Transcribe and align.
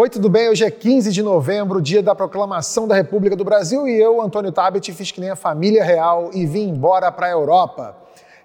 Oi, 0.00 0.08
tudo 0.08 0.30
bem? 0.30 0.48
Hoje 0.48 0.64
é 0.64 0.70
15 0.70 1.10
de 1.10 1.24
novembro, 1.24 1.82
dia 1.82 2.00
da 2.00 2.14
proclamação 2.14 2.86
da 2.86 2.94
República 2.94 3.34
do 3.34 3.42
Brasil, 3.42 3.88
e 3.88 4.00
eu, 4.00 4.22
Antônio 4.22 4.52
Tabet, 4.52 4.92
fiz 4.92 5.10
que 5.10 5.20
nem 5.20 5.28
a 5.28 5.34
família 5.34 5.82
real 5.82 6.30
e 6.32 6.46
vim 6.46 6.68
embora 6.68 7.10
para 7.10 7.26
a 7.26 7.30
Europa. 7.30 7.96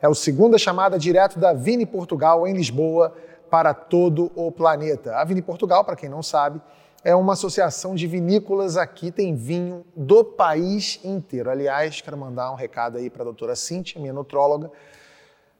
É 0.01 0.09
o 0.09 0.15
segunda 0.15 0.57
chamada 0.57 0.97
direto 0.97 1.37
da 1.37 1.53
Vini 1.53 1.85
Portugal 1.85 2.47
em 2.47 2.53
Lisboa 2.53 3.13
para 3.51 3.71
todo 3.71 4.31
o 4.35 4.51
planeta. 4.51 5.15
A 5.15 5.23
Vini 5.23 5.43
Portugal, 5.43 5.85
para 5.85 5.95
quem 5.95 6.09
não 6.09 6.23
sabe, 6.23 6.59
é 7.03 7.13
uma 7.13 7.33
associação 7.33 7.93
de 7.93 8.07
vinícolas 8.07 8.75
aqui, 8.75 9.11
tem 9.11 9.35
vinho 9.35 9.85
do 9.95 10.23
país 10.23 10.99
inteiro. 11.03 11.51
Aliás, 11.51 12.01
quero 12.01 12.17
mandar 12.17 12.51
um 12.51 12.55
recado 12.55 12.97
aí 12.97 13.11
para 13.11 13.21
a 13.21 13.25
doutora 13.25 13.55
Cintia, 13.55 14.01
minha 14.01 14.11
nutróloga, 14.11 14.71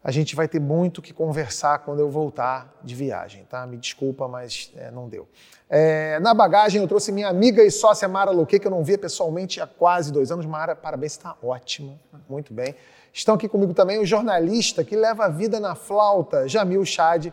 a 0.04 0.12
gente 0.12 0.36
vai 0.36 0.48
ter 0.48 0.60
muito 0.60 1.02
que 1.02 1.14
conversar 1.14 1.80
quando 1.80 2.00
eu 2.00 2.10
voltar 2.10 2.78
de 2.84 2.94
viagem, 2.94 3.46
tá? 3.46 3.66
Me 3.66 3.78
desculpa, 3.78 4.28
mas 4.28 4.72
é, 4.76 4.92
não 4.92 5.08
deu. 5.08 5.28
É, 5.70 6.20
na 6.20 6.34
bagagem 6.34 6.82
eu 6.82 6.88
trouxe 6.88 7.12
minha 7.12 7.30
amiga 7.30 7.64
e 7.64 7.72
sócia 7.72 8.08
Mara 8.08 8.30
Loque, 8.30 8.60
que 8.60 8.68
eu 8.68 8.72
não 8.72 8.84
via 8.84 8.98
pessoalmente 8.98 9.62
há 9.62 9.66
quase 9.66 10.12
dois 10.12 10.30
anos. 10.30 10.46
Mara, 10.46 10.76
parabéns, 10.76 11.14
está 11.14 11.38
ótima, 11.42 11.98
muito 12.28 12.54
bem. 12.54 12.76
Estão 13.14 13.36
aqui 13.36 13.48
comigo 13.48 13.74
também 13.74 14.00
o 14.00 14.06
jornalista 14.06 14.84
que 14.84 14.96
leva 14.96 15.26
a 15.26 15.30
vida 15.30 15.60
na 15.60 15.74
flauta, 15.74 16.50
Jamil 16.50 16.84
Chad, 16.84 17.32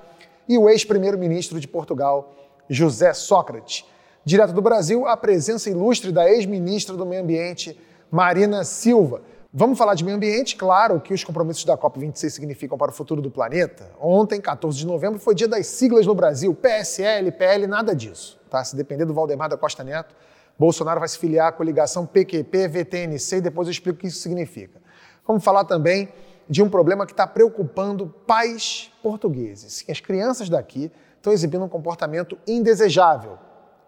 e 0.48 0.56
o 0.56 0.68
ex-primeiro-ministro 0.68 1.58
de 1.58 1.66
Portugal, 1.66 2.32
José 2.68 3.12
Sócrates. 3.12 3.84
Direto 4.24 4.52
do 4.52 4.62
Brasil, 4.62 5.06
a 5.06 5.16
presença 5.16 5.70
ilustre 5.70 6.12
da 6.12 6.30
ex-ministra 6.30 6.96
do 6.96 7.04
Meio 7.04 7.22
Ambiente, 7.22 7.80
Marina 8.10 8.62
Silva. 8.62 9.22
Vamos 9.52 9.76
falar 9.76 9.94
de 9.94 10.04
meio 10.04 10.16
ambiente, 10.16 10.54
claro, 10.54 10.94
o 10.94 11.00
que 11.00 11.12
os 11.12 11.24
compromissos 11.24 11.64
da 11.64 11.76
COP26 11.76 12.30
significam 12.30 12.78
para 12.78 12.92
o 12.92 12.94
futuro 12.94 13.20
do 13.20 13.32
planeta. 13.32 13.90
Ontem, 14.00 14.40
14 14.40 14.78
de 14.78 14.86
novembro, 14.86 15.18
foi 15.18 15.34
dia 15.34 15.48
das 15.48 15.66
siglas 15.66 16.06
no 16.06 16.14
Brasil, 16.14 16.54
PSL, 16.54 17.32
PL, 17.32 17.66
nada 17.66 17.92
disso. 17.92 18.38
Tá? 18.48 18.62
Se 18.62 18.76
depender 18.76 19.06
do 19.06 19.12
Valdemar 19.12 19.48
da 19.48 19.56
Costa 19.56 19.82
Neto, 19.82 20.14
Bolsonaro 20.56 21.00
vai 21.00 21.08
se 21.08 21.18
filiar 21.18 21.48
à 21.48 21.52
coligação 21.52 22.06
PQP, 22.06 22.68
VTNC 22.68 23.38
e 23.38 23.40
depois 23.40 23.66
eu 23.66 23.72
explico 23.72 23.98
o 23.98 24.00
que 24.00 24.06
isso 24.06 24.20
significa. 24.20 24.80
Vamos 25.26 25.42
falar 25.42 25.64
também 25.64 26.12
de 26.48 26.62
um 26.62 26.70
problema 26.70 27.04
que 27.04 27.12
está 27.12 27.26
preocupando 27.26 28.06
pais 28.24 28.92
portugueses. 29.02 29.84
As 29.90 29.98
crianças 29.98 30.48
daqui 30.48 30.92
estão 31.16 31.32
exibindo 31.32 31.64
um 31.64 31.68
comportamento 31.68 32.38
indesejável, 32.46 33.36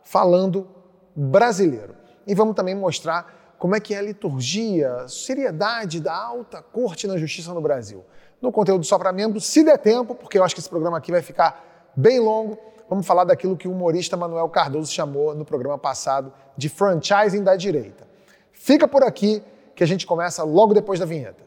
falando 0.03 0.67
brasileiro. 1.15 1.94
E 2.27 2.34
vamos 2.34 2.56
também 2.56 2.75
mostrar 2.75 3.42
como 3.63 3.77
é 3.77 3.81
que 3.81 3.95
é 3.95 3.99
a 3.99 4.03
liturgia, 4.03 5.07
seriedade 5.07 6.01
da 6.01 6.13
alta 6.13 6.61
corte 6.61 7.07
na 7.07 7.17
justiça 7.17 7.55
no 7.55 7.61
Brasil. 7.61 8.05
No 8.41 8.51
conteúdo 8.51 8.85
só 8.85 8.99
para 8.99 9.13
membros, 9.13 9.47
se 9.47 9.63
der 9.63 9.79
tempo, 9.79 10.17
porque 10.17 10.37
eu 10.37 10.43
acho 10.43 10.53
que 10.53 10.61
esse 10.61 10.69
programa 10.69 10.99
aqui 10.99 11.13
vai 11.13 11.23
ficar 11.23 11.93
bem 11.95 12.19
longo, 12.19 12.59
vamos 12.91 13.07
falar 13.07 13.23
daquilo 13.23 13.57
que 13.57 13.69
o 13.69 13.71
humorista 13.71 14.17
Manuel 14.17 14.49
Cardoso 14.49 14.93
chamou 14.93 15.33
no 15.33 15.45
programa 15.45 15.79
passado 15.79 16.33
de 16.57 16.69
franchising 16.69 17.45
da 17.45 17.55
direita. 17.55 18.05
Fica 18.51 18.89
por 18.89 19.05
aqui 19.05 19.41
que 19.77 19.85
a 19.85 19.87
gente 19.87 20.09
começa 20.09 20.43
logo 20.43 20.75
depois 20.75 20.99
da 20.99 21.07
vinheta. 21.07 21.45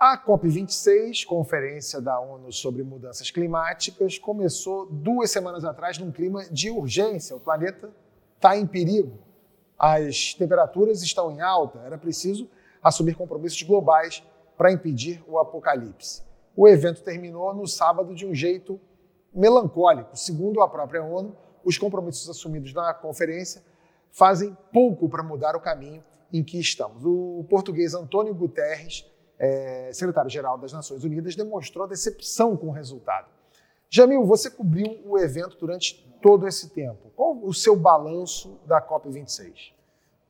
A 0.00 0.16
COP26, 0.16 1.24
Conferência 1.26 2.00
da 2.00 2.20
ONU 2.20 2.52
sobre 2.52 2.84
Mudanças 2.84 3.32
Climáticas, 3.32 4.16
começou 4.16 4.86
duas 4.86 5.28
semanas 5.28 5.64
atrás 5.64 5.98
num 5.98 6.12
clima 6.12 6.44
de 6.52 6.70
urgência. 6.70 7.34
O 7.34 7.40
planeta 7.40 7.90
está 8.36 8.56
em 8.56 8.64
perigo. 8.64 9.18
As 9.76 10.34
temperaturas 10.34 11.02
estão 11.02 11.32
em 11.32 11.40
alta. 11.40 11.80
Era 11.80 11.98
preciso 11.98 12.48
assumir 12.80 13.16
compromissos 13.16 13.60
globais 13.62 14.22
para 14.56 14.70
impedir 14.70 15.20
o 15.26 15.36
apocalipse. 15.36 16.22
O 16.54 16.68
evento 16.68 17.02
terminou 17.02 17.52
no 17.52 17.66
sábado 17.66 18.14
de 18.14 18.24
um 18.24 18.32
jeito 18.32 18.80
melancólico. 19.34 20.16
Segundo 20.16 20.62
a 20.62 20.68
própria 20.68 21.02
ONU, 21.02 21.36
os 21.64 21.76
compromissos 21.76 22.30
assumidos 22.30 22.72
na 22.72 22.94
conferência 22.94 23.64
fazem 24.12 24.56
pouco 24.72 25.08
para 25.08 25.24
mudar 25.24 25.56
o 25.56 25.60
caminho 25.60 26.04
em 26.32 26.44
que 26.44 26.60
estamos. 26.60 27.04
O 27.04 27.44
português 27.50 27.94
Antônio 27.94 28.32
Guterres 28.32 29.04
é, 29.38 29.90
secretário-geral 29.92 30.58
das 30.58 30.72
Nações 30.72 31.04
Unidas, 31.04 31.36
demonstrou 31.36 31.86
decepção 31.86 32.56
com 32.56 32.68
o 32.68 32.72
resultado. 32.72 33.28
Jamil, 33.90 34.24
você 34.24 34.50
cobriu 34.50 35.00
o 35.04 35.18
evento 35.18 35.56
durante 35.58 36.06
todo 36.20 36.46
esse 36.46 36.70
tempo. 36.70 37.10
Qual 37.16 37.38
o 37.42 37.54
seu 37.54 37.74
balanço 37.74 38.58
da 38.66 38.82
COP26? 38.82 39.72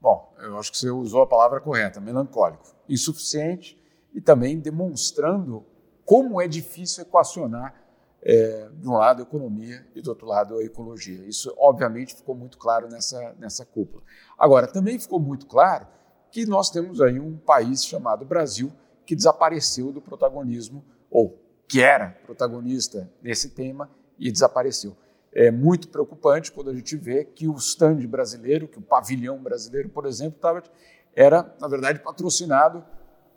Bom, 0.01 0.33
eu 0.39 0.57
acho 0.59 0.71
que 0.71 0.79
você 0.79 0.91
usou 0.91 1.23
a 1.23 1.27
palavra 1.27 1.61
correta, 1.61 2.01
melancólico. 2.01 2.65
Insuficiente 2.89 3.77
e 4.15 4.21
também 4.21 4.59
demonstrando 4.59 5.65
como 6.05 6.41
é 6.41 6.49
difícil 6.49 7.03
equacionar, 7.03 7.75
é, 8.23 8.69
de 8.73 8.89
um 8.89 8.93
lado, 8.93 9.21
a 9.21 9.23
economia 9.23 9.87
e 9.95 10.01
do 10.01 10.09
outro 10.11 10.27
lado, 10.27 10.57
a 10.57 10.65
ecologia. 10.65 11.25
Isso, 11.27 11.55
obviamente, 11.59 12.15
ficou 12.15 12.35
muito 12.35 12.59
claro 12.59 12.89
nessa, 12.89 13.35
nessa 13.39 13.65
cúpula. 13.65 14.03
Agora, 14.39 14.67
também 14.67 14.99
ficou 14.99 15.21
muito 15.21 15.47
claro 15.47 15.87
que 16.31 16.47
nós 16.47 16.71
temos 16.71 17.01
aí 17.01 17.19
um 17.19 17.37
país 17.37 17.85
chamado 17.85 18.25
Brasil, 18.25 18.73
que 19.09 19.17
desapareceu 19.17 19.91
do 19.91 20.03
protagonismo, 20.03 20.85
ou 21.11 21.43
que 21.67 21.81
era 21.81 22.11
protagonista 22.27 23.11
nesse 23.23 23.49
tema 23.49 23.89
e 24.19 24.31
desapareceu. 24.31 24.95
É 25.33 25.51
muito 25.51 25.89
preocupante 25.89 26.53
quando 26.53 26.69
a 26.69 26.75
gente 26.75 26.95
vê 26.95 27.25
que 27.25 27.49
o 27.49 27.55
stand 27.55 28.07
brasileiro, 28.07 28.69
que 28.69 28.79
o 28.79 28.83
pavilhão 28.83 29.43
brasileiro, 29.43 29.89
por 29.89 30.05
exemplo, 30.05 30.39
tava, 30.39 30.63
era, 31.17 31.57
na 31.59 31.67
verdade, 31.69 32.01
patrocinado 32.01 32.85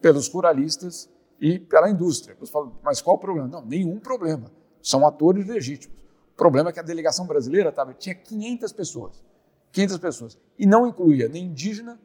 pelos 0.02 0.28
ruralistas 0.28 1.10
e 1.40 1.58
pela 1.58 1.90
indústria. 1.90 2.36
Você 2.38 2.52
fala, 2.52 2.70
mas 2.84 3.02
qual 3.02 3.16
o 3.16 3.20
problema? 3.20 3.48
Não, 3.48 3.66
nenhum 3.66 3.98
problema. 3.98 4.52
São 4.84 5.08
atores 5.08 5.48
legítimos. 5.48 5.98
O 6.34 6.36
problema 6.36 6.70
é 6.70 6.74
que 6.74 6.82
a 6.82 6.84
delegação 6.84 7.26
brasileira 7.26 7.72
tava, 7.72 7.94
tinha 7.94 8.14
500 8.14 8.74
pessoas. 8.74 9.24
500 9.72 9.98
pessoas. 10.00 10.38
E 10.60 10.66
não 10.66 10.86
incluía 10.86 11.30
nem 11.30 11.46
indígena, 11.46 11.98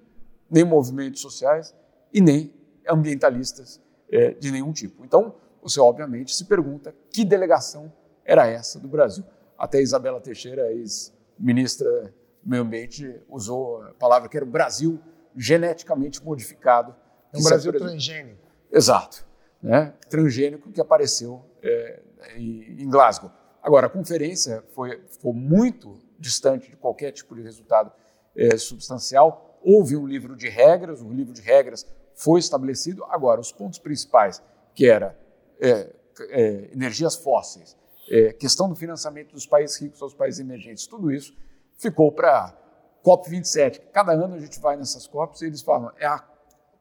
nem 0.49 0.63
movimentos 0.63 1.21
sociais 1.21 1.75
e 2.13 2.21
nem 2.21 2.55
ambientalistas 2.89 3.81
é, 4.11 4.31
de 4.31 4.51
nenhum 4.51 4.73
tipo. 4.73 5.05
Então, 5.05 5.35
você 5.63 5.81
obviamente 5.81 6.35
se 6.35 6.45
pergunta 6.45 6.95
que 7.11 7.25
delegação 7.25 7.93
era 8.25 8.47
essa 8.47 8.79
do 8.79 8.89
Brasil. 8.89 9.25
Até 9.59 9.81
Isabela 9.81 10.21
Teixeira, 10.21 10.73
ex-ministra 10.73 12.13
do 12.43 12.51
Meio 12.51 12.63
Ambiente, 12.63 13.21
usou 13.29 13.83
a 13.83 13.95
palavra 13.95 14.29
que 14.29 14.37
era 14.37 14.45
o 14.45 14.49
Brasil 14.49 15.01
geneticamente 15.35 16.23
modificado. 16.25 16.95
É 17.33 17.39
um 17.39 17.43
Brasil 17.43 17.73
transgênico. 17.73 18.47
Exato. 18.71 19.27
Né? 19.63 19.93
Transgênico 20.09 20.71
que 20.71 20.81
apareceu 20.81 21.45
é, 21.63 22.01
em 22.37 22.89
Glasgow. 22.89 23.31
Agora, 23.63 23.89
a 23.89 23.91
conferência 23.91 24.63
foi, 24.75 25.03
ficou 25.09 25.33
muito 25.33 25.99
distante 26.19 26.71
de 26.71 26.77
qualquer 26.77 27.11
tipo 27.11 27.35
de 27.35 27.43
resultado 27.43 27.91
é, 28.37 28.57
substancial. 28.57 29.59
Houve 29.63 29.97
um 29.97 30.07
livro 30.07 30.37
de 30.37 30.49
regras, 30.49 31.03
um 31.03 31.13
livro 31.13 31.33
de 31.33 31.41
regras 31.41 31.85
foi 32.17 32.41
estabelecido. 32.41 33.05
Agora, 33.05 33.41
os 33.41 33.53
pontos 33.53 33.79
principais, 33.79 34.43
que 34.75 34.89
era 34.89 35.17
é, 35.61 35.95
é, 36.31 36.71
energias 36.73 37.15
fósseis, 37.15 37.77
é, 38.11 38.33
questão 38.33 38.69
do 38.69 38.75
financiamento 38.75 39.33
dos 39.33 39.47
países 39.47 39.81
ricos 39.81 40.03
aos 40.03 40.15
países 40.15 40.41
emergentes, 40.41 40.85
tudo 40.87 41.13
isso 41.13 41.37
ficou 41.77 42.11
para 42.11 42.57
COP27. 43.05 43.83
Cada 43.93 44.13
ano 44.13 44.35
a 44.35 44.39
gente 44.39 44.59
vai 44.59 44.77
nessas 44.77 45.07
COPs 45.07 45.43
e 45.43 45.47
eles 45.47 45.61
falam, 45.63 45.93
é 45.99 46.07
a 46.07 46.25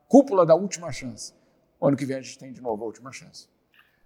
cúpula 0.07 0.45
da 0.45 0.55
última 0.55 0.89
chance. 0.91 1.33
O 1.79 1.87
ano 1.87 1.95
que 1.97 2.05
vem 2.05 2.17
a 2.17 2.21
gente 2.21 2.37
tem 2.39 2.53
de 2.53 2.61
novo 2.61 2.83
a 2.83 2.87
última 2.87 3.11
chance. 3.11 3.47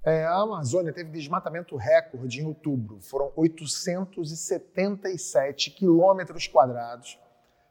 É, 0.04 0.26
a 0.26 0.36
Amazônia 0.36 0.94
teve 0.94 1.12
desmatamento 1.12 1.76
recorde 1.76 2.42
em 2.42 2.46
outubro. 2.46 3.02
Foram 3.02 3.34
877 3.36 5.72
quilômetros 5.72 6.48
quadrados, 6.48 7.20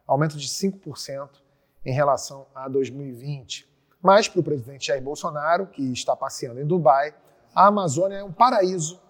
aumento 0.07 0.37
de 0.37 0.47
5% 0.47 1.48
em 1.84 1.93
relação 1.93 2.47
a 2.55 2.69
2020. 2.69 3.69
Mas 4.03 4.29
para 4.29 4.41
o 4.41 4.44
presidente 4.44 4.87
Jair 4.87 5.03
Bolsonaro, 5.03 5.67
que 5.67 5.93
está 5.93 6.14
passeando 6.14 6.61
em 6.61 6.67
Dubai, 6.67 7.14
a 7.55 7.67
Amazônia 7.67 8.19
é 8.19 8.25
um 8.25 8.32
paraíso 8.32 9.00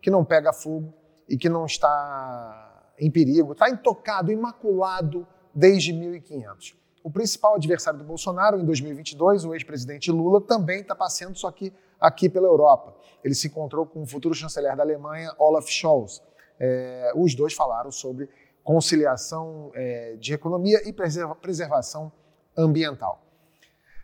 que 0.00 0.10
não 0.10 0.24
pega 0.24 0.52
fogo 0.52 0.92
e 1.28 1.36
que 1.36 1.48
não 1.48 1.64
está 1.64 2.92
em 2.98 3.10
perigo, 3.10 3.52
está 3.52 3.70
intocado, 3.70 4.30
imaculado 4.30 5.26
desde 5.54 5.92
1500. 5.92 6.76
O 7.02 7.10
principal 7.10 7.54
adversário 7.54 7.98
do 7.98 8.04
Bolsonaro 8.04 8.58
em 8.58 8.64
2022, 8.64 9.44
o 9.44 9.54
ex-presidente 9.54 10.10
Lula, 10.10 10.40
também 10.40 10.80
está 10.80 10.94
passeando, 10.94 11.38
só 11.38 11.50
que 11.50 11.72
aqui 12.00 12.28
pela 12.28 12.46
Europa. 12.46 12.94
Ele 13.22 13.34
se 13.34 13.46
encontrou 13.48 13.86
com 13.86 14.02
o 14.02 14.06
futuro 14.06 14.34
chanceler 14.34 14.76
da 14.76 14.82
Alemanha, 14.82 15.32
Olaf 15.38 15.68
Scholz. 15.68 16.22
É, 16.58 17.12
os 17.16 17.34
dois 17.34 17.52
falaram 17.52 17.90
sobre 17.90 18.28
conciliação 18.64 19.70
é, 19.74 20.16
de 20.18 20.32
economia 20.32 20.80
e 20.88 20.92
preservação 20.92 22.10
ambiental. 22.56 23.22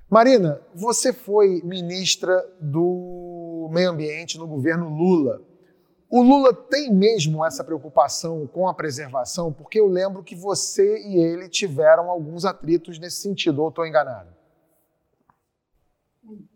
Marina, 0.09 0.61
você 0.75 1.13
foi 1.13 1.63
ministra 1.65 2.45
do 2.61 3.69
Meio 3.73 3.91
Ambiente 3.91 4.39
no 4.39 4.47
governo 4.47 4.89
Lula. 4.89 5.41
O 6.11 6.23
Lula 6.23 6.53
tem 6.53 6.93
mesmo 6.93 7.45
essa 7.45 7.65
preocupação 7.65 8.47
com 8.49 8.69
a 8.69 8.75
preservação, 8.75 9.53
porque 9.53 9.79
eu 9.79 9.87
lembro 9.87 10.25
que 10.25 10.35
você 10.35 10.99
e 11.07 11.17
ele 11.17 11.49
tiveram 11.49 12.11
alguns 12.11 12.45
atritos 12.45 12.99
nesse 12.99 13.23
sentido, 13.23 13.63
ou 13.63 13.69
estou 13.69 13.87
enganado? 13.87 14.29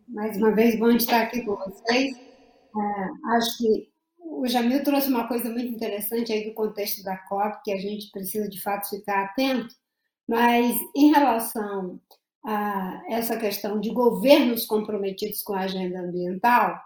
Mais 0.09 0.37
uma 0.37 0.53
vez, 0.53 0.79
bom 0.79 0.91
estar 0.91 1.23
aqui 1.23 1.45
com 1.45 1.57
vocês. 1.57 2.17
É, 2.17 3.37
acho 3.37 3.59
que 3.59 3.94
o 4.41 4.47
Jamil 4.47 4.83
trouxe 4.83 5.09
uma 5.09 5.27
coisa 5.27 5.51
muito 5.51 5.73
interessante 5.73 6.33
aí 6.33 6.49
do 6.49 6.55
contexto 6.55 7.03
da 7.03 7.17
COP, 7.17 7.63
que 7.65 7.73
a 7.73 7.79
gente 7.79 8.11
precisa 8.11 8.49
de 8.49 8.61
fato 8.61 8.89
ficar 8.89 9.25
atento, 9.25 9.75
mas 10.29 10.77
em 10.97 11.13
relação 11.13 12.01
a 12.45 13.03
essa 13.09 13.37
questão 13.37 13.81
de 13.81 13.91
governos 13.91 14.67
comprometidos 14.67 15.43
com 15.43 15.55
a 15.55 15.61
agenda 15.61 16.01
ambiental, 16.01 16.79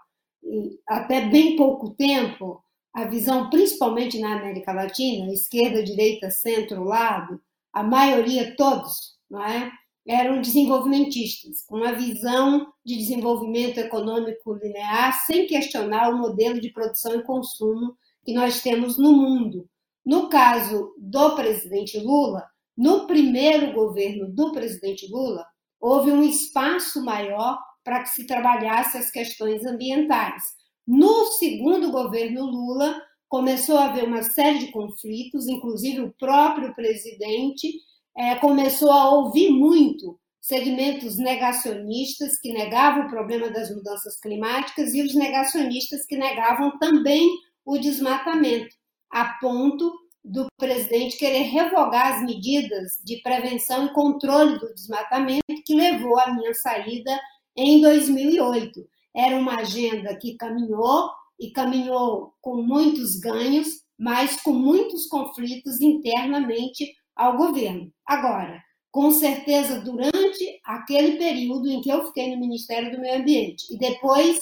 até 0.87 1.27
bem 1.27 1.55
pouco 1.55 1.91
tempo, 1.91 2.63
a 2.93 3.05
visão, 3.05 3.49
principalmente 3.49 4.19
na 4.19 4.37
América 4.37 4.71
Latina, 4.71 5.31
esquerda, 5.31 5.83
direita, 5.83 6.31
centro, 6.31 6.83
lado, 6.83 7.41
a 7.73 7.83
maioria, 7.83 8.55
todos, 8.55 9.17
não 9.29 9.43
é? 9.43 9.71
Eram 10.09 10.41
desenvolvimentistas, 10.41 11.61
com 11.67 11.77
uma 11.77 11.93
visão 11.93 12.73
de 12.83 12.97
desenvolvimento 12.97 13.77
econômico 13.77 14.55
linear, 14.55 15.13
sem 15.27 15.45
questionar 15.45 16.09
o 16.09 16.17
modelo 16.17 16.59
de 16.59 16.71
produção 16.71 17.13
e 17.19 17.23
consumo 17.23 17.95
que 18.25 18.33
nós 18.33 18.63
temos 18.63 18.97
no 18.97 19.11
mundo. 19.13 19.69
No 20.03 20.27
caso 20.27 20.95
do 20.97 21.35
presidente 21.35 21.99
Lula, 21.99 22.43
no 22.75 23.05
primeiro 23.05 23.71
governo 23.71 24.27
do 24.33 24.51
presidente 24.51 25.07
Lula, 25.11 25.45
houve 25.79 26.09
um 26.09 26.23
espaço 26.23 27.05
maior 27.05 27.59
para 27.83 28.01
que 28.01 28.09
se 28.09 28.25
trabalhasse 28.25 28.97
as 28.97 29.11
questões 29.11 29.63
ambientais. 29.63 30.41
No 30.87 31.25
segundo 31.33 31.91
governo 31.91 32.45
Lula, 32.45 32.99
começou 33.27 33.77
a 33.77 33.85
haver 33.85 34.05
uma 34.05 34.23
série 34.23 34.57
de 34.57 34.71
conflitos, 34.71 35.47
inclusive 35.47 36.01
o 36.01 36.15
próprio 36.17 36.73
presidente 36.73 37.71
é, 38.19 38.35
começou 38.35 38.91
a 38.91 39.11
ouvir 39.11 39.49
muito 39.49 40.19
segmentos 40.41 41.17
negacionistas 41.17 42.37
que 42.37 42.51
negavam 42.51 43.05
o 43.05 43.09
problema 43.09 43.49
das 43.49 43.73
mudanças 43.73 44.19
climáticas 44.19 44.93
e 44.93 45.01
os 45.01 45.15
negacionistas 45.15 46.05
que 46.05 46.17
negavam 46.17 46.77
também 46.77 47.29
o 47.65 47.77
desmatamento, 47.77 48.75
a 49.09 49.37
ponto 49.39 49.93
do 50.21 50.47
presidente 50.57 51.17
querer 51.17 51.43
revogar 51.43 52.15
as 52.15 52.21
medidas 52.23 52.99
de 53.05 53.21
prevenção 53.21 53.85
e 53.85 53.93
controle 53.93 54.59
do 54.59 54.73
desmatamento 54.73 55.45
que 55.65 55.73
levou 55.73 56.19
à 56.19 56.33
minha 56.33 56.53
saída 56.53 57.17
em 57.55 57.79
2008. 57.79 58.85
Era 59.15 59.37
uma 59.37 59.59
agenda 59.61 60.13
que 60.17 60.35
caminhou 60.35 61.09
e 61.39 61.51
caminhou 61.51 62.33
com 62.41 62.61
muitos 62.61 63.17
ganhos, 63.17 63.81
mas 63.97 64.41
com 64.41 64.51
muitos 64.51 65.07
conflitos 65.07 65.79
internamente 65.79 66.85
ao 67.15 67.37
governo. 67.37 67.91
Agora, 68.09 68.61
com 68.91 69.11
certeza, 69.11 69.79
durante 69.81 70.59
aquele 70.65 71.19
período 71.19 71.69
em 71.69 71.79
que 71.79 71.91
eu 71.91 72.07
fiquei 72.07 72.33
no 72.33 72.41
Ministério 72.41 72.91
do 72.91 72.99
Meio 72.99 73.19
Ambiente 73.19 73.71
e 73.71 73.77
depois, 73.77 74.39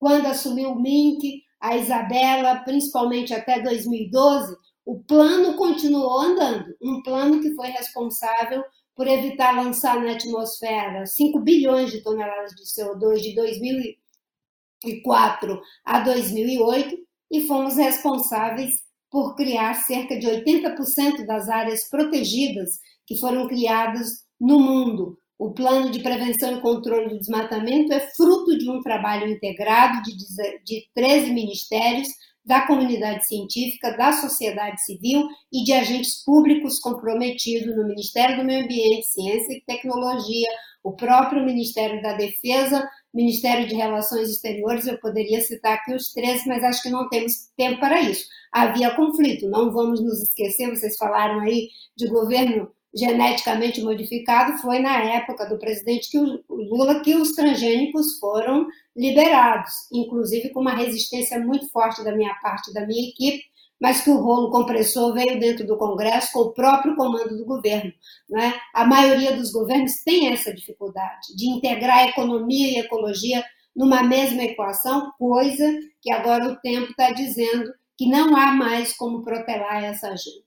quando 0.00 0.26
assumiu 0.26 0.72
o 0.72 0.82
MINC, 0.82 1.44
a 1.60 1.76
Isabela, 1.76 2.56
principalmente 2.64 3.32
até 3.32 3.62
2012, 3.62 4.56
o 4.84 4.98
plano 5.04 5.54
continuou 5.54 6.22
andando. 6.22 6.74
Um 6.82 7.00
plano 7.04 7.40
que 7.40 7.54
foi 7.54 7.68
responsável 7.68 8.64
por 8.96 9.06
evitar 9.06 9.54
lançar 9.54 10.02
na 10.02 10.14
atmosfera 10.14 11.06
5 11.06 11.38
bilhões 11.38 11.92
de 11.92 12.02
toneladas 12.02 12.50
de 12.50 12.64
CO2 12.64 13.20
de 13.20 13.32
2004 13.36 15.62
a 15.84 16.00
2008 16.00 16.98
e 17.30 17.46
fomos 17.46 17.76
responsáveis 17.76 18.83
por 19.14 19.36
criar 19.36 19.74
cerca 19.74 20.18
de 20.18 20.26
80% 20.26 21.24
das 21.24 21.48
áreas 21.48 21.88
protegidas 21.88 22.80
que 23.06 23.16
foram 23.16 23.46
criadas 23.46 24.24
no 24.40 24.58
mundo. 24.58 25.16
O 25.38 25.52
plano 25.52 25.88
de 25.88 26.00
prevenção 26.00 26.58
e 26.58 26.60
controle 26.60 27.10
do 27.10 27.20
desmatamento 27.20 27.92
é 27.92 28.00
fruto 28.00 28.58
de 28.58 28.68
um 28.68 28.82
trabalho 28.82 29.30
integrado 29.30 30.02
de, 30.02 30.16
de 30.64 30.88
13 30.96 31.30
ministérios, 31.30 32.08
da 32.44 32.66
comunidade 32.66 33.24
científica, 33.28 33.96
da 33.96 34.12
sociedade 34.14 34.84
civil 34.84 35.28
e 35.52 35.62
de 35.62 35.72
agentes 35.72 36.24
públicos 36.24 36.80
comprometidos 36.80 37.74
no 37.76 37.86
Ministério 37.86 38.38
do 38.38 38.44
Meio 38.44 38.64
Ambiente, 38.64 39.06
Ciência 39.06 39.56
e 39.56 39.62
Tecnologia, 39.64 40.48
o 40.82 40.92
próprio 40.92 41.44
Ministério 41.44 42.02
da 42.02 42.14
Defesa, 42.14 42.86
Ministério 43.14 43.66
de 43.66 43.74
Relações 43.76 44.28
Exteriores. 44.28 44.86
Eu 44.86 44.98
poderia 44.98 45.40
citar 45.40 45.74
aqui 45.74 45.94
os 45.94 46.12
três, 46.12 46.44
mas 46.46 46.64
acho 46.64 46.82
que 46.82 46.90
não 46.90 47.08
temos 47.08 47.48
tempo 47.56 47.80
para 47.80 48.00
isso. 48.00 48.26
Havia 48.54 48.94
conflito, 48.94 49.48
não 49.48 49.72
vamos 49.72 50.00
nos 50.00 50.22
esquecer, 50.22 50.70
vocês 50.70 50.96
falaram 50.96 51.40
aí 51.40 51.70
de 51.96 52.06
governo 52.06 52.70
geneticamente 52.94 53.82
modificado, 53.82 54.58
foi 54.58 54.78
na 54.78 54.96
época 54.96 55.44
do 55.46 55.58
presidente 55.58 56.16
Lula 56.48 57.00
que 57.00 57.16
os 57.16 57.32
transgênicos 57.32 58.16
foram 58.20 58.68
liberados, 58.96 59.72
inclusive 59.92 60.50
com 60.50 60.60
uma 60.60 60.76
resistência 60.76 61.40
muito 61.40 61.68
forte 61.72 62.04
da 62.04 62.14
minha 62.14 62.32
parte, 62.36 62.72
da 62.72 62.86
minha 62.86 63.08
equipe, 63.08 63.42
mas 63.80 64.02
que 64.02 64.10
o 64.10 64.20
rolo 64.20 64.52
compressor 64.52 65.12
veio 65.12 65.40
dentro 65.40 65.66
do 65.66 65.76
Congresso 65.76 66.30
com 66.32 66.38
o 66.42 66.52
próprio 66.54 66.94
comando 66.94 67.36
do 67.36 67.44
governo. 67.44 67.92
Né? 68.30 68.54
A 68.72 68.86
maioria 68.86 69.36
dos 69.36 69.50
governos 69.50 70.04
tem 70.04 70.32
essa 70.32 70.54
dificuldade 70.54 71.34
de 71.36 71.50
integrar 71.50 72.06
economia 72.06 72.68
e 72.68 72.78
ecologia 72.78 73.44
numa 73.74 74.04
mesma 74.04 74.44
equação, 74.44 75.10
coisa 75.18 75.68
que 76.00 76.12
agora 76.12 76.52
o 76.52 76.56
tempo 76.60 76.92
está 76.92 77.10
dizendo 77.10 77.68
que 77.96 78.08
não 78.08 78.36
há 78.36 78.52
mais 78.52 78.96
como 78.96 79.22
protelar 79.22 79.84
essa 79.84 80.08
agenda. 80.08 80.44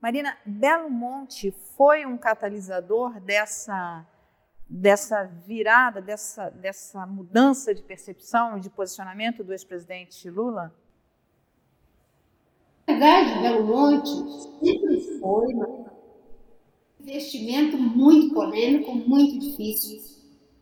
Marina, 0.00 0.36
Belo 0.46 0.90
Monte 0.90 1.50
foi 1.76 2.06
um 2.06 2.16
catalisador 2.16 3.20
dessa, 3.20 4.06
dessa 4.66 5.24
virada, 5.24 6.00
dessa, 6.00 6.48
dessa 6.48 7.06
mudança 7.06 7.74
de 7.74 7.82
percepção 7.82 8.58
de 8.58 8.70
posicionamento 8.70 9.44
do 9.44 9.52
ex-presidente 9.52 10.28
Lula? 10.30 10.74
Na 12.86 12.94
verdade, 12.94 13.40
Belo 13.40 13.66
Monte 13.66 14.08
sempre 14.58 15.20
foi 15.20 15.54
um 15.54 15.84
investimento 16.98 17.76
muito 17.76 18.34
polêmico, 18.34 18.94
muito 18.94 19.38
difícil, 19.38 20.00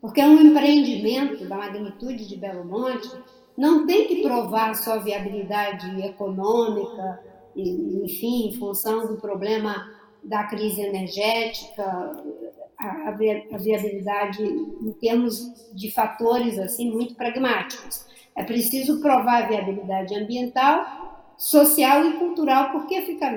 porque 0.00 0.20
um 0.20 0.40
empreendimento 0.40 1.48
da 1.48 1.56
magnitude 1.56 2.26
de 2.26 2.36
Belo 2.36 2.64
Monte 2.64 3.08
não 3.58 3.84
tem 3.84 4.06
que 4.06 4.22
provar 4.22 4.72
sua 4.76 4.99
viabilidade 4.99 6.00
econômica, 6.00 7.20
enfim, 7.56 8.50
em 8.50 8.56
função 8.56 9.08
do 9.08 9.16
problema 9.16 9.84
da 10.22 10.44
crise 10.44 10.81
energética, 10.81 12.22
a, 12.78 13.10
viabilidade 13.58 14.44
em 14.44 14.93
termos 15.00 15.72
de 15.74 15.91
fatores 15.91 16.56
assim 16.56 16.88
muito 16.93 17.17
pragmáticos. 17.17 18.06
É 18.36 18.44
preciso 18.44 19.00
provar 19.00 19.43
a 19.43 19.48
viabilidade 19.48 20.15
ambiental, 20.15 21.34
social 21.36 22.05
e 22.05 22.12
cultural, 22.12 22.70
porque 22.70 23.03
fica 23.03 23.29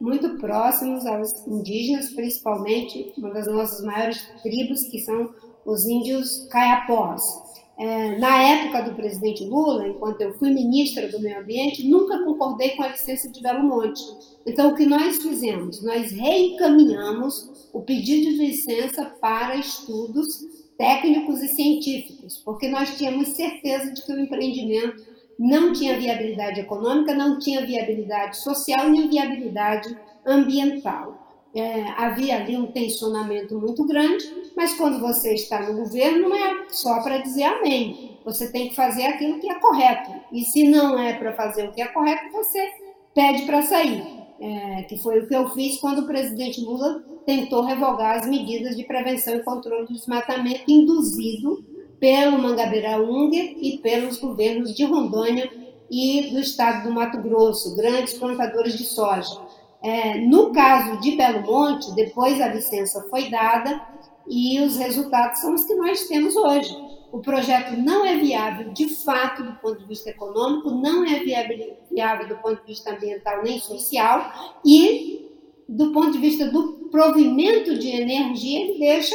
muito 0.00 0.38
próximos 0.38 1.04
aos 1.04 1.44
indígenas, 1.48 2.10
principalmente 2.10 3.12
uma 3.18 3.30
das 3.30 3.48
nossas 3.48 3.84
maiores 3.84 4.24
tribos, 4.40 4.84
que 4.84 5.00
são 5.00 5.34
os 5.66 5.84
índios 5.84 6.46
caiapós. 6.48 7.63
É, 7.76 8.18
na 8.18 8.40
época 8.40 8.82
do 8.82 8.94
presidente 8.94 9.44
Lula, 9.44 9.88
enquanto 9.88 10.20
eu 10.20 10.32
fui 10.34 10.50
ministra 10.50 11.08
do 11.08 11.20
Meio 11.20 11.40
Ambiente, 11.40 11.88
nunca 11.88 12.22
concordei 12.22 12.70
com 12.70 12.84
a 12.84 12.88
licença 12.88 13.28
de 13.28 13.42
Belo 13.42 13.64
Monte. 13.64 14.00
Então, 14.46 14.70
o 14.70 14.74
que 14.76 14.86
nós 14.86 15.20
fizemos? 15.20 15.82
Nós 15.82 16.12
reencaminhamos 16.12 17.68
o 17.72 17.80
pedido 17.80 18.30
de 18.30 18.36
licença 18.36 19.04
para 19.20 19.56
estudos 19.56 20.44
técnicos 20.78 21.42
e 21.42 21.48
científicos, 21.48 22.40
porque 22.44 22.68
nós 22.68 22.96
tínhamos 22.96 23.28
certeza 23.30 23.92
de 23.92 24.02
que 24.02 24.12
o 24.12 24.20
empreendimento 24.20 25.02
não 25.36 25.72
tinha 25.72 25.98
viabilidade 25.98 26.60
econômica, 26.60 27.12
não 27.12 27.40
tinha 27.40 27.66
viabilidade 27.66 28.36
social 28.36 28.88
nem 28.88 29.08
viabilidade 29.08 29.96
ambiental 30.24 31.24
é, 31.54 31.84
havia 31.96 32.36
ali 32.36 32.56
um 32.56 32.66
tensionamento 32.66 33.58
muito 33.58 33.86
grande, 33.86 34.24
mas 34.56 34.74
quando 34.74 35.00
você 35.00 35.34
está 35.34 35.60
no 35.60 35.78
governo 35.80 36.28
não 36.28 36.36
é 36.36 36.66
só 36.68 37.02
para 37.02 37.18
dizer 37.18 37.44
amém. 37.44 38.18
Você 38.24 38.50
tem 38.50 38.68
que 38.68 38.76
fazer 38.76 39.04
aquilo 39.04 39.38
que 39.38 39.50
é 39.50 39.58
correto. 39.58 40.10
E 40.32 40.42
se 40.44 40.66
não 40.68 40.98
é 40.98 41.12
para 41.14 41.32
fazer 41.34 41.68
o 41.68 41.72
que 41.72 41.82
é 41.82 41.86
correto, 41.88 42.32
você 42.32 42.72
pede 43.14 43.42
para 43.44 43.62
sair. 43.62 44.02
É, 44.40 44.82
que 44.82 44.96
foi 44.98 45.20
o 45.20 45.28
que 45.28 45.34
eu 45.34 45.50
fiz 45.50 45.78
quando 45.78 46.00
o 46.00 46.06
presidente 46.06 46.60
Lula 46.60 47.02
tentou 47.24 47.62
revogar 47.62 48.18
as 48.18 48.26
medidas 48.26 48.76
de 48.76 48.84
prevenção 48.84 49.34
e 49.36 49.42
controle 49.42 49.86
do 49.86 49.94
desmatamento 49.94 50.64
induzido 50.68 51.64
pelo 52.00 52.38
Mangabeira 52.38 53.00
Unger 53.00 53.56
e 53.60 53.78
pelos 53.78 54.18
governos 54.18 54.74
de 54.74 54.84
Rondônia 54.84 55.50
e 55.90 56.30
do 56.32 56.40
estado 56.40 56.84
do 56.88 56.94
Mato 56.94 57.18
Grosso, 57.18 57.76
grandes 57.76 58.14
plantadores 58.14 58.76
de 58.76 58.84
soja. 58.84 59.40
É, 59.82 60.18
no 60.18 60.50
caso 60.50 61.00
de 61.00 61.12
Belo 61.12 61.42
Monte, 61.42 61.94
depois 61.94 62.40
a 62.40 62.48
licença 62.48 63.06
foi 63.08 63.30
dada 63.30 63.93
e 64.28 64.60
os 64.60 64.76
resultados 64.76 65.40
são 65.40 65.54
os 65.54 65.64
que 65.64 65.74
nós 65.74 66.06
temos 66.06 66.36
hoje. 66.36 66.76
o 67.12 67.20
projeto 67.20 67.76
não 67.76 68.04
é 68.04 68.16
viável 68.16 68.72
de 68.72 68.88
fato 68.88 69.44
do 69.44 69.52
ponto 69.60 69.78
de 69.78 69.84
vista 69.84 70.10
econômico, 70.10 70.70
não 70.70 71.04
é 71.04 71.20
viável 71.20 72.26
do 72.26 72.36
ponto 72.38 72.60
de 72.62 72.66
vista 72.66 72.92
ambiental 72.92 73.40
nem 73.44 73.60
social 73.60 74.32
e 74.64 75.30
do 75.68 75.92
ponto 75.92 76.10
de 76.10 76.18
vista 76.18 76.46
do 76.46 76.88
provimento 76.90 77.78
de 77.78 77.88
energia 77.88 78.60
ele 78.64 78.78
deixa 78.80 79.14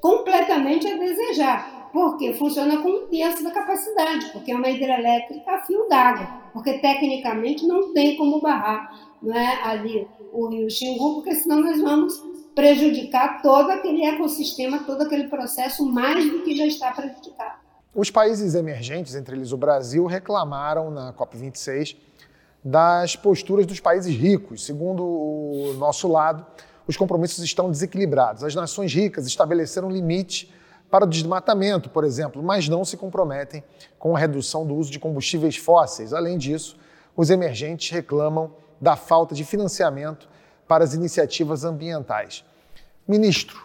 completamente 0.00 0.86
a 0.86 0.96
desejar, 0.96 1.90
porque 1.92 2.32
funciona 2.34 2.78
com 2.78 2.88
um 2.88 3.06
terço 3.08 3.44
da 3.44 3.50
capacidade, 3.50 4.30
porque 4.32 4.50
é 4.50 4.56
uma 4.56 4.70
hidrelétrica 4.70 5.50
a 5.50 5.58
fio 5.62 5.86
d'água, 5.88 6.26
porque 6.52 6.78
tecnicamente 6.78 7.66
não 7.66 7.92
tem 7.92 8.16
como 8.16 8.40
barrar 8.40 9.14
não 9.22 9.34
é, 9.34 9.62
ali 9.62 10.06
o 10.32 10.48
rio 10.48 10.70
Xingu, 10.70 11.14
porque 11.14 11.34
senão 11.34 11.60
nós 11.60 11.80
vamos 11.80 12.33
prejudicar 12.54 13.42
todo 13.42 13.70
aquele 13.70 14.04
ecossistema, 14.04 14.84
todo 14.84 15.02
aquele 15.02 15.28
processo, 15.28 15.84
mais 15.84 16.30
do 16.30 16.42
que 16.42 16.56
já 16.56 16.66
está 16.66 16.92
prejudicado. 16.92 17.64
Os 17.94 18.10
países 18.10 18.54
emergentes, 18.54 19.14
entre 19.14 19.36
eles 19.36 19.52
o 19.52 19.56
Brasil, 19.56 20.06
reclamaram 20.06 20.90
na 20.90 21.12
COP26 21.12 21.96
das 22.64 23.14
posturas 23.14 23.66
dos 23.66 23.78
países 23.78 24.14
ricos. 24.14 24.64
Segundo 24.64 25.04
o 25.04 25.74
nosso 25.78 26.08
lado, 26.08 26.44
os 26.86 26.96
compromissos 26.96 27.42
estão 27.44 27.70
desequilibrados. 27.70 28.42
As 28.42 28.54
nações 28.54 28.92
ricas 28.92 29.26
estabeleceram 29.26 29.90
limite 29.90 30.52
para 30.90 31.04
o 31.04 31.08
desmatamento, 31.08 31.90
por 31.90 32.04
exemplo, 32.04 32.42
mas 32.42 32.68
não 32.68 32.84
se 32.84 32.96
comprometem 32.96 33.64
com 33.98 34.16
a 34.16 34.18
redução 34.18 34.66
do 34.66 34.74
uso 34.74 34.90
de 34.90 34.98
combustíveis 34.98 35.56
fósseis. 35.56 36.12
Além 36.12 36.38
disso, 36.38 36.76
os 37.16 37.30
emergentes 37.30 37.90
reclamam 37.90 38.52
da 38.80 38.96
falta 38.96 39.34
de 39.34 39.44
financiamento 39.44 40.28
para 40.74 40.82
as 40.82 40.92
iniciativas 40.92 41.64
ambientais. 41.64 42.44
Ministro, 43.06 43.62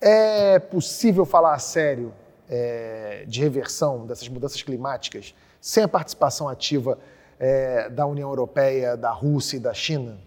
é 0.00 0.58
possível 0.58 1.24
falar 1.24 1.54
a 1.54 1.60
sério 1.60 2.12
é, 2.50 3.24
de 3.28 3.40
reversão 3.40 4.04
dessas 4.04 4.28
mudanças 4.28 4.60
climáticas 4.62 5.32
sem 5.60 5.84
a 5.84 5.86
participação 5.86 6.48
ativa 6.48 6.98
é, 7.38 7.88
da 7.88 8.04
União 8.04 8.28
Europeia, 8.28 8.96
da 8.96 9.12
Rússia 9.12 9.58
e 9.58 9.60
da 9.60 9.72
China? 9.72 10.18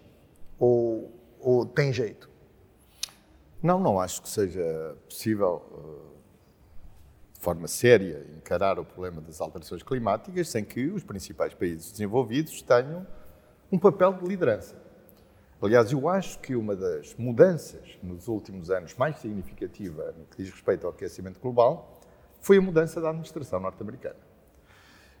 Ou, 0.58 1.12
ou 1.40 1.66
tem 1.66 1.92
jeito? 1.92 2.30
Não, 3.62 3.78
não 3.78 4.00
acho 4.00 4.22
que 4.22 4.30
seja 4.30 4.96
possível, 5.06 5.62
eh, 5.72 7.34
de 7.34 7.40
forma 7.40 7.68
séria, 7.68 8.26
encarar 8.34 8.78
o 8.78 8.84
problema 8.86 9.20
das 9.20 9.42
alterações 9.42 9.82
climáticas 9.82 10.48
sem 10.48 10.64
que 10.64 10.86
os 10.86 11.04
principais 11.04 11.52
países 11.52 11.90
desenvolvidos 11.92 12.62
tenham 12.62 13.06
um 13.70 13.78
papel 13.78 14.14
de 14.14 14.24
liderança. 14.24 14.85
Aliás, 15.60 15.90
eu 15.90 16.06
acho 16.08 16.38
que 16.40 16.54
uma 16.54 16.76
das 16.76 17.14
mudanças 17.14 17.98
nos 18.02 18.28
últimos 18.28 18.70
anos 18.70 18.94
mais 18.94 19.18
significativa 19.18 20.14
no 20.16 20.26
que 20.26 20.42
diz 20.42 20.50
respeito 20.50 20.86
ao 20.86 20.92
aquecimento 20.92 21.40
global 21.40 21.98
foi 22.40 22.58
a 22.58 22.60
mudança 22.60 23.00
da 23.00 23.08
administração 23.08 23.58
norte-americana. 23.58 24.16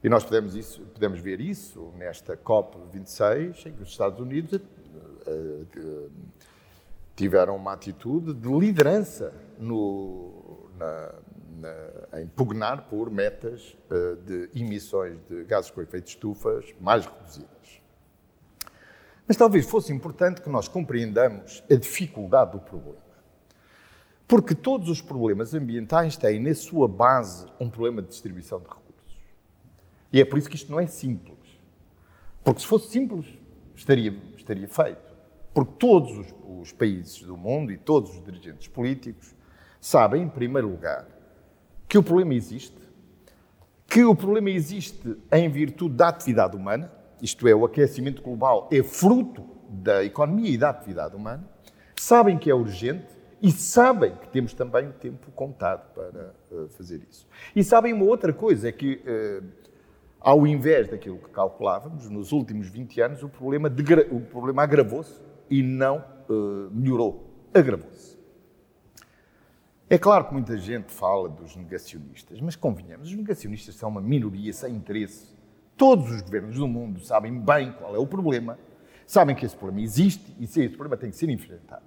E 0.04 0.08
nós 0.08 0.24
podemos, 0.24 0.54
isso, 0.54 0.82
podemos 0.92 1.20
ver 1.20 1.40
isso 1.40 1.90
nesta 1.96 2.36
COP26, 2.36 3.66
em 3.66 3.72
que 3.72 3.82
os 3.82 3.88
Estados 3.88 4.20
Unidos 4.20 4.52
uh, 4.52 4.60
uh, 5.78 6.10
tiveram 7.16 7.56
uma 7.56 7.72
atitude 7.72 8.34
de 8.34 8.48
liderança 8.48 9.32
no, 9.58 10.68
na, 10.78 11.14
na, 11.58 11.76
a 12.12 12.20
impugnar 12.20 12.88
por 12.88 13.10
metas 13.10 13.76
uh, 13.90 14.16
de 14.16 14.50
emissões 14.54 15.18
de 15.28 15.44
gases 15.44 15.70
com 15.70 15.80
efeito 15.80 16.04
de 16.04 16.10
estufas 16.10 16.74
mais 16.78 17.06
reduzidas. 17.06 17.85
Mas 19.26 19.36
talvez 19.36 19.66
fosse 19.66 19.92
importante 19.92 20.40
que 20.40 20.48
nós 20.48 20.68
compreendamos 20.68 21.62
a 21.70 21.74
dificuldade 21.74 22.52
do 22.52 22.60
problema. 22.60 23.06
Porque 24.28 24.54
todos 24.54 24.88
os 24.88 25.00
problemas 25.00 25.54
ambientais 25.54 26.16
têm 26.16 26.40
na 26.40 26.54
sua 26.54 26.88
base 26.88 27.46
um 27.60 27.68
problema 27.68 28.02
de 28.02 28.08
distribuição 28.08 28.58
de 28.58 28.66
recursos. 28.66 29.16
E 30.12 30.20
é 30.20 30.24
por 30.24 30.38
isso 30.38 30.48
que 30.48 30.56
isto 30.56 30.70
não 30.70 30.80
é 30.80 30.86
simples. 30.86 31.36
Porque 32.42 32.60
se 32.60 32.66
fosse 32.66 32.90
simples, 32.90 33.26
estaria, 33.74 34.16
estaria 34.36 34.68
feito. 34.68 35.14
Porque 35.52 35.72
todos 35.78 36.18
os, 36.18 36.34
os 36.60 36.72
países 36.72 37.22
do 37.22 37.36
mundo 37.36 37.72
e 37.72 37.76
todos 37.76 38.10
os 38.10 38.24
dirigentes 38.24 38.68
políticos 38.68 39.34
sabem, 39.80 40.22
em 40.22 40.28
primeiro 40.28 40.68
lugar, 40.68 41.06
que 41.88 41.98
o 41.98 42.02
problema 42.02 42.34
existe, 42.34 42.76
que 43.86 44.04
o 44.04 44.14
problema 44.14 44.50
existe 44.50 45.16
em 45.32 45.48
virtude 45.48 45.94
da 45.94 46.08
atividade 46.08 46.56
humana, 46.56 46.92
isto 47.20 47.46
é, 47.48 47.54
o 47.54 47.64
aquecimento 47.64 48.22
global 48.22 48.68
é 48.70 48.82
fruto 48.82 49.44
da 49.68 50.04
economia 50.04 50.50
e 50.50 50.58
da 50.58 50.70
atividade 50.70 51.16
humana, 51.16 51.48
sabem 51.98 52.38
que 52.38 52.50
é 52.50 52.54
urgente 52.54 53.16
e 53.42 53.50
sabem 53.50 54.14
que 54.14 54.28
temos 54.28 54.54
também 54.54 54.88
o 54.88 54.92
tempo 54.92 55.30
contado 55.32 55.92
para 55.92 56.34
uh, 56.50 56.68
fazer 56.70 57.02
isso. 57.08 57.26
E 57.54 57.62
sabem 57.62 57.92
uma 57.92 58.04
outra 58.04 58.32
coisa, 58.32 58.68
é 58.68 58.72
que, 58.72 59.02
uh, 59.06 59.44
ao 60.20 60.46
invés 60.46 60.88
daquilo 60.88 61.18
que 61.18 61.30
calculávamos, 61.30 62.08
nos 62.08 62.32
últimos 62.32 62.68
20 62.68 63.00
anos 63.00 63.22
o 63.22 63.28
problema, 63.28 63.70
o 64.10 64.20
problema 64.20 64.62
agravou-se 64.62 65.20
e 65.50 65.62
não 65.62 65.98
uh, 66.28 66.70
melhorou, 66.72 67.30
agravou-se. 67.52 68.16
É 69.88 69.98
claro 69.98 70.24
que 70.24 70.32
muita 70.32 70.56
gente 70.56 70.92
fala 70.92 71.28
dos 71.28 71.54
negacionistas, 71.54 72.40
mas 72.40 72.56
convenhamos, 72.56 73.08
os 73.08 73.14
negacionistas 73.14 73.76
são 73.76 73.88
uma 73.88 74.00
minoria 74.00 74.52
sem 74.52 74.74
interesse 74.74 75.35
Todos 75.76 76.10
os 76.10 76.22
governos 76.22 76.56
do 76.56 76.66
mundo 76.66 77.00
sabem 77.00 77.38
bem 77.38 77.72
qual 77.72 77.94
é 77.94 77.98
o 77.98 78.06
problema, 78.06 78.58
sabem 79.06 79.36
que 79.36 79.44
esse 79.44 79.56
problema 79.56 79.82
existe 79.82 80.34
e 80.40 80.46
se 80.46 80.64
esse 80.64 80.74
problema 80.74 80.96
tem 80.96 81.10
que 81.10 81.16
ser 81.16 81.28
enfrentado. 81.28 81.84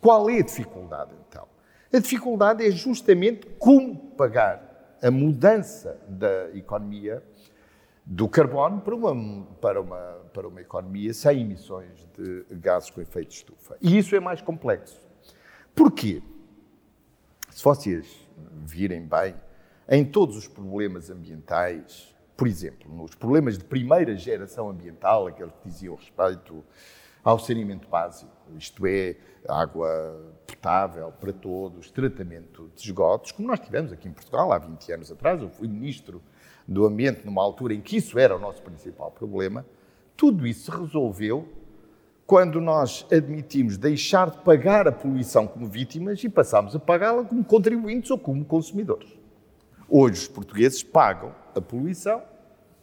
Qual 0.00 0.28
é 0.28 0.38
a 0.38 0.42
dificuldade, 0.42 1.12
então? 1.28 1.46
A 1.92 1.98
dificuldade 1.98 2.66
é 2.66 2.70
justamente 2.70 3.46
como 3.58 3.96
pagar 3.96 4.96
a 5.00 5.10
mudança 5.10 6.00
da 6.08 6.50
economia 6.56 7.22
do 8.04 8.28
carbono 8.28 8.80
para 8.80 8.94
uma, 8.94 9.46
para 9.60 9.80
uma, 9.80 9.96
para 10.32 10.48
uma 10.48 10.60
economia 10.60 11.14
sem 11.14 11.40
emissões 11.40 12.06
de 12.18 12.44
gases 12.56 12.90
com 12.90 13.00
efeito 13.00 13.28
de 13.28 13.34
estufa. 13.36 13.76
E 13.80 13.96
isso 13.96 14.14
é 14.14 14.20
mais 14.20 14.42
complexo. 14.42 15.00
Porquê? 15.74 16.22
Se 17.50 17.62
vocês 17.62 18.28
virem 18.64 19.06
bem, 19.06 19.34
em 19.88 20.04
todos 20.04 20.36
os 20.36 20.48
problemas 20.48 21.10
ambientais, 21.10 22.13
por 22.36 22.48
exemplo, 22.48 22.92
nos 22.92 23.14
problemas 23.14 23.56
de 23.56 23.64
primeira 23.64 24.16
geração 24.16 24.68
ambiental, 24.68 25.26
aqueles 25.26 25.52
que 25.62 25.68
diziam 25.68 25.94
respeito 25.94 26.64
ao 27.22 27.38
saneamento 27.38 27.88
básico, 27.88 28.30
isto 28.58 28.86
é, 28.86 29.16
água 29.48 30.34
potável 30.46 31.12
para 31.12 31.32
todos, 31.32 31.90
tratamento 31.90 32.70
de 32.74 32.82
esgotos, 32.82 33.32
como 33.32 33.48
nós 33.48 33.60
tivemos 33.60 33.92
aqui 33.92 34.08
em 34.08 34.12
Portugal 34.12 34.52
há 34.52 34.58
20 34.58 34.92
anos 34.92 35.12
atrás, 35.12 35.40
eu 35.40 35.48
fui 35.48 35.68
ministro 35.68 36.20
do 36.66 36.84
Ambiente 36.84 37.24
numa 37.24 37.42
altura 37.42 37.74
em 37.74 37.80
que 37.80 37.96
isso 37.96 38.18
era 38.18 38.36
o 38.36 38.38
nosso 38.38 38.62
principal 38.62 39.10
problema, 39.10 39.64
tudo 40.16 40.46
isso 40.46 40.70
se 40.70 40.78
resolveu 40.78 41.48
quando 42.26 42.60
nós 42.60 43.06
admitimos 43.12 43.76
deixar 43.76 44.30
de 44.30 44.38
pagar 44.38 44.88
a 44.88 44.92
poluição 44.92 45.46
como 45.46 45.66
vítimas 45.66 46.22
e 46.24 46.28
passámos 46.28 46.74
a 46.74 46.78
pagá-la 46.78 47.24
como 47.24 47.44
contribuintes 47.44 48.10
ou 48.10 48.18
como 48.18 48.44
consumidores. 48.44 49.23
Hoje 49.96 50.22
os 50.22 50.26
portugueses 50.26 50.82
pagam 50.82 51.32
a 51.54 51.60
poluição 51.60 52.20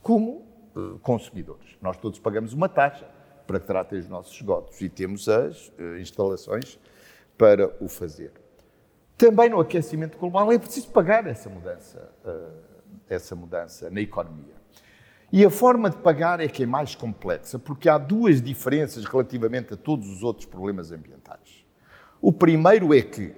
como 0.02 0.46
uh, 0.74 0.98
consumidores. 1.00 1.76
Nós 1.82 1.98
todos 1.98 2.18
pagamos 2.20 2.54
uma 2.54 2.70
taxa 2.70 3.06
para 3.46 3.60
que 3.60 3.68
tratem 3.68 4.00
os 4.00 4.08
nossos 4.08 4.34
esgotos 4.34 4.80
e 4.80 4.88
temos 4.88 5.28
as 5.28 5.68
uh, 5.78 5.98
instalações 6.00 6.80
para 7.38 7.70
o 7.84 7.90
fazer. 7.90 8.32
Também 9.18 9.50
no 9.50 9.60
aquecimento 9.60 10.18
global 10.18 10.54
é 10.54 10.58
preciso 10.58 10.90
pagar 10.92 11.28
essa 11.28 11.50
mudança, 11.50 12.10
uh, 12.24 12.88
essa 13.10 13.36
mudança 13.36 13.90
na 13.90 14.00
economia. 14.00 14.56
E 15.34 15.44
a 15.44 15.50
forma 15.50 15.90
de 15.90 15.98
pagar 15.98 16.40
é 16.40 16.48
que 16.48 16.64
é 16.64 16.66
mais 16.66 16.96
complexa, 16.96 17.60
porque 17.60 17.90
há 17.90 17.98
duas 17.98 18.42
diferenças 18.42 19.04
relativamente 19.04 19.74
a 19.74 19.76
todos 19.76 20.08
os 20.08 20.24
outros 20.24 20.46
problemas 20.46 20.94
ambientais. 20.94 21.66
O 22.22 22.32
primeiro 22.32 22.94
é 22.94 23.02
que, 23.02 23.36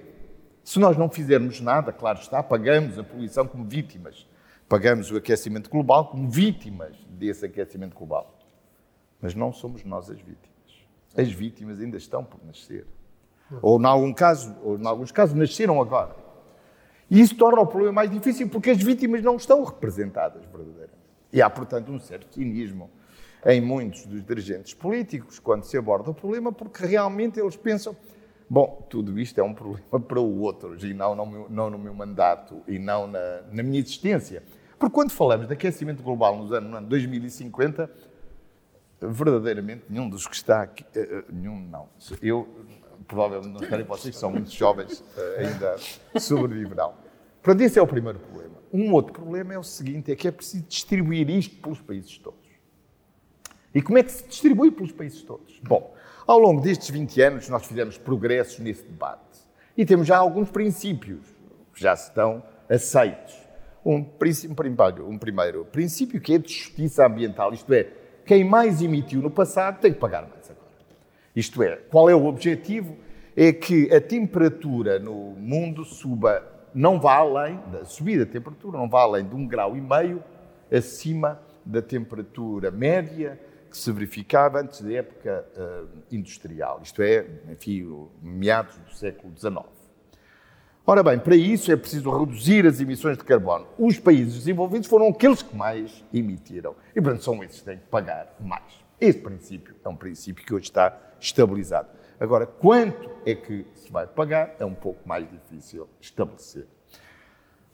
se 0.64 0.80
nós 0.80 0.96
não 0.96 1.08
fizermos 1.08 1.60
nada, 1.60 1.92
claro 1.92 2.18
está, 2.18 2.42
pagamos 2.42 2.98
a 2.98 3.04
poluição 3.04 3.46
como 3.46 3.64
vítimas 3.64 4.26
pagamos 4.68 5.10
o 5.10 5.16
aquecimento 5.16 5.70
global 5.70 6.08
como 6.08 6.28
vítimas 6.28 6.96
desse 7.08 7.46
aquecimento 7.46 7.94
global. 7.96 8.38
Mas 9.20 9.34
não 9.34 9.52
somos 9.52 9.84
nós 9.84 10.10
as 10.10 10.18
vítimas. 10.18 10.50
As 11.16 11.30
vítimas 11.30 11.80
ainda 11.80 11.96
estão 11.96 12.24
por 12.24 12.44
nascer. 12.44 12.86
Ou, 13.62 13.80
em, 13.80 13.86
algum 13.86 14.12
caso, 14.12 14.56
ou 14.62 14.78
em 14.78 14.86
alguns 14.86 15.12
casos, 15.12 15.34
nasceram 15.34 15.80
agora. 15.80 16.16
E 17.10 17.20
isso 17.20 17.36
torna 17.36 17.60
o 17.60 17.66
problema 17.66 17.92
mais 17.92 18.10
difícil 18.10 18.48
porque 18.48 18.70
as 18.70 18.82
vítimas 18.82 19.22
não 19.22 19.36
estão 19.36 19.62
representadas 19.62 20.44
verdadeiramente. 20.46 21.04
E 21.32 21.40
há, 21.40 21.48
portanto, 21.48 21.92
um 21.92 22.00
certo 22.00 22.34
cinismo 22.34 22.90
em 23.46 23.60
muitos 23.60 24.06
dos 24.06 24.24
dirigentes 24.24 24.72
políticos 24.72 25.38
quando 25.38 25.64
se 25.64 25.76
aborda 25.76 26.10
o 26.10 26.14
problema, 26.14 26.50
porque 26.50 26.84
realmente 26.86 27.38
eles 27.38 27.56
pensam: 27.56 27.94
bom, 28.48 28.86
tudo 28.88 29.18
isto 29.18 29.38
é 29.38 29.42
um 29.42 29.54
problema 29.54 30.00
para 30.00 30.20
o 30.20 30.40
outro, 30.40 30.76
e 30.84 30.94
não 30.94 31.14
no 31.14 31.26
meu, 31.26 31.46
não 31.50 31.70
no 31.70 31.78
meu 31.78 31.94
mandato, 31.94 32.62
e 32.66 32.78
não 32.78 33.06
na, 33.06 33.42
na 33.50 33.62
minha 33.62 33.80
existência. 33.80 34.42
Porque 34.78 34.92
quando 34.92 35.12
falamos 35.12 35.46
de 35.46 35.52
aquecimento 35.54 36.02
global 36.02 36.36
nos 36.36 36.52
anos, 36.52 36.70
no 36.70 36.76
ano 36.76 36.86
2050, 36.88 37.90
verdadeiramente 39.00 39.84
nenhum 39.88 40.08
dos 40.08 40.26
que 40.26 40.34
está 40.34 40.62
aqui, 40.62 40.84
uh, 40.98 41.24
nenhum 41.32 41.58
não, 41.60 41.88
eu 42.20 42.48
provavelmente 43.06 43.60
não 43.60 43.68
querem 43.68 43.84
vocês 43.84 44.14
que 44.14 44.20
são 44.20 44.30
muito 44.30 44.50
jovens 44.50 45.00
uh, 45.00 45.38
ainda 45.38 45.76
sobreviverão. 46.18 46.94
Portanto, 47.42 47.60
esse 47.62 47.78
é 47.78 47.82
o 47.82 47.86
primeiro 47.86 48.18
problema. 48.18 48.54
Um 48.72 48.92
outro 48.92 49.12
problema 49.12 49.54
é 49.54 49.58
o 49.58 49.62
seguinte, 49.62 50.10
é 50.10 50.16
que 50.16 50.26
é 50.26 50.30
preciso 50.30 50.64
distribuir 50.64 51.28
isto 51.30 51.56
pelos 51.56 51.80
países 51.80 52.18
todos. 52.18 52.44
E 53.74 53.82
como 53.82 53.98
é 53.98 54.02
que 54.02 54.12
se 54.12 54.26
distribui 54.26 54.70
pelos 54.70 54.92
países 54.92 55.22
todos? 55.22 55.60
Bom, 55.62 55.94
ao 56.26 56.38
longo 56.38 56.60
destes 56.60 56.90
20 56.90 57.20
anos 57.22 57.48
nós 57.48 57.66
fizemos 57.66 57.98
progressos 57.98 58.58
nesse 58.58 58.84
debate. 58.84 59.20
E 59.76 59.84
temos 59.84 60.06
já 60.06 60.16
alguns 60.16 60.50
princípios 60.50 61.20
que 61.72 61.80
já 61.80 61.94
estão 61.94 62.42
aceitos. 62.68 63.34
Um, 63.84 64.02
princípio, 64.02 64.54
um 65.06 65.18
primeiro 65.18 65.64
princípio 65.66 66.20
que 66.20 66.34
é 66.34 66.38
de 66.38 66.52
justiça 66.52 67.06
ambiental, 67.06 67.52
isto 67.52 67.72
é, 67.74 67.88
quem 68.24 68.42
mais 68.42 68.80
emitiu 68.80 69.20
no 69.20 69.30
passado 69.30 69.80
tem 69.80 69.92
que 69.92 69.98
pagar 69.98 70.22
mais 70.22 70.50
agora. 70.50 70.64
Isto 71.36 71.62
é, 71.62 71.76
qual 71.90 72.08
é 72.08 72.14
o 72.14 72.24
objetivo? 72.24 72.96
É 73.36 73.52
que 73.52 73.92
a 73.92 74.00
temperatura 74.00 74.98
no 74.98 75.32
mundo 75.32 75.84
suba, 75.84 76.42
não 76.72 76.98
vá 77.00 77.16
além, 77.16 77.60
da 77.70 77.84
subida 77.84 78.24
da 78.24 78.32
temperatura 78.32 78.78
não 78.78 78.88
vá 78.88 79.02
além 79.02 79.26
de 79.26 79.34
um 79.34 79.46
grau 79.46 79.76
e 79.76 79.80
meio 79.80 80.22
acima 80.72 81.40
da 81.64 81.82
temperatura 81.82 82.70
média 82.70 83.38
que 83.74 83.80
se 83.80 83.90
verificava 83.90 84.60
antes 84.60 84.80
da 84.82 84.92
época 84.92 85.44
uh, 85.56 85.88
industrial, 86.12 86.80
isto 86.80 87.02
é, 87.02 87.26
enfim, 87.50 88.08
meados 88.22 88.76
do 88.76 88.94
século 88.94 89.36
XIX. 89.36 89.66
Ora 90.86 91.02
bem, 91.02 91.18
para 91.18 91.34
isso 91.34 91.72
é 91.72 91.76
preciso 91.76 92.16
reduzir 92.16 92.64
as 92.66 92.78
emissões 92.78 93.18
de 93.18 93.24
carbono. 93.24 93.66
Os 93.76 93.98
países 93.98 94.34
desenvolvidos 94.34 94.86
foram 94.86 95.08
aqueles 95.08 95.42
que 95.42 95.56
mais 95.56 96.04
emitiram. 96.12 96.76
E, 96.94 97.00
portanto, 97.02 97.24
são 97.24 97.42
esses 97.42 97.58
que 97.58 97.64
têm 97.64 97.78
que 97.78 97.86
pagar 97.86 98.32
mais. 98.38 98.84
Este 99.00 99.22
princípio 99.22 99.74
é 99.84 99.88
um 99.88 99.96
princípio 99.96 100.44
que 100.44 100.54
hoje 100.54 100.66
está 100.66 100.96
estabilizado. 101.18 101.88
Agora, 102.20 102.46
quanto 102.46 103.10
é 103.26 103.34
que 103.34 103.66
se 103.74 103.90
vai 103.90 104.06
pagar 104.06 104.54
é 104.60 104.64
um 104.64 104.74
pouco 104.74 105.00
mais 105.08 105.28
difícil 105.28 105.88
estabelecer. 106.00 106.68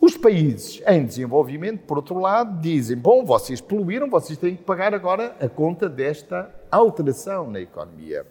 Os 0.00 0.16
países 0.16 0.82
em 0.86 1.04
desenvolvimento, 1.04 1.82
por 1.82 1.98
outro 1.98 2.18
lado, 2.18 2.58
dizem: 2.60 2.96
bom, 2.96 3.22
vocês 3.22 3.60
poluíram, 3.60 4.08
vocês 4.08 4.38
têm 4.38 4.56
que 4.56 4.62
pagar 4.62 4.94
agora 4.94 5.36
a 5.38 5.48
conta 5.48 5.90
desta 5.90 6.52
alteração 6.70 7.50
na 7.50 7.60
economia, 7.60 8.26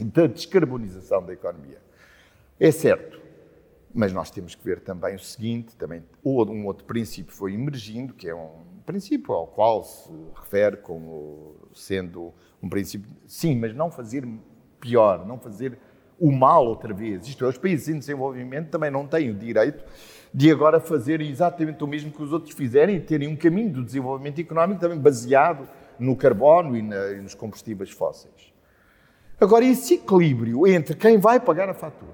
da 0.00 0.26
descarbonização 0.26 1.24
da 1.24 1.32
economia. 1.32 1.80
É 2.58 2.72
certo, 2.72 3.20
mas 3.94 4.12
nós 4.12 4.32
temos 4.32 4.56
que 4.56 4.64
ver 4.64 4.80
também 4.80 5.14
o 5.14 5.20
seguinte, 5.20 5.76
também 5.76 6.02
um 6.24 6.66
outro 6.66 6.84
princípio 6.84 7.32
foi 7.32 7.54
emergindo, 7.54 8.12
que 8.12 8.28
é 8.28 8.34
um 8.34 8.64
princípio 8.84 9.32
ao 9.32 9.46
qual 9.46 9.84
se 9.84 10.10
refere 10.34 10.78
como 10.78 11.54
sendo 11.72 12.34
um 12.60 12.68
princípio, 12.68 13.08
sim, 13.28 13.54
mas 13.56 13.72
não 13.72 13.92
fazer 13.92 14.26
pior, 14.80 15.24
não 15.24 15.38
fazer 15.38 15.78
o 16.18 16.32
mal 16.32 16.66
outra 16.66 16.92
vez. 16.92 17.28
Isto 17.28 17.44
é, 17.44 17.48
os 17.48 17.58
países 17.58 17.88
em 17.88 17.98
desenvolvimento 17.98 18.70
também 18.70 18.90
não 18.90 19.06
têm 19.06 19.30
o 19.30 19.34
direito 19.34 19.84
de 20.36 20.50
agora 20.50 20.78
fazer 20.78 21.22
exatamente 21.22 21.82
o 21.82 21.86
mesmo 21.86 22.10
que 22.10 22.22
os 22.22 22.30
outros 22.30 22.54
fizerem 22.54 22.96
e 22.96 23.00
terem 23.00 23.26
um 23.26 23.34
caminho 23.34 23.72
do 23.72 23.82
desenvolvimento 23.82 24.38
económico 24.38 24.78
também 24.78 24.98
baseado 24.98 25.66
no 25.98 26.14
carbono 26.14 26.76
e, 26.76 26.82
na, 26.82 27.12
e 27.12 27.22
nos 27.22 27.34
combustíveis 27.34 27.90
fósseis. 27.90 28.52
Agora, 29.40 29.64
esse 29.64 29.94
equilíbrio 29.94 30.66
entre 30.66 30.94
quem 30.94 31.16
vai 31.16 31.40
pagar 31.40 31.70
a 31.70 31.74
fatura 31.74 32.12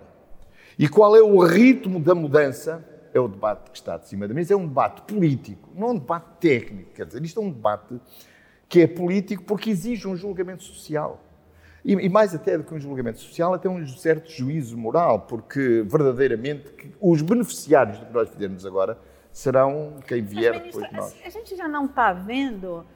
e 0.78 0.88
qual 0.88 1.16
é 1.16 1.20
o 1.20 1.40
ritmo 1.40 1.98
da 1.98 2.14
mudança 2.14 2.86
é 3.12 3.18
o 3.18 3.26
debate 3.26 3.72
que 3.72 3.76
está 3.76 3.96
de 3.96 4.06
cima 4.06 4.28
da 4.28 4.34
mesa. 4.34 4.54
É 4.54 4.56
um 4.56 4.68
debate 4.68 5.02
político, 5.02 5.68
não 5.74 5.90
um 5.90 5.98
debate 5.98 6.26
técnico. 6.38 6.92
Quer 6.94 7.06
dizer, 7.06 7.24
isto 7.24 7.40
é 7.40 7.42
um 7.42 7.50
debate 7.50 8.00
que 8.68 8.82
é 8.82 8.86
político 8.86 9.42
porque 9.42 9.68
exige 9.68 10.06
um 10.06 10.14
julgamento 10.14 10.62
social. 10.62 11.20
E, 11.84 11.92
e 11.92 12.08
mais 12.08 12.34
até 12.34 12.56
do 12.56 12.64
que 12.64 12.74
um 12.74 12.80
julgamento 12.80 13.18
social, 13.18 13.54
até 13.54 13.68
um 13.68 13.86
certo 13.86 14.30
juízo 14.30 14.76
moral, 14.76 15.20
porque 15.20 15.82
verdadeiramente 15.86 16.92
os 17.00 17.22
beneficiários 17.22 17.98
do 17.98 18.06
que 18.06 18.12
nós 18.12 18.28
fizermos 18.28 18.64
agora 18.64 18.98
serão 19.32 19.96
quem 20.06 20.22
vier 20.22 20.52
Mas, 20.52 20.62
ministra, 20.62 20.82
depois 20.82 20.90
de 20.90 20.96
nós. 20.96 21.26
A 21.26 21.30
gente 21.30 21.56
já 21.56 21.66
não 21.66 21.86
está 21.86 22.12
vendo 22.12 22.86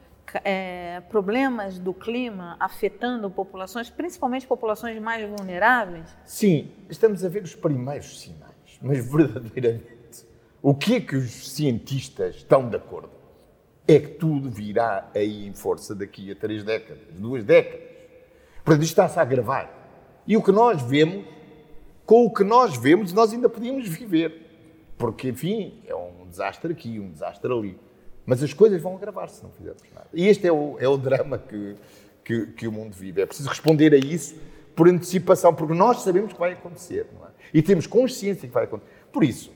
é, 0.43 1.01
problemas 1.09 1.79
do 1.79 1.93
clima 1.93 2.55
afetando 2.59 3.29
populações, 3.29 3.89
principalmente 3.89 4.47
populações 4.47 5.01
mais 5.01 5.27
vulneráveis? 5.29 6.05
Sim, 6.23 6.71
estamos 6.89 7.25
a 7.25 7.29
ver 7.29 7.43
os 7.43 7.55
primeiros 7.55 8.21
sinais, 8.21 8.79
mas 8.81 9.05
verdadeiramente 9.11 9.97
o 10.61 10.73
que 10.73 10.95
é 10.95 10.99
que 10.99 11.15
os 11.15 11.31
cientistas 11.53 12.37
estão 12.37 12.67
de 12.67 12.75
acordo? 12.75 13.11
É 13.87 13.99
que 13.99 14.07
tudo 14.07 14.49
virá 14.49 15.09
aí 15.15 15.47
em 15.47 15.53
força 15.53 15.95
daqui 15.95 16.31
a 16.31 16.35
três 16.35 16.63
décadas, 16.63 17.03
duas 17.13 17.43
décadas. 17.43 17.86
Isto 18.73 18.83
está-se 18.83 19.17
a 19.19 19.21
agravar. 19.21 19.71
E 20.27 20.35
o 20.35 20.43
que 20.43 20.51
nós 20.51 20.81
vemos, 20.81 21.25
com 22.05 22.25
o 22.25 22.33
que 22.33 22.43
nós 22.43 22.75
vemos, 22.77 23.13
nós 23.13 23.31
ainda 23.31 23.47
podíamos 23.47 23.87
viver. 23.87 24.45
Porque, 24.97 25.29
enfim, 25.29 25.81
é 25.85 25.95
um 25.95 26.27
desastre 26.27 26.73
aqui, 26.73 26.99
um 26.99 27.11
desastre 27.11 27.51
ali. 27.51 27.79
Mas 28.25 28.43
as 28.43 28.53
coisas 28.53 28.81
vão 28.81 28.95
agravar 28.95 29.29
se 29.29 29.41
não 29.41 29.51
fizermos 29.51 29.83
nada. 29.93 30.07
E 30.13 30.27
este 30.27 30.45
é 30.45 30.51
o, 30.51 30.75
é 30.79 30.87
o 30.87 30.97
drama 30.97 31.37
que, 31.37 31.75
que, 32.25 32.47
que, 32.47 32.67
o 32.67 32.71
mundo 32.71 32.93
vive. 32.93 33.21
É 33.21 33.25
preciso 33.25 33.47
responder 33.47 33.93
a 33.93 33.97
isso 33.97 34.35
por 34.75 34.89
antecipação, 34.89 35.55
porque 35.55 35.73
nós 35.73 36.01
sabemos 36.01 36.33
que 36.33 36.39
vai 36.39 36.51
acontecer. 36.51 37.07
É? 37.23 37.27
E 37.53 37.61
temos 37.61 37.87
consciência 37.87 38.47
que 38.47 38.53
vai 38.53 38.65
acontecer. 38.65 38.91
Por 39.13 39.23
isso, 39.23 39.51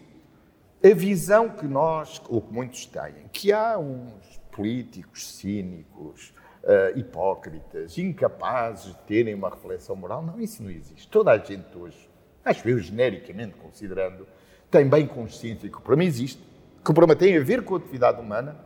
a 0.84 0.94
visão 0.96 1.50
que 1.50 1.68
nós, 1.68 2.22
ou 2.30 2.42
que 2.42 2.54
muitos 2.54 2.86
têm, 2.86 3.28
que 3.32 3.52
há 3.52 3.78
uns 3.78 4.40
políticos 4.52 5.36
cínicos, 5.36 6.34
uh, 6.64 6.98
hipócritas, 6.98 7.98
incapazes 7.98 8.94
de 8.94 9.02
terem 9.02 9.34
uma 9.34 9.50
reflexão 9.50 9.96
moral, 9.96 10.22
não, 10.22 10.40
isso 10.40 10.62
não 10.64 10.70
existe. 10.70 11.08
Toda 11.08 11.32
a 11.32 11.38
gente 11.38 11.78
hoje, 11.78 12.10
acho 12.44 12.68
eu 12.68 12.80
genericamente 12.80 13.56
considerando, 13.56 14.28
tem 14.70 14.88
bem 14.88 15.06
consciência 15.08 15.70
que 15.70 15.78
o 15.78 15.82
problema 15.82 16.08
existe, 16.08 16.42
que 16.84 16.92
o 16.92 16.94
problema 16.94 17.16
tem 17.16 17.38
a 17.38 17.42
ver 17.42 17.64
com 17.64 17.76
a 17.76 17.78
atividade 17.78 18.20
humana 18.20 18.58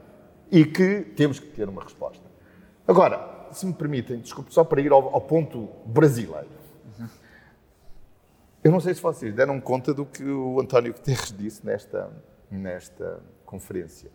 e 0.51 0.65
que 0.65 1.01
temos 1.15 1.39
que 1.39 1.47
ter 1.47 1.67
uma 1.67 1.83
resposta. 1.83 2.23
Agora, 2.87 3.47
se 3.51 3.65
me 3.65 3.73
permitem, 3.73 4.19
desculpe, 4.19 4.53
só 4.53 4.63
para 4.63 4.81
ir 4.81 4.91
ao, 4.91 5.13
ao 5.13 5.21
ponto 5.21 5.69
brasileiro. 5.85 6.65
Eu 8.63 8.71
não 8.71 8.79
sei 8.79 8.95
se 8.95 9.01
vocês 9.01 9.33
deram 9.33 9.61
conta 9.61 9.93
do 9.93 10.05
que 10.05 10.23
o 10.23 10.59
António 10.59 10.91
Guterres 10.91 11.31
disse 11.37 11.63
nesta, 11.63 12.11
nesta 12.49 13.21
conferência. 13.45 14.09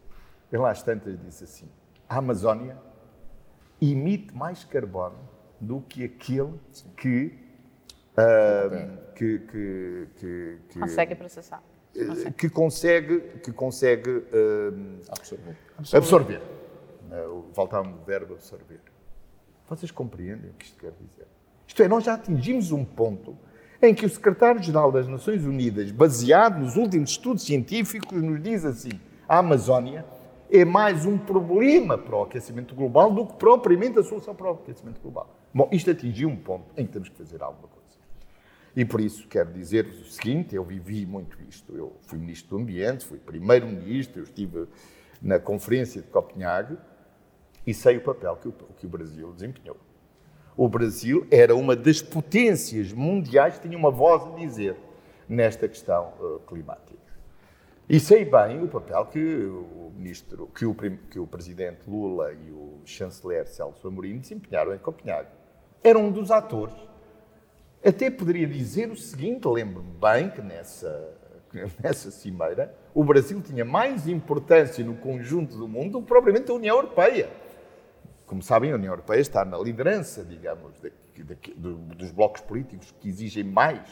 Ele 0.52 0.64
às 0.64 0.82
tantas 0.82 1.16
disse 1.20 1.44
assim: 1.44 1.68
a 2.08 2.18
Amazónia 2.18 2.76
emite 3.80 4.34
mais 4.34 4.64
carbono 4.64 5.18
do 5.60 5.80
que 5.82 6.04
aquele 6.04 6.54
que, 6.96 7.34
uh, 8.16 9.14
que, 9.14 9.38
que, 9.38 10.08
que, 10.16 10.58
que, 10.68 10.78
consegue 10.78 11.14
processar. 11.14 11.62
Consegue. 11.94 12.32
Que 12.32 12.50
consegue, 12.50 13.20
que 13.42 13.52
consegue 13.52 14.10
uh, 14.10 15.00
absorver. 15.08 15.56
absorver. 15.76 15.96
absorver. 15.96 16.42
Uh, 17.10 17.44
faltava 17.52 17.88
o 17.88 18.04
verbo 18.04 18.34
absorver. 18.34 18.80
Vocês 19.68 19.90
compreendem 19.90 20.50
o 20.50 20.54
que 20.54 20.66
isto 20.66 20.78
quer 20.78 20.92
dizer? 21.00 21.26
Isto 21.66 21.82
é, 21.82 21.88
nós 21.88 22.04
já 22.04 22.14
atingimos 22.14 22.72
um 22.72 22.84
ponto 22.84 23.36
em 23.82 23.94
que 23.94 24.04
o 24.04 24.08
secretário-geral 24.08 24.92
das 24.92 25.08
Nações 25.08 25.44
Unidas, 25.44 25.90
baseado 25.90 26.58
nos 26.58 26.76
últimos 26.76 27.10
estudos 27.10 27.44
científicos, 27.44 28.20
nos 28.20 28.42
diz 28.42 28.64
assim: 28.64 29.00
a 29.28 29.38
Amazónia 29.38 30.04
é 30.50 30.64
mais 30.64 31.06
um 31.06 31.16
problema 31.16 31.96
para 31.96 32.16
o 32.16 32.22
aquecimento 32.22 32.74
global 32.74 33.12
do 33.12 33.26
que 33.26 33.34
propriamente 33.34 33.98
a 33.98 34.02
solução 34.02 34.34
para 34.34 34.50
o 34.50 34.54
aquecimento 34.54 35.00
global. 35.00 35.34
Bom, 35.54 35.68
isto 35.72 35.90
atingiu 35.90 36.28
um 36.28 36.36
ponto 36.36 36.66
em 36.76 36.86
que 36.86 36.92
temos 36.92 37.08
que 37.08 37.16
fazer 37.16 37.42
alguma 37.42 37.68
coisa. 37.68 37.80
E 38.74 38.84
por 38.84 39.00
isso 39.00 39.26
quero 39.28 39.52
dizer-vos 39.52 40.00
o 40.00 40.12
seguinte: 40.12 40.54
eu 40.54 40.64
vivi 40.64 41.04
muito 41.06 41.36
isto. 41.48 41.76
Eu 41.76 41.96
fui 42.02 42.18
ministro 42.18 42.56
do 42.56 42.62
Ambiente, 42.62 43.04
fui 43.04 43.18
primeiro-ministro, 43.18 44.20
eu 44.20 44.24
estive 44.24 44.66
na 45.20 45.38
Conferência 45.38 46.00
de 46.00 46.08
Copenhague 46.08 46.76
e 47.66 47.74
sei 47.74 47.96
o 47.96 48.00
papel 48.00 48.36
que 48.36 48.48
o, 48.48 48.52
que 48.52 48.86
o 48.86 48.88
Brasil 48.88 49.32
desempenhou. 49.32 49.76
O 50.56 50.68
Brasil 50.68 51.26
era 51.30 51.54
uma 51.54 51.74
das 51.74 52.02
potências 52.02 52.92
mundiais 52.92 53.58
que 53.58 53.68
tinha 53.68 53.78
uma 53.78 53.90
voz 53.90 54.22
a 54.24 54.36
dizer 54.36 54.76
nesta 55.28 55.68
questão 55.68 56.12
uh, 56.20 56.40
climática. 56.40 56.99
E 57.92 57.98
sei 57.98 58.24
bem 58.24 58.62
o 58.62 58.68
papel 58.68 59.04
que 59.06 59.18
o 59.18 59.90
ministro, 59.96 60.46
que 60.54 60.64
o, 60.64 60.72
que 60.72 61.18
o 61.18 61.26
presidente 61.26 61.90
Lula 61.90 62.32
e 62.32 62.52
o 62.52 62.80
chanceler 62.84 63.48
Celso 63.48 63.88
Amorim 63.88 64.18
desempenharam 64.18 64.72
em 64.72 64.78
Copenhague. 64.78 65.30
Era 65.82 65.98
um 65.98 66.12
dos 66.12 66.30
atores. 66.30 66.76
Até 67.84 68.08
poderia 68.08 68.46
dizer 68.46 68.92
o 68.92 68.96
seguinte, 68.96 69.48
lembro-me 69.48 69.92
bem 69.94 70.30
que 70.30 70.40
nessa, 70.40 71.18
nessa 71.82 72.12
cimeira 72.12 72.72
o 72.94 73.02
Brasil 73.02 73.42
tinha 73.42 73.64
mais 73.64 74.06
importância 74.06 74.84
no 74.84 74.94
conjunto 74.94 75.56
do 75.56 75.66
mundo 75.66 75.98
do 75.98 76.02
que 76.02 76.06
propriamente 76.06 76.48
a 76.48 76.54
União 76.54 76.76
Europeia. 76.76 77.28
Como 78.24 78.40
sabem, 78.40 78.70
a 78.70 78.76
União 78.76 78.92
Europeia 78.92 79.18
está 79.18 79.44
na 79.44 79.58
liderança, 79.58 80.22
digamos, 80.22 80.78
de, 80.80 80.92
de, 81.12 81.34
de, 81.34 81.74
dos 81.96 82.12
blocos 82.12 82.40
políticos 82.40 82.94
que 83.00 83.08
exigem 83.08 83.42
mais 83.42 83.90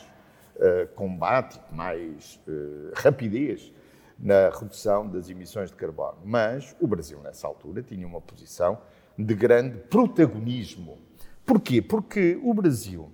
uh, 0.54 0.86
combate, 0.94 1.60
mais 1.72 2.38
uh, 2.46 2.92
rapidez 2.94 3.76
na 4.18 4.50
redução 4.50 5.06
das 5.08 5.30
emissões 5.30 5.70
de 5.70 5.76
carbono. 5.76 6.18
Mas 6.24 6.74
o 6.80 6.86
Brasil, 6.86 7.20
nessa 7.20 7.46
altura, 7.46 7.82
tinha 7.82 8.06
uma 8.06 8.20
posição 8.20 8.78
de 9.16 9.34
grande 9.34 9.78
protagonismo. 9.78 10.98
Porquê? 11.46 11.80
Porque 11.80 12.38
o 12.42 12.52
Brasil 12.52 13.10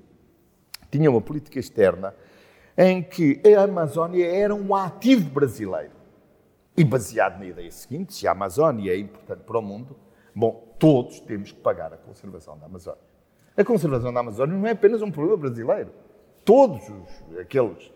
tinha 0.91 1.11
uma 1.11 1.21
política 1.21 1.59
externa 1.59 2.15
em 2.77 3.03
que 3.03 3.41
a 3.57 3.63
Amazónia 3.63 4.27
era 4.27 4.55
um 4.55 4.75
ativo 4.75 5.31
brasileiro. 5.31 5.93
E 6.77 6.83
baseado 6.83 7.39
na 7.39 7.47
ideia 7.47 7.71
seguinte, 7.71 8.15
se 8.15 8.27
a 8.27 8.33
Amazónia 8.33 8.93
é 8.93 8.99
importante 8.99 9.45
para 9.45 9.59
o 9.59 9.63
mundo, 9.63 9.97
bom, 10.35 10.75
todos 10.79 11.21
temos 11.21 11.53
que 11.53 11.61
pagar 11.61 11.93
a 11.93 11.97
conservação 11.97 12.59
da 12.59 12.67
Amazónia. 12.67 13.01
A 13.57 13.65
conservação 13.65 14.13
da 14.13 14.21
Amazónia 14.21 14.57
não 14.57 14.67
é 14.67 14.73
apenas 14.73 15.01
um 15.01 15.11
problema 15.11 15.37
brasileiro. 15.37 15.93
Todos 16.45 16.83
os, 16.89 17.39
aqueles, 17.39 17.93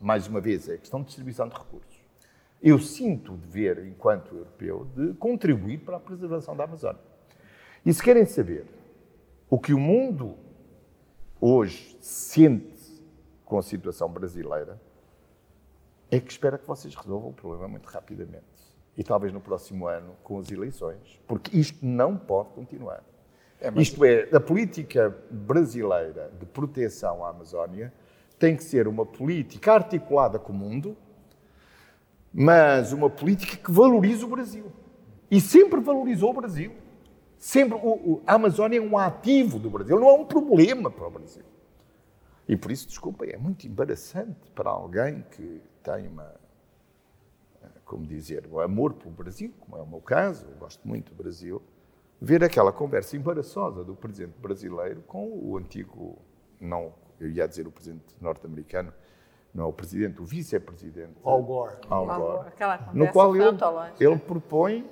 mais 0.00 0.26
uma 0.26 0.40
vez, 0.40 0.68
é 0.68 0.78
questão 0.78 1.00
de 1.00 1.06
distribuição 1.06 1.46
de 1.48 1.54
recursos. 1.54 1.95
Eu 2.68 2.80
sinto 2.80 3.34
o 3.34 3.36
dever, 3.36 3.86
enquanto 3.86 4.34
europeu, 4.34 4.88
de 4.96 5.14
contribuir 5.14 5.78
para 5.84 5.98
a 5.98 6.00
preservação 6.00 6.56
da 6.56 6.64
Amazónia. 6.64 7.00
E 7.84 7.94
se 7.94 8.02
querem 8.02 8.26
saber 8.26 8.66
o 9.48 9.56
que 9.56 9.72
o 9.72 9.78
mundo 9.78 10.36
hoje 11.40 11.96
sente 12.00 13.00
com 13.44 13.56
a 13.56 13.62
situação 13.62 14.10
brasileira, 14.10 14.80
é 16.10 16.18
que 16.18 16.28
espera 16.28 16.58
que 16.58 16.66
vocês 16.66 16.92
resolvam 16.96 17.30
o 17.30 17.32
problema 17.32 17.68
muito 17.68 17.86
rapidamente. 17.86 18.44
E 18.96 19.04
talvez 19.04 19.32
no 19.32 19.40
próximo 19.40 19.86
ano, 19.86 20.16
com 20.24 20.40
as 20.40 20.50
eleições, 20.50 21.20
porque 21.24 21.56
isto 21.56 21.86
não 21.86 22.16
pode 22.16 22.48
continuar. 22.48 23.04
É, 23.60 23.70
mas... 23.70 23.82
Isto 23.82 24.04
é, 24.04 24.28
a 24.32 24.40
política 24.40 25.16
brasileira 25.30 26.32
de 26.36 26.44
proteção 26.46 27.24
à 27.24 27.28
Amazónia 27.28 27.94
tem 28.40 28.56
que 28.56 28.64
ser 28.64 28.88
uma 28.88 29.06
política 29.06 29.72
articulada 29.72 30.36
com 30.36 30.52
o 30.52 30.56
mundo, 30.56 30.96
mas 32.38 32.92
uma 32.92 33.08
política 33.08 33.56
que 33.56 33.72
valorize 33.72 34.22
o 34.22 34.28
Brasil. 34.28 34.70
E 35.30 35.40
sempre 35.40 35.80
valorizou 35.80 36.30
o 36.30 36.34
Brasil. 36.34 36.70
Sempre 37.38 37.78
o, 37.78 37.88
o, 37.88 38.22
a 38.26 38.34
Amazónia 38.34 38.76
é 38.76 38.80
um 38.80 38.98
ativo 38.98 39.58
do 39.58 39.70
Brasil, 39.70 39.98
não 39.98 40.08
é 40.10 40.12
um 40.12 40.24
problema 40.26 40.90
para 40.90 41.06
o 41.06 41.10
Brasil. 41.10 41.44
E 42.46 42.54
por 42.54 42.70
isso, 42.70 42.86
desculpa, 42.86 43.24
é 43.24 43.38
muito 43.38 43.66
embaraçante 43.66 44.50
para 44.54 44.68
alguém 44.68 45.24
que 45.30 45.62
tem 45.82 46.08
uma, 46.08 46.30
como 47.86 48.04
dizer, 48.04 48.46
um 48.52 48.60
amor 48.60 48.92
pelo 48.92 49.12
Brasil, 49.12 49.54
como 49.60 49.78
é 49.78 49.82
o 49.82 49.86
meu 49.86 50.00
caso, 50.02 50.46
eu 50.46 50.58
gosto 50.58 50.86
muito 50.86 51.14
do 51.14 51.16
Brasil, 51.16 51.62
ver 52.20 52.44
aquela 52.44 52.70
conversa 52.70 53.16
embaraçosa 53.16 53.82
do 53.82 53.94
presidente 53.94 54.38
brasileiro 54.38 55.02
com 55.06 55.26
o 55.26 55.56
antigo, 55.56 56.18
não, 56.60 56.92
eu 57.18 57.30
ia 57.30 57.48
dizer 57.48 57.66
o 57.66 57.70
presidente 57.70 58.04
norte-americano, 58.20 58.92
não 59.56 59.64
é 59.64 59.66
o 59.68 59.72
presidente, 59.72 60.20
o 60.20 60.24
vice-presidente. 60.24 61.12
Al 61.24 61.42
Gore. 61.42 61.76
Al 61.88 62.06
Gore. 62.06 62.50
no 62.92 63.08
qual 63.08 63.34
ele, 63.34 63.44
ele 63.98 64.16
propõe 64.16 64.86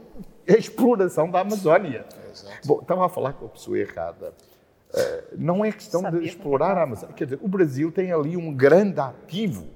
a 0.48 0.52
exploração 0.52 1.30
da 1.30 1.40
Amazónia. 1.40 2.06
É, 2.10 2.66
Bom, 2.66 2.80
estava 2.80 3.04
a 3.04 3.08
falar 3.10 3.34
com 3.34 3.44
a 3.44 3.48
pessoa 3.50 3.78
errada. 3.78 4.32
Uh, 4.90 5.34
não 5.36 5.62
é 5.64 5.70
questão 5.70 6.00
Sabia 6.00 6.20
de 6.20 6.26
explorar 6.26 6.78
a 6.78 6.84
Amazónia. 6.84 7.14
Quer 7.14 7.24
dizer, 7.24 7.40
o 7.42 7.48
Brasil 7.48 7.92
tem 7.92 8.10
ali 8.10 8.38
um 8.38 8.54
grande 8.54 9.00
ativo 9.00 9.66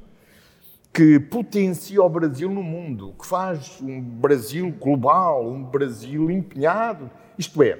que 0.90 1.20
potencia 1.20 2.03
o 2.03 2.09
Brasil 2.09 2.51
no 2.51 2.62
mundo, 2.62 3.14
que 3.20 3.27
faz 3.27 3.81
um 3.83 4.01
Brasil 4.01 4.72
global, 4.81 5.46
um 5.46 5.62
Brasil 5.62 6.31
empenhado. 6.31 7.11
Isto 7.37 7.62
é, 7.62 7.79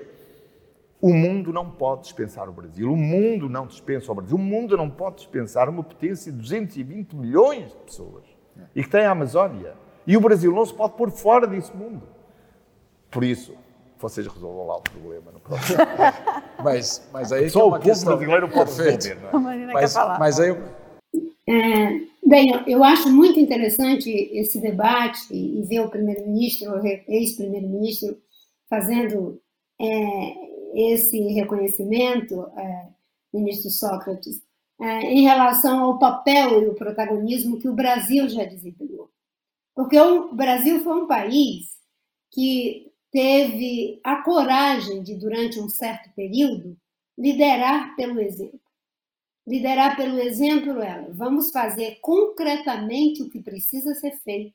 o 1.01 1.13
mundo 1.13 1.53
não 1.53 1.71
pode 1.71 2.03
dispensar 2.03 2.49
o 2.49 2.53
Brasil, 2.53 2.93
o 2.93 2.97
mundo 2.97 3.49
não 3.49 3.67
dispensa 3.67 4.11
o 4.11 4.15
Brasil, 4.15 4.37
o 4.37 4.41
mundo 4.41 4.77
não 4.77 4.91
pode 4.91 5.17
dispensar 5.17 5.69
uma 5.69 5.83
potência 5.83 6.33
de 6.33 6.39
220 6.39 7.15
milhões 7.15 7.71
de 7.71 7.77
pessoas 7.77 8.25
e 8.75 8.83
que 8.83 8.91
tem 8.91 9.05
a 9.05 9.13
Amazónia. 9.13 9.75
E 10.07 10.17
o 10.17 10.21
Brasil 10.21 10.53
não 10.53 10.65
se 10.65 10.75
pode 10.75 10.95
pôr 10.95 11.11
fora 11.11 11.47
desse 11.47 11.75
mundo. 11.77 12.03
Por 13.11 13.23
isso, 13.23 13.55
vocês 13.99 14.27
resolvam 14.27 14.67
lá 14.67 14.77
o 14.77 14.83
problema 14.83 15.31
no 15.31 15.41
próximo. 15.41 15.79
mas, 16.63 17.09
mas 17.13 17.33
aí 17.33 17.49
Só 17.49 17.61
é 17.61 17.65
o 17.65 17.71
povo 17.71 18.05
brasileiro 18.05 18.49
pode 18.49 18.71
resolver, 18.83 19.19
não 19.33 19.51
é? 19.51 19.73
Mas, 19.73 19.95
mas 20.19 20.41
aí... 20.41 20.51
É, 21.51 22.01
bem, 22.27 22.65
eu 22.67 22.85
acho 22.85 23.09
muito 23.11 23.39
interessante 23.39 24.11
esse 24.11 24.61
debate 24.61 25.33
e 25.33 25.63
ver 25.63 25.81
o 25.81 25.89
primeiro-ministro, 25.89 26.73
o 26.73 26.87
ex-primeiro-ministro, 26.87 28.19
fazendo 28.69 29.41
é, 29.81 30.49
esse 30.79 31.19
reconhecimento, 31.33 32.47
é, 32.57 32.89
ministro 33.33 33.71
Sócrates, 33.71 34.41
é, 34.81 35.01
em 35.13 35.23
relação 35.23 35.81
ao 35.83 35.99
papel 35.99 36.63
e 36.63 36.69
o 36.69 36.75
protagonismo 36.75 37.59
que 37.59 37.69
o 37.69 37.75
Brasil 37.75 38.29
já 38.29 38.45
desempenhou. 38.45 39.11
Porque 39.75 39.99
o 39.99 40.33
Brasil 40.35 40.81
foi 40.83 41.03
um 41.03 41.07
país 41.07 41.67
que 42.31 42.93
teve 43.11 44.01
a 44.05 44.23
coragem 44.23 45.03
de, 45.03 45.15
durante 45.15 45.59
um 45.59 45.69
certo 45.69 46.11
período, 46.15 46.77
liderar 47.17 47.97
pelo 47.97 48.21
exemplo. 48.21 48.61
Liderar 49.47 49.97
pelo 49.97 50.19
exemplo 50.19 50.81
ela, 50.83 51.11
vamos 51.11 51.51
fazer 51.51 51.99
concretamente 52.03 53.23
o 53.23 53.31
que 53.31 53.41
precisa 53.41 53.95
ser 53.95 54.13
feito, 54.19 54.55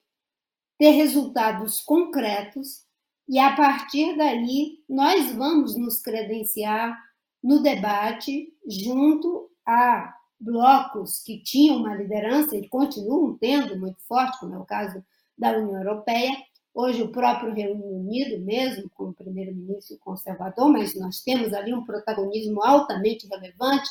ter 0.78 0.92
resultados 0.92 1.82
concretos 1.82 2.86
e 3.28 3.40
a 3.40 3.56
partir 3.56 4.18
daí 4.18 4.84
nós 4.88 5.32
vamos 5.32 5.78
nos 5.78 6.02
credenciar 6.02 6.98
no 7.42 7.62
debate 7.62 8.54
junto 8.68 9.50
a 9.66 10.14
blocos 10.40 11.24
que 11.24 11.42
tinham 11.42 11.78
uma 11.78 11.96
liderança 11.96 12.56
e 12.56 12.68
continuam 12.68 13.38
tendo 13.38 13.80
muito 13.80 14.02
forte, 14.08 14.40
como 14.40 14.56
é 14.56 14.58
o 14.58 14.66
caso 14.66 15.04
da 15.38 15.58
União 15.58 15.82
Europeia, 15.82 16.36
hoje 16.74 17.02
o 17.02 17.12
próprio 17.12 17.54
Reino 17.54 17.84
Unido 17.86 18.44
mesmo, 18.44 18.90
com 18.90 19.06
o 19.06 19.14
primeiro-ministro 19.14 19.98
conservador, 20.00 20.70
mas 20.70 20.96
nós 20.96 21.22
temos 21.22 21.54
ali 21.54 21.74
um 21.74 21.86
protagonismo 21.86 22.62
altamente 22.64 23.28
relevante, 23.28 23.90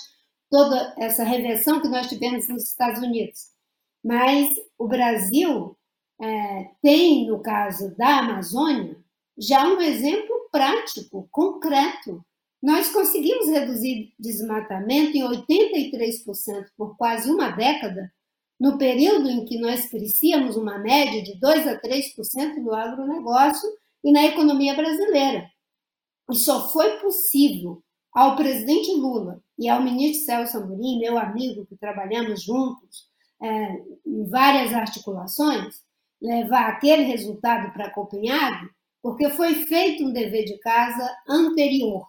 toda 0.50 0.94
essa 0.98 1.24
reversão 1.24 1.80
que 1.80 1.88
nós 1.88 2.08
tivemos 2.08 2.48
nos 2.48 2.64
Estados 2.64 3.00
Unidos. 3.00 3.52
Mas 4.04 4.48
o 4.78 4.86
Brasil 4.86 5.76
é, 6.20 6.70
tem, 6.82 7.26
no 7.26 7.40
caso 7.40 7.96
da 7.96 8.18
Amazônia, 8.18 9.01
já 9.38 9.66
um 9.66 9.80
exemplo 9.80 10.48
prático, 10.50 11.28
concreto. 11.30 12.24
Nós 12.62 12.90
conseguimos 12.90 13.48
reduzir 13.48 14.12
desmatamento 14.18 15.16
em 15.16 15.22
83% 15.22 16.66
por 16.76 16.96
quase 16.96 17.30
uma 17.30 17.50
década, 17.50 18.12
no 18.60 18.78
período 18.78 19.28
em 19.28 19.44
que 19.44 19.58
nós 19.58 19.88
crescíamos 19.88 20.56
uma 20.56 20.78
média 20.78 21.22
de 21.22 21.38
2 21.40 21.66
a 21.66 21.80
3% 21.80 22.56
no 22.58 22.72
agronegócio 22.72 23.68
e 24.04 24.12
na 24.12 24.24
economia 24.24 24.74
brasileira. 24.74 25.50
E 26.30 26.36
só 26.36 26.70
foi 26.70 27.00
possível 27.00 27.82
ao 28.12 28.36
presidente 28.36 28.92
Lula 28.92 29.42
e 29.58 29.68
ao 29.68 29.82
ministro 29.82 30.24
Celso 30.24 30.58
Amorim, 30.58 31.00
meu 31.00 31.18
amigo, 31.18 31.66
que 31.66 31.76
trabalhamos 31.76 32.42
juntos 32.44 33.08
é, 33.42 33.82
em 34.06 34.28
várias 34.28 34.72
articulações, 34.72 35.82
levar 36.20 36.68
aquele 36.68 37.02
resultado 37.02 37.72
para 37.72 37.90
Copenhague, 37.90 38.68
porque 39.02 39.28
foi 39.30 39.54
feito 39.66 40.04
um 40.04 40.12
dever 40.12 40.44
de 40.44 40.58
casa 40.58 41.10
anterior, 41.28 42.06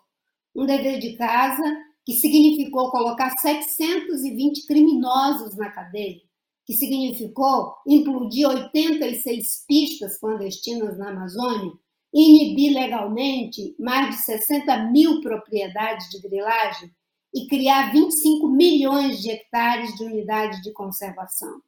um 0.55 0.65
dever 0.65 0.99
de 0.99 1.17
casa 1.17 1.63
que 2.05 2.13
significou 2.13 2.91
colocar 2.91 3.31
720 3.39 4.67
criminosos 4.67 5.57
na 5.57 5.71
cadeia, 5.71 6.21
que 6.65 6.73
significou 6.73 7.73
implodir 7.87 8.47
86 8.47 9.65
pistas 9.67 10.19
clandestinas 10.19 10.97
na 10.97 11.09
Amazônia, 11.09 11.71
inibir 12.13 12.73
legalmente 12.73 13.75
mais 13.79 14.15
de 14.15 14.21
60 14.21 14.91
mil 14.91 15.19
propriedades 15.21 16.09
de 16.09 16.21
grilagem 16.21 16.91
e 17.33 17.47
criar 17.47 17.91
25 17.91 18.47
milhões 18.47 19.19
de 19.19 19.31
hectares 19.31 19.95
de 19.95 20.03
unidades 20.03 20.61
de 20.61 20.71
conservação. 20.71 21.59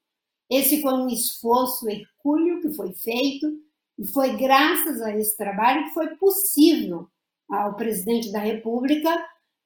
Esse 0.48 0.82
foi 0.82 0.94
um 0.94 1.08
esforço 1.08 1.90
hercúleo 1.90 2.62
que 2.62 2.72
foi 2.74 2.94
feito 2.94 3.65
e 3.98 4.06
foi 4.08 4.36
graças 4.36 5.02
a 5.02 5.16
esse 5.16 5.36
trabalho 5.38 5.86
que 5.86 5.94
foi 5.94 6.16
possível 6.16 7.08
ao 7.50 7.76
presidente 7.76 8.32
da 8.32 8.40
República 8.40 9.10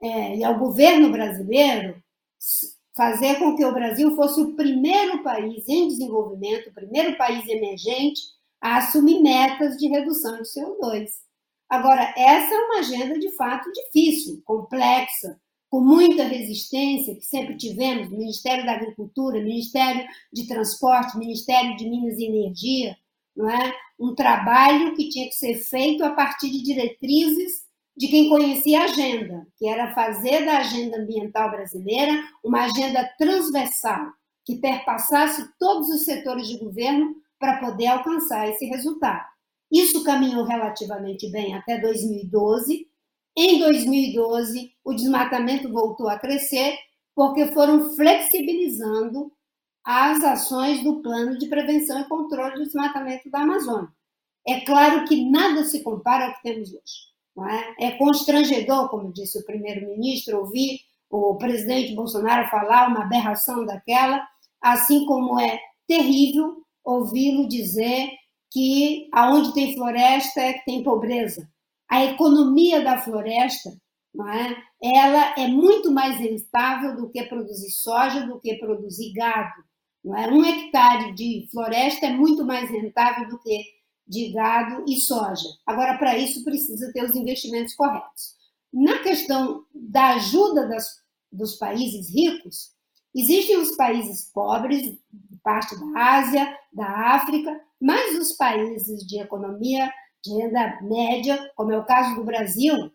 é, 0.02 0.38
e 0.38 0.44
ao 0.44 0.58
governo 0.58 1.12
brasileiro 1.12 2.02
fazer 2.96 3.36
com 3.40 3.56
que 3.56 3.64
o 3.64 3.74
Brasil 3.74 4.16
fosse 4.16 4.42
o 4.42 4.56
primeiro 4.56 5.24
país 5.24 5.68
em 5.68 5.88
desenvolvimento, 5.88 6.70
o 6.70 6.74
primeiro 6.74 7.18
país 7.18 7.48
emergente 7.48 8.22
a 8.62 8.78
assumir 8.78 9.22
metas 9.22 9.78
de 9.78 9.88
redução 9.88 10.42
de 10.42 10.50
CO2. 10.50 11.10
Agora, 11.70 12.14
essa 12.18 12.54
é 12.54 12.58
uma 12.58 12.80
agenda 12.80 13.18
de 13.18 13.32
fato 13.36 13.72
difícil, 13.72 14.42
complexa, 14.44 15.40
com 15.70 15.80
muita 15.82 16.24
resistência 16.24 17.16
que 17.16 17.26
sempre 17.26 17.56
tivemos, 17.56 18.10
Ministério 18.10 18.66
da 18.66 18.74
Agricultura, 18.74 19.42
Ministério 19.42 20.06
de 20.34 20.48
Transporte, 20.48 21.18
Ministério 21.18 21.78
de 21.78 21.88
Minas 21.88 22.18
e 22.18 22.26
Energia, 22.26 22.98
não 23.36 23.50
é? 23.50 23.74
Um 24.00 24.16
trabalho 24.16 24.96
que 24.96 25.10
tinha 25.10 25.28
que 25.28 25.36
ser 25.36 25.56
feito 25.56 26.04
a 26.04 26.12
partir 26.12 26.50
de 26.50 26.64
diretrizes 26.64 27.68
de 27.98 28.08
quem 28.08 28.30
conhecia 28.30 28.80
a 28.80 28.86
agenda, 28.86 29.46
que 29.58 29.68
era 29.68 29.94
fazer 29.94 30.46
da 30.46 30.60
agenda 30.60 30.98
ambiental 30.98 31.52
brasileira 31.52 32.24
uma 32.42 32.64
agenda 32.64 33.04
transversal, 33.18 34.08
que 34.46 34.56
perpassasse 34.56 35.46
todos 35.60 35.90
os 35.90 36.06
setores 36.06 36.48
de 36.48 36.58
governo 36.58 37.14
para 37.38 37.58
poder 37.58 37.88
alcançar 37.88 38.48
esse 38.48 38.66
resultado. 38.66 39.26
Isso 39.70 40.02
caminhou 40.04 40.46
relativamente 40.46 41.30
bem 41.30 41.54
até 41.54 41.78
2012. 41.78 42.88
Em 43.38 43.60
2012, 43.60 44.72
o 44.84 44.94
desmatamento 44.94 45.70
voltou 45.70 46.08
a 46.08 46.18
crescer 46.18 46.78
porque 47.14 47.48
foram 47.48 47.96
flexibilizando 47.96 49.30
as 49.92 50.24
ações 50.24 50.84
do 50.84 51.02
Plano 51.02 51.36
de 51.40 51.48
Prevenção 51.48 52.00
e 52.00 52.08
Controle 52.08 52.54
do 52.54 52.64
Desmatamento 52.64 53.28
da 53.32 53.40
Amazônia. 53.40 53.90
É 54.48 54.60
claro 54.62 55.04
que 55.06 55.28
nada 55.28 55.64
se 55.64 55.82
compara 55.82 56.28
ao 56.28 56.36
que 56.36 56.44
temos 56.44 56.70
hoje. 56.70 57.10
É? 57.80 57.88
é 57.88 57.92
constrangedor, 57.98 58.90
como 58.90 59.12
disse 59.12 59.40
o 59.40 59.46
primeiro-ministro, 59.46 60.38
ouvir 60.38 60.82
o 61.10 61.36
presidente 61.38 61.96
Bolsonaro 61.96 62.48
falar 62.50 62.88
uma 62.88 63.06
aberração 63.06 63.66
daquela, 63.66 64.24
assim 64.62 65.08
como 65.08 65.40
é 65.40 65.60
terrível 65.88 66.58
ouvi-lo 66.84 67.48
dizer 67.48 68.12
que 68.52 69.10
aonde 69.12 69.56
tem 69.56 69.74
floresta 69.74 70.40
é 70.40 70.54
que 70.54 70.66
tem 70.66 70.84
pobreza. 70.84 71.50
A 71.90 72.06
economia 72.06 72.84
da 72.84 73.00
floresta, 73.00 73.72
não 74.14 74.28
é? 74.28 74.56
ela 74.84 75.34
é 75.36 75.48
muito 75.48 75.92
mais 75.92 76.20
rentável 76.20 76.96
do 76.96 77.10
que 77.10 77.24
produzir 77.24 77.72
soja, 77.72 78.28
do 78.28 78.40
que 78.40 78.54
produzir 78.56 79.14
gado. 79.14 79.69
Não 80.04 80.16
é? 80.18 80.28
Um 80.32 80.44
hectare 80.44 81.14
de 81.14 81.48
floresta 81.52 82.08
é 82.08 82.14
muito 82.14 82.46
mais 82.46 82.70
rentável 82.70 83.30
do 83.30 83.40
que 83.40 83.64
de 84.08 84.32
gado 84.32 84.84
e 84.88 84.96
soja. 85.00 85.48
Agora, 85.66 85.98
para 85.98 86.18
isso, 86.18 86.44
precisa 86.44 86.92
ter 86.92 87.04
os 87.04 87.16
investimentos 87.16 87.76
corretos. 87.76 88.36
Na 88.74 89.00
questão 89.00 89.64
da 89.74 90.16
ajuda 90.16 90.68
das, 90.68 90.88
dos 91.32 91.56
países 91.56 92.14
ricos, 92.14 92.72
existem 93.16 93.58
os 93.58 93.76
países 93.76 94.32
pobres, 94.34 94.98
parte 95.44 95.76
da 95.80 96.18
Ásia, 96.18 96.58
da 96.74 96.88
África, 97.14 97.60
mas 97.80 98.18
os 98.18 98.34
países 98.34 99.06
de 99.06 99.20
economia 99.20 99.92
de 100.24 100.34
renda 100.34 100.80
média, 100.82 101.52
como 101.56 101.72
é 101.72 101.78
o 101.78 101.86
caso 101.86 102.16
do 102.16 102.24
Brasil, 102.24 102.92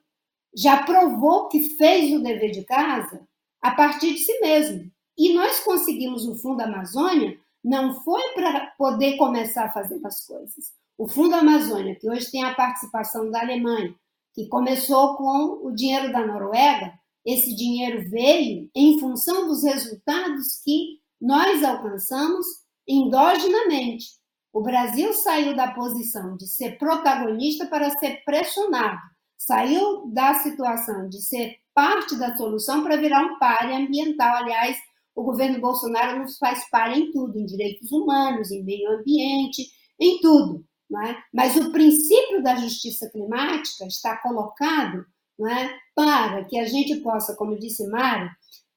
já 0.56 0.82
provou 0.82 1.48
que 1.48 1.70
fez 1.76 2.12
o 2.12 2.22
dever 2.22 2.50
de 2.50 2.64
casa 2.64 3.26
a 3.60 3.70
partir 3.70 4.14
de 4.14 4.18
si 4.18 4.38
mesmo. 4.40 4.90
E 5.16 5.33
nós 5.35 5.61
conseguimos 5.61 6.27
o 6.27 6.35
Fundo 6.35 6.61
Amazônia 6.61 7.38
não 7.62 8.03
foi 8.03 8.22
para 8.35 8.72
poder 8.77 9.16
começar 9.16 9.64
a 9.66 9.72
fazer 9.72 10.00
as 10.05 10.27
coisas. 10.27 10.72
O 10.98 11.09
Fundo 11.09 11.35
Amazônia, 11.35 11.96
que 11.96 12.09
hoje 12.09 12.31
tem 12.31 12.44
a 12.44 12.55
participação 12.55 13.31
da 13.31 13.40
Alemanha, 13.40 13.94
que 14.35 14.46
começou 14.48 15.16
com 15.16 15.66
o 15.66 15.72
dinheiro 15.72 16.12
da 16.12 16.27
Noruega, 16.27 16.92
esse 17.24 17.55
dinheiro 17.55 18.09
veio 18.11 18.68
em 18.74 19.00
função 19.00 19.46
dos 19.46 19.64
resultados 19.64 20.61
que 20.62 20.98
nós 21.20 21.64
alcançamos 21.64 22.46
endogenamente. 22.87 24.07
O 24.53 24.62
Brasil 24.62 25.12
saiu 25.14 25.57
da 25.57 25.72
posição 25.72 26.37
de 26.37 26.46
ser 26.46 26.79
protagonista 26.79 27.66
para 27.66 27.90
ser 27.98 28.22
pressionado, 28.24 29.00
saiu 29.38 30.07
da 30.12 30.35
situação 30.35 31.09
de 31.09 31.22
ser 31.22 31.57
parte 31.74 32.16
da 32.16 32.37
solução 32.37 32.85
para 32.85 32.96
virar 32.96 33.24
um 33.24 33.38
páreo 33.38 33.74
ambiental. 33.74 34.37
Aliás, 34.37 34.77
o 35.14 35.22
governo 35.22 35.61
Bolsonaro 35.61 36.18
nos 36.18 36.37
faz 36.38 36.68
páreo 36.70 36.96
em 36.96 37.12
tudo, 37.12 37.38
em 37.38 37.46
direitos 37.46 37.90
humanos, 37.92 38.50
em 38.50 38.62
meio 38.64 38.90
ambiente, 38.90 39.66
em 39.98 40.20
tudo. 40.20 40.64
É? 41.09 41.16
Mas 41.33 41.57
o 41.57 41.72
princípio 41.72 42.42
da 42.42 42.57
justiça 42.57 43.09
climática 43.11 43.87
está 43.87 44.16
colocado 44.18 45.05
é? 45.50 45.70
para 45.94 46.44
que 46.44 46.59
a 46.59 46.66
gente 46.66 46.96
possa, 46.96 47.35
como 47.35 47.59
disse 47.59 47.87
Mário, 47.88 48.31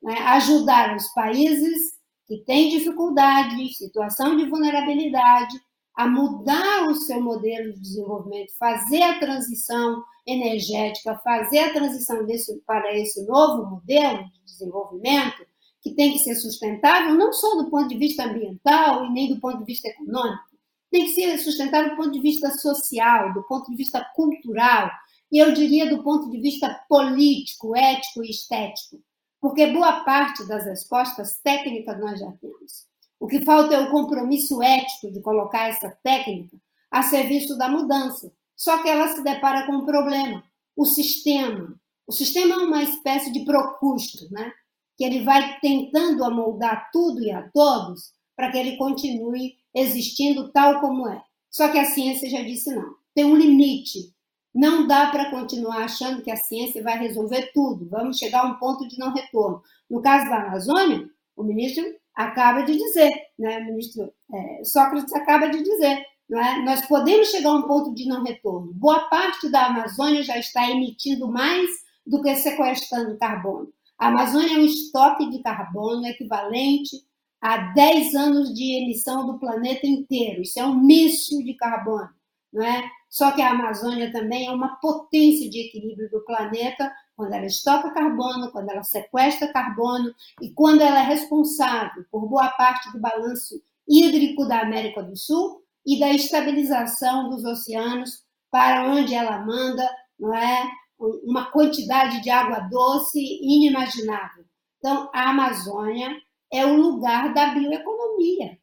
é? 0.07 0.13
ajudar 0.13 0.95
os 0.95 1.07
países 1.13 1.97
que 2.27 2.37
têm 2.39 2.69
dificuldade, 2.69 3.73
situação 3.73 4.35
de 4.35 4.49
vulnerabilidade, 4.49 5.55
a 5.95 6.07
mudar 6.07 6.87
o 6.87 6.95
seu 6.95 7.21
modelo 7.21 7.73
de 7.73 7.79
desenvolvimento, 7.79 8.55
fazer 8.59 9.01
a 9.01 9.19
transição 9.19 10.03
energética, 10.27 11.19
fazer 11.23 11.59
a 11.59 11.73
transição 11.73 12.25
desse, 12.25 12.55
para 12.67 12.95
esse 12.95 13.25
novo 13.25 13.69
modelo 13.69 14.23
de 14.25 14.45
desenvolvimento, 14.45 15.43
que 15.87 15.95
tem 15.95 16.13
que 16.13 16.19
ser 16.19 16.35
sustentável 16.35 17.15
não 17.15 17.31
só 17.31 17.55
do 17.55 17.69
ponto 17.69 17.87
de 17.87 17.97
vista 17.97 18.25
ambiental 18.25 19.05
e 19.05 19.09
nem 19.11 19.33
do 19.33 19.39
ponto 19.39 19.59
de 19.59 19.65
vista 19.65 19.87
econômico, 19.87 20.43
tem 20.91 21.05
que 21.05 21.11
ser 21.11 21.37
sustentável 21.37 21.91
do 21.91 21.95
ponto 21.95 22.11
de 22.11 22.19
vista 22.19 22.49
social, 22.51 23.33
do 23.33 23.43
ponto 23.43 23.69
de 23.69 23.77
vista 23.77 24.03
cultural, 24.15 24.89
e 25.31 25.37
eu 25.37 25.53
diria 25.53 25.89
do 25.89 26.03
ponto 26.03 26.29
de 26.29 26.39
vista 26.39 26.69
político, 26.87 27.75
ético 27.75 28.23
e 28.23 28.29
estético, 28.29 29.01
porque 29.39 29.67
boa 29.67 30.03
parte 30.03 30.47
das 30.47 30.65
respostas 30.65 31.39
técnicas 31.43 31.99
nós 31.99 32.19
já 32.19 32.31
temos. 32.33 32.87
O 33.19 33.27
que 33.27 33.43
falta 33.43 33.73
é 33.73 33.79
o 33.79 33.91
compromisso 33.91 34.61
ético 34.61 35.11
de 35.11 35.21
colocar 35.21 35.67
essa 35.67 35.89
técnica 36.03 36.57
a 36.91 37.03
serviço 37.03 37.57
da 37.57 37.67
mudança. 37.67 38.31
Só 38.55 38.81
que 38.81 38.89
ela 38.89 39.07
se 39.09 39.23
depara 39.23 39.65
com 39.65 39.73
um 39.73 39.85
problema: 39.85 40.43
o 40.75 40.85
sistema. 40.85 41.75
O 42.05 42.11
sistema 42.11 42.55
é 42.55 42.57
uma 42.59 42.83
espécie 42.83 43.31
de 43.31 43.43
procusto, 43.43 44.31
né? 44.31 44.51
Que 44.97 45.03
ele 45.03 45.23
vai 45.23 45.59
tentando 45.59 46.23
amoldar 46.23 46.89
tudo 46.91 47.21
e 47.21 47.31
a 47.31 47.47
todos 47.49 48.11
para 48.35 48.51
que 48.51 48.57
ele 48.57 48.77
continue 48.77 49.55
existindo 49.73 50.51
tal 50.51 50.81
como 50.81 51.07
é. 51.07 51.21
Só 51.49 51.69
que 51.69 51.77
a 51.77 51.85
ciência 51.85 52.29
já 52.29 52.41
disse 52.41 52.75
não. 52.75 52.95
Tem 53.13 53.25
um 53.25 53.35
limite. 53.35 54.11
Não 54.53 54.87
dá 54.87 55.07
para 55.07 55.29
continuar 55.29 55.83
achando 55.83 56.21
que 56.23 56.31
a 56.31 56.35
ciência 56.35 56.81
vai 56.81 56.97
resolver 56.97 57.51
tudo. 57.53 57.87
Vamos 57.89 58.17
chegar 58.17 58.41
a 58.41 58.47
um 58.47 58.55
ponto 58.55 58.87
de 58.87 58.97
não 58.97 59.13
retorno. 59.13 59.61
No 59.89 60.01
caso 60.01 60.29
da 60.29 60.37
Amazônia, 60.37 61.07
o 61.35 61.43
ministro 61.43 61.83
acaba 62.15 62.63
de 62.63 62.75
dizer, 62.75 63.11
né? 63.37 63.59
o 63.59 63.65
ministro 63.65 64.11
é, 64.33 64.63
Sócrates 64.63 65.13
acaba 65.13 65.47
de 65.47 65.61
dizer, 65.61 66.03
é? 66.31 66.61
nós 66.63 66.85
podemos 66.87 67.29
chegar 67.29 67.51
a 67.51 67.53
um 67.53 67.63
ponto 67.63 67.93
de 67.93 68.07
não 68.07 68.23
retorno. 68.23 68.73
Boa 68.73 69.01
parte 69.09 69.47
da 69.49 69.67
Amazônia 69.67 70.23
já 70.23 70.37
está 70.37 70.69
emitindo 70.69 71.27
mais 71.27 71.69
do 72.05 72.21
que 72.21 72.35
sequestrando 72.35 73.17
carbono. 73.17 73.71
A 73.97 74.07
Amazônia 74.07 74.55
é 74.55 74.59
um 74.59 74.65
estoque 74.65 75.29
de 75.29 75.41
carbono 75.41 76.05
equivalente 76.05 77.03
a 77.41 77.57
10 77.73 78.15
anos 78.15 78.53
de 78.53 78.83
emissão 78.83 79.25
do 79.25 79.39
planeta 79.39 79.85
inteiro. 79.87 80.41
Isso 80.41 80.59
é 80.59 80.65
um 80.65 80.79
míssil 80.79 81.43
de 81.43 81.53
carbono, 81.55 82.09
não 82.53 82.63
é? 82.63 82.89
Só 83.09 83.31
que 83.31 83.41
a 83.41 83.51
Amazônia 83.51 84.11
também 84.11 84.47
é 84.47 84.51
uma 84.51 84.75
potência 84.75 85.49
de 85.49 85.61
equilíbrio 85.61 86.09
do 86.09 86.23
planeta 86.25 86.91
quando 87.15 87.33
ela 87.33 87.45
estoca 87.45 87.91
carbono, 87.91 88.51
quando 88.51 88.69
ela 88.69 88.83
sequestra 88.83 89.51
carbono 89.51 90.13
e 90.41 90.51
quando 90.51 90.81
ela 90.81 90.99
é 90.99 91.03
responsável 91.03 92.05
por 92.11 92.27
boa 92.27 92.49
parte 92.49 92.91
do 92.91 92.99
balanço 92.99 93.59
hídrico 93.87 94.45
da 94.47 94.61
América 94.61 95.01
do 95.01 95.15
Sul 95.15 95.63
e 95.85 95.99
da 95.99 96.11
estabilização 96.11 97.29
dos 97.29 97.43
oceanos 97.45 98.23
para 98.51 98.91
onde 98.91 99.15
ela 99.15 99.39
manda, 99.39 99.89
não 100.19 100.33
é? 100.35 100.69
Uma 100.99 101.51
quantidade 101.51 102.21
de 102.21 102.29
água 102.29 102.61
doce 102.69 103.19
inimaginável. 103.19 104.45
Então, 104.77 105.09
a 105.13 105.29
Amazônia 105.29 106.15
é 106.51 106.65
o 106.65 106.77
lugar 106.77 107.33
da 107.33 107.53
bioeconomia. 107.53 108.57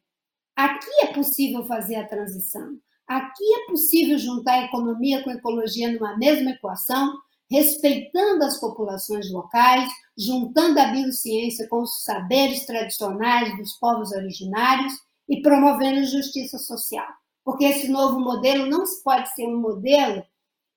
Aqui 0.55 0.91
é 1.01 1.07
possível 1.07 1.65
fazer 1.65 1.95
a 1.95 2.07
transição. 2.07 2.77
Aqui 3.07 3.43
é 3.43 3.67
possível 3.67 4.17
juntar 4.17 4.63
economia 4.63 5.23
com 5.23 5.29
ecologia 5.29 5.91
numa 5.91 6.17
mesma 6.17 6.51
equação, 6.51 7.13
respeitando 7.49 8.43
as 8.43 8.59
populações 8.59 9.31
locais, 9.31 9.87
juntando 10.17 10.79
a 10.79 10.87
biociência 10.87 11.67
com 11.69 11.81
os 11.81 12.03
saberes 12.03 12.65
tradicionais 12.65 13.55
dos 13.57 13.73
povos 13.73 14.11
originários 14.11 14.93
e 15.29 15.41
promovendo 15.41 16.05
justiça 16.05 16.57
social. 16.57 17.07
Porque 17.43 17.65
esse 17.65 17.87
novo 17.87 18.19
modelo 18.19 18.65
não 18.65 18.83
pode 19.03 19.33
ser 19.35 19.45
um 19.45 19.59
modelo 19.59 20.23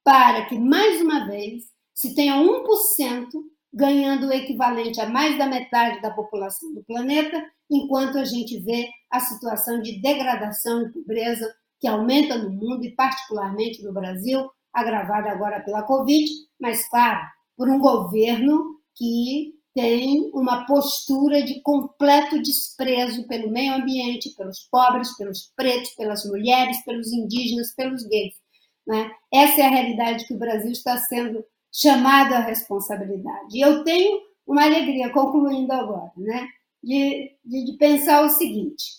para 0.09 0.47
que, 0.47 0.59
mais 0.59 1.03
uma 1.03 1.27
vez, 1.27 1.65
se 1.93 2.15
tenha 2.15 2.37
1% 2.37 3.29
ganhando 3.71 4.29
o 4.29 4.33
equivalente 4.33 4.99
a 5.03 5.07
mais 5.07 5.37
da 5.37 5.47
metade 5.47 6.01
da 6.01 6.11
população 6.11 6.73
do 6.73 6.83
planeta, 6.83 7.45
enquanto 7.71 8.17
a 8.17 8.25
gente 8.25 8.59
vê 8.61 8.89
a 9.13 9.21
situação 9.21 9.83
de 9.83 10.01
degradação 10.01 10.81
e 10.81 10.93
pobreza 10.93 11.55
que 11.79 11.87
aumenta 11.87 12.39
no 12.39 12.49
mundo 12.49 12.87
e 12.87 12.95
particularmente 12.95 13.85
no 13.85 13.93
Brasil, 13.93 14.49
agravada 14.73 15.31
agora 15.31 15.61
pela 15.61 15.83
Covid, 15.83 16.27
mas 16.59 16.89
claro, 16.89 17.21
por 17.55 17.69
um 17.69 17.79
governo 17.79 18.81
que 18.97 19.53
tem 19.75 20.31
uma 20.33 20.65
postura 20.65 21.43
de 21.43 21.61
completo 21.61 22.41
desprezo 22.41 23.29
pelo 23.29 23.51
meio 23.51 23.75
ambiente, 23.75 24.35
pelos 24.39 24.61
pobres, 24.71 25.15
pelos 25.19 25.53
pretos, 25.55 25.91
pelas 25.91 26.25
mulheres, 26.25 26.83
pelos 26.83 27.13
indígenas, 27.13 27.75
pelos 27.75 28.03
gays. 28.05 28.48
Né? 28.89 29.11
Essa 29.31 29.61
é 29.61 29.67
a 29.67 29.71
realidade 29.71 30.27
que 30.27 30.33
o 30.33 30.39
Brasil 30.39 30.73
está 30.73 30.97
sendo 30.97 31.45
chamado 31.71 32.33
à 32.33 32.39
responsabilidade. 32.39 33.55
E 33.55 33.61
eu 33.61 33.85
tenho 33.85 34.23
uma 34.47 34.65
alegria, 34.65 35.11
concluindo 35.11 35.71
agora, 35.75 36.11
né, 36.17 36.49
de, 36.83 37.37
de, 37.45 37.65
de 37.67 37.73
pensar 37.77 38.25
o 38.25 38.31
seguinte: 38.31 38.95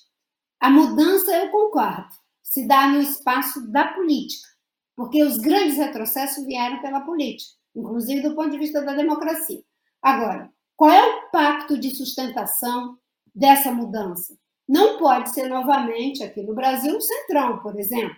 a 0.60 0.70
mudança, 0.70 1.36
eu 1.36 1.50
concordo, 1.50 2.08
se 2.44 2.68
dá 2.68 2.88
no 2.88 3.02
espaço 3.02 3.68
da 3.72 3.88
política, 3.88 4.48
porque 4.96 5.24
os 5.24 5.38
grandes 5.38 5.78
retrocessos 5.78 6.46
vieram 6.46 6.80
pela 6.82 7.02
política, 7.02 7.58
inclusive 7.76 8.22
do 8.22 8.36
ponto 8.36 8.52
de 8.52 8.60
vista 8.60 8.84
da 8.84 8.94
democracia. 8.94 9.64
Agora, 10.04 10.52
qual 10.78 10.92
é 10.92 11.04
o 11.04 11.32
pacto 11.32 11.80
de 11.80 11.96
sustentação 11.96 12.96
dessa 13.34 13.72
mudança? 13.72 14.38
Não 14.68 15.00
pode 15.00 15.32
ser 15.32 15.50
novamente 15.50 16.24
aqui 16.24 16.44
no 16.44 16.54
Brasil 16.54 16.96
o 16.96 17.02
Centrão, 17.02 17.58
por 17.58 17.80
exemplo, 17.80 18.16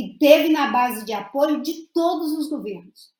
que 0.00 0.18
teve 0.18 0.48
na 0.48 0.70
base 0.70 1.04
de 1.04 1.12
apoio 1.12 1.60
de 1.60 1.88
todos 1.92 2.32
os 2.32 2.48
governos 2.48 3.12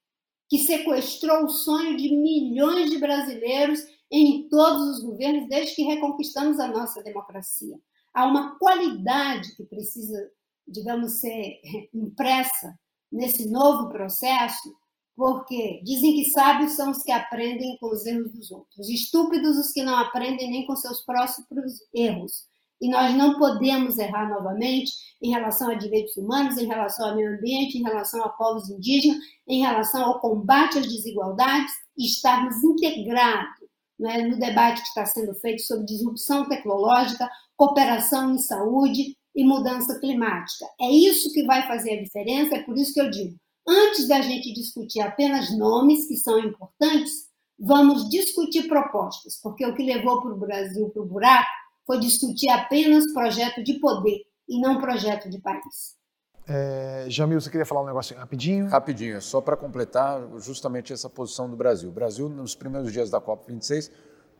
que 0.49 0.59
sequestrou 0.59 1.45
o 1.45 1.49
sonho 1.49 1.97
de 1.97 2.11
milhões 2.17 2.91
de 2.91 2.99
brasileiros 2.99 3.81
em 4.11 4.49
todos 4.49 4.97
os 4.97 5.05
governos 5.05 5.49
desde 5.49 5.77
que 5.77 5.83
reconquistamos 5.83 6.59
a 6.59 6.67
nossa 6.67 7.03
democracia. 7.03 7.79
Há 8.13 8.27
uma 8.27 8.59
qualidade 8.59 9.55
que 9.55 9.63
precisa, 9.63 10.19
digamos, 10.67 11.21
ser 11.21 11.61
impressa 11.95 12.77
nesse 13.13 13.49
novo 13.49 13.91
processo, 13.91 14.75
porque 15.15 15.81
dizem 15.85 16.15
que 16.15 16.31
sábios 16.31 16.73
são 16.73 16.91
os 16.91 17.03
que 17.05 17.13
aprendem 17.13 17.77
com 17.79 17.91
os 17.91 18.05
erros 18.07 18.33
dos 18.33 18.51
outros, 18.51 18.89
estúpidos 18.89 19.57
os 19.57 19.71
que 19.71 19.85
não 19.85 19.97
aprendem 19.97 20.51
nem 20.51 20.67
com 20.67 20.75
seus 20.75 21.03
próprios 21.03 21.75
erros. 21.95 22.50
E 22.81 22.89
nós 22.89 23.15
não 23.15 23.39
podemos 23.39 23.99
errar 23.99 24.29
novamente 24.29 24.93
em 25.23 25.31
relação 25.31 25.71
a 25.71 25.75
direitos 25.75 26.17
humanos, 26.17 26.57
em 26.57 26.67
relação 26.67 27.09
ao 27.09 27.17
meio 27.17 27.37
ambiente, 27.37 27.77
em 27.77 27.83
relação 27.83 28.23
a 28.25 28.31
povos 28.31 28.71
indígenas, 28.71 29.19
em 29.47 29.61
relação 29.61 30.03
ao 30.03 30.21
combate 30.21 30.79
às 30.79 30.87
desigualdades 30.87 31.73
e 31.97 32.07
estarmos 32.07 32.63
integrados 32.65 33.61
né, 33.99 34.23
no 34.23 34.39
debate 34.39 34.81
que 34.81 34.89
está 34.89 35.05
sendo 35.05 35.35
feito 35.35 35.61
sobre 35.61 35.85
disrupção 35.85 36.49
tecnológica, 36.49 37.29
cooperação 37.55 38.35
em 38.35 38.39
saúde 38.39 39.15
e 39.35 39.45
mudança 39.45 40.01
climática. 40.01 40.65
É 40.81 40.91
isso 40.91 41.33
que 41.35 41.45
vai 41.45 41.67
fazer 41.69 41.99
a 41.99 42.03
diferença, 42.03 42.57
é 42.57 42.63
por 42.63 42.77
isso 42.79 42.95
que 42.95 43.01
eu 43.01 43.11
digo, 43.11 43.37
antes 43.69 44.09
da 44.09 44.23
gente 44.23 44.55
discutir 44.55 45.01
apenas 45.01 45.57
nomes 45.57 46.09
que 46.09 46.17
são 46.17 46.39
importantes, 46.39 47.29
vamos 47.59 48.09
discutir 48.09 48.67
propostas, 48.67 49.39
porque 49.43 49.67
o 49.67 49.75
que 49.75 49.83
levou 49.83 50.23
para 50.23 50.33
o 50.33 50.39
Brasil 50.39 50.89
para 50.89 51.03
o 51.03 51.07
buraco 51.07 51.60
foi 51.91 51.99
discutir 51.99 52.49
apenas 52.51 53.13
projeto 53.13 53.65
de 53.65 53.81
poder 53.81 54.21
e 54.49 54.61
não 54.61 54.81
projeto 54.81 55.29
de 55.29 55.41
país. 55.41 55.99
É, 56.47 57.07
Jamil, 57.09 57.41
você 57.41 57.51
queria 57.51 57.67
falar 57.67 57.83
um 57.83 57.87
negócio 57.87 58.17
rapidinho? 58.17 58.69
Rapidinho, 58.69 59.21
só 59.21 59.41
para 59.41 59.57
completar 59.57 60.21
justamente 60.39 60.93
essa 60.93 61.11
posição 61.11 61.51
do 61.51 61.57
Brasil. 61.57 61.89
O 61.89 61.93
Brasil, 61.93 62.29
nos 62.29 62.55
primeiros 62.55 62.93
dias 62.93 63.11
da 63.11 63.21
COP26, 63.21 63.91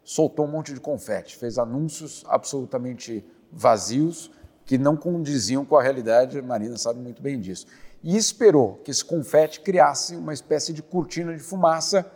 soltou 0.05 0.45
um 0.45 0.49
monte 0.49 0.73
de 0.73 0.79
confete, 0.79 1.37
fez 1.37 1.59
anúncios 1.59 2.25
absolutamente 2.29 3.25
vazios 3.51 4.31
que 4.65 4.79
não 4.79 4.97
condiziam 4.97 5.65
com 5.65 5.77
a 5.77 5.83
realidade, 5.83 6.39
a 6.39 6.43
Marina 6.43 6.79
sabe 6.79 7.01
muito 7.01 7.21
bem 7.21 7.41
disso. 7.41 7.67
E 8.01 8.17
esperou 8.17 8.77
que 8.85 8.93
esse 8.93 9.05
confete 9.05 9.61
criasse 9.61 10.15
uma 10.15 10.33
espécie 10.33 10.73
de 10.73 10.85
cortina 10.85 11.35
de 11.37 11.43
fumaça 11.43 12.09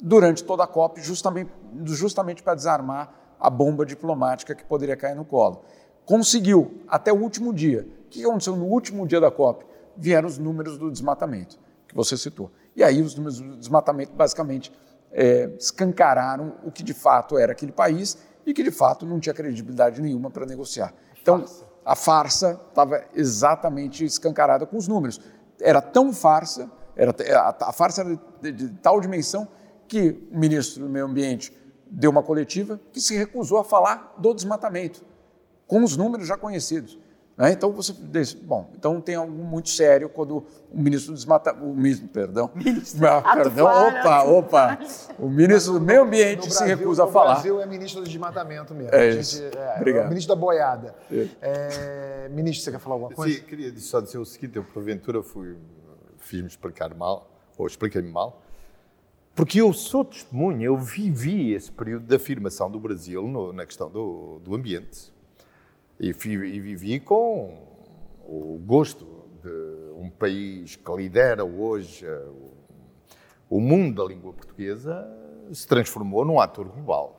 durante 0.00 0.42
toda 0.42 0.64
a 0.64 0.66
COP, 0.66 1.02
justamente, 1.02 1.50
justamente 1.84 2.42
para 2.42 2.54
desarmar 2.54 3.19
a 3.40 3.48
bomba 3.48 3.86
diplomática 3.86 4.54
que 4.54 4.64
poderia 4.64 4.96
cair 4.96 5.16
no 5.16 5.24
colo. 5.24 5.64
Conseguiu, 6.04 6.82
até 6.88 7.12
o 7.12 7.16
último 7.16 7.52
dia. 7.52 7.86
O 8.06 8.08
que 8.10 8.24
aconteceu 8.24 8.56
no 8.56 8.66
último 8.66 9.06
dia 9.06 9.20
da 9.20 9.30
COP? 9.30 9.64
Vieram 9.96 10.28
os 10.28 10.38
números 10.38 10.76
do 10.76 10.90
desmatamento, 10.90 11.58
que 11.88 11.94
você 11.94 12.16
citou. 12.16 12.50
E 12.74 12.82
aí 12.82 13.00
os 13.00 13.14
números 13.14 13.40
do 13.40 13.56
desmatamento 13.56 14.12
basicamente 14.12 14.72
é, 15.12 15.50
escancararam 15.58 16.56
o 16.64 16.70
que 16.70 16.82
de 16.82 16.94
fato 16.94 17.38
era 17.38 17.52
aquele 17.52 17.72
país 17.72 18.18
e 18.44 18.52
que 18.52 18.62
de 18.62 18.70
fato 18.70 19.06
não 19.06 19.20
tinha 19.20 19.34
credibilidade 19.34 20.00
nenhuma 20.00 20.30
para 20.30 20.46
negociar. 20.46 20.92
Então, 21.20 21.44
a 21.84 21.94
farsa 21.94 22.60
estava 22.68 23.04
exatamente 23.14 24.04
escancarada 24.04 24.66
com 24.66 24.76
os 24.76 24.88
números. 24.88 25.20
Era 25.60 25.80
tão 25.80 26.12
farsa, 26.12 26.70
era, 26.96 27.14
a, 27.38 27.68
a 27.68 27.72
farsa 27.72 28.02
era 28.02 28.16
de, 28.16 28.52
de, 28.52 28.52
de 28.52 28.68
tal 28.78 29.00
dimensão 29.00 29.46
que 29.86 30.28
o 30.30 30.38
ministro 30.38 30.84
do 30.84 30.88
Meio 30.88 31.06
Ambiente 31.06 31.52
deu 31.90 32.10
uma 32.10 32.22
coletiva 32.22 32.80
que 32.92 33.00
se 33.00 33.16
recusou 33.16 33.58
a 33.58 33.64
falar 33.64 34.14
do 34.16 34.32
desmatamento, 34.32 35.04
com 35.66 35.82
os 35.82 35.96
números 35.96 36.26
já 36.26 36.36
conhecidos. 36.36 36.98
Né? 37.40 37.52
Então 37.52 37.72
você 37.72 37.94
diz, 37.94 38.34
bom, 38.34 38.70
então 38.76 39.00
tem 39.00 39.14
algo 39.14 39.32
muito 39.32 39.70
sério 39.70 40.10
quando 40.10 40.44
o 40.70 40.78
ministro 40.78 41.12
do 41.12 41.16
desmatamento, 41.16 41.64
o 41.64 41.74
ministro, 41.74 42.08
perdão, 42.08 42.50
ministro, 42.54 43.06
ah, 43.06 43.34
perdão, 43.34 43.66
opa, 43.66 44.22
opa, 44.24 44.78
o 45.18 45.26
ministro 45.28 45.72
do 45.72 45.80
meio 45.80 46.02
ambiente 46.02 46.44
no 46.44 46.52
se 46.52 46.58
Brasil, 46.58 46.76
recusa 46.76 47.04
a 47.04 47.06
falar. 47.06 47.30
O 47.30 47.34
Brasil 47.34 47.60
é 47.62 47.66
ministro 47.66 48.02
do 48.02 48.06
desmatamento 48.06 48.74
mesmo. 48.74 48.94
É 48.94 49.08
isso. 49.08 49.38
Gente, 49.38 49.56
é, 49.56 49.76
Obrigado. 49.78 50.02
É 50.02 50.06
o 50.06 50.08
ministro 50.10 50.34
da 50.34 50.40
boiada. 50.40 50.94
É, 51.40 52.28
ministro, 52.30 52.62
você 52.62 52.72
quer 52.72 52.78
falar 52.78 52.96
alguma 52.96 53.14
coisa? 53.14 53.34
Sim, 53.34 53.42
queria 53.44 53.74
só 53.78 54.02
dizer 54.02 54.18
o 54.18 54.24
seguinte, 54.26 54.56
eu 54.56 54.64
porventura 54.64 55.22
fui, 55.22 55.56
fiz-me 56.18 56.46
explicar 56.46 56.94
mal, 56.94 57.26
ou 57.56 57.66
expliquei-me 57.66 58.10
mal, 58.10 58.42
porque 59.34 59.60
eu 59.60 59.72
sou 59.72 60.04
testemunha, 60.04 60.66
eu 60.66 60.76
vivi 60.76 61.52
esse 61.52 61.70
período 61.70 62.06
de 62.06 62.14
afirmação 62.14 62.70
do 62.70 62.78
Brasil 62.78 63.26
no, 63.26 63.52
na 63.52 63.64
questão 63.64 63.90
do, 63.90 64.40
do 64.40 64.54
ambiente. 64.54 65.12
E, 65.98 66.08
e, 66.08 66.60
vivi 66.60 66.98
com 66.98 67.66
o 68.24 68.58
gosto 68.64 69.06
de 69.42 69.92
um 69.96 70.10
país 70.10 70.76
que 70.76 70.92
lidera 70.92 71.44
hoje 71.44 72.06
o, 72.06 73.56
o 73.56 73.60
mundo 73.60 74.02
da 74.02 74.08
língua 74.08 74.32
portuguesa 74.32 75.06
se 75.52 75.66
transformou 75.66 76.24
num 76.24 76.40
ator 76.40 76.68
global. 76.68 77.16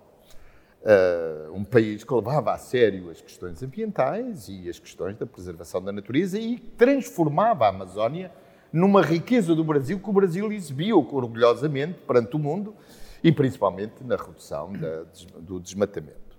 Uh, 0.81 1.53
um 1.53 1.63
país 1.63 2.03
que 2.03 2.11
levava 2.11 2.53
a 2.53 2.57
sério 2.57 3.11
as 3.11 3.21
questões 3.21 3.61
ambientais 3.61 4.47
e 4.49 4.67
as 4.67 4.79
questões 4.79 5.15
da 5.15 5.27
preservação 5.27 5.79
da 5.79 5.91
natureza 5.91 6.39
e 6.39 6.57
transformava 6.57 7.65
a 7.65 7.69
Amazónia 7.69 8.31
numa 8.71 9.01
riqueza 9.01 9.53
do 9.53 9.63
Brasil 9.63 9.99
que 9.99 10.09
o 10.09 10.13
Brasil 10.13 10.51
exibiu 10.51 10.97
orgulhosamente 10.97 11.99
perante 12.07 12.35
o 12.35 12.39
mundo 12.39 12.75
e 13.23 13.31
principalmente 13.31 14.03
na 14.03 14.15
redução 14.15 14.71
da, 14.73 15.03
do 15.39 15.59
desmatamento. 15.59 16.37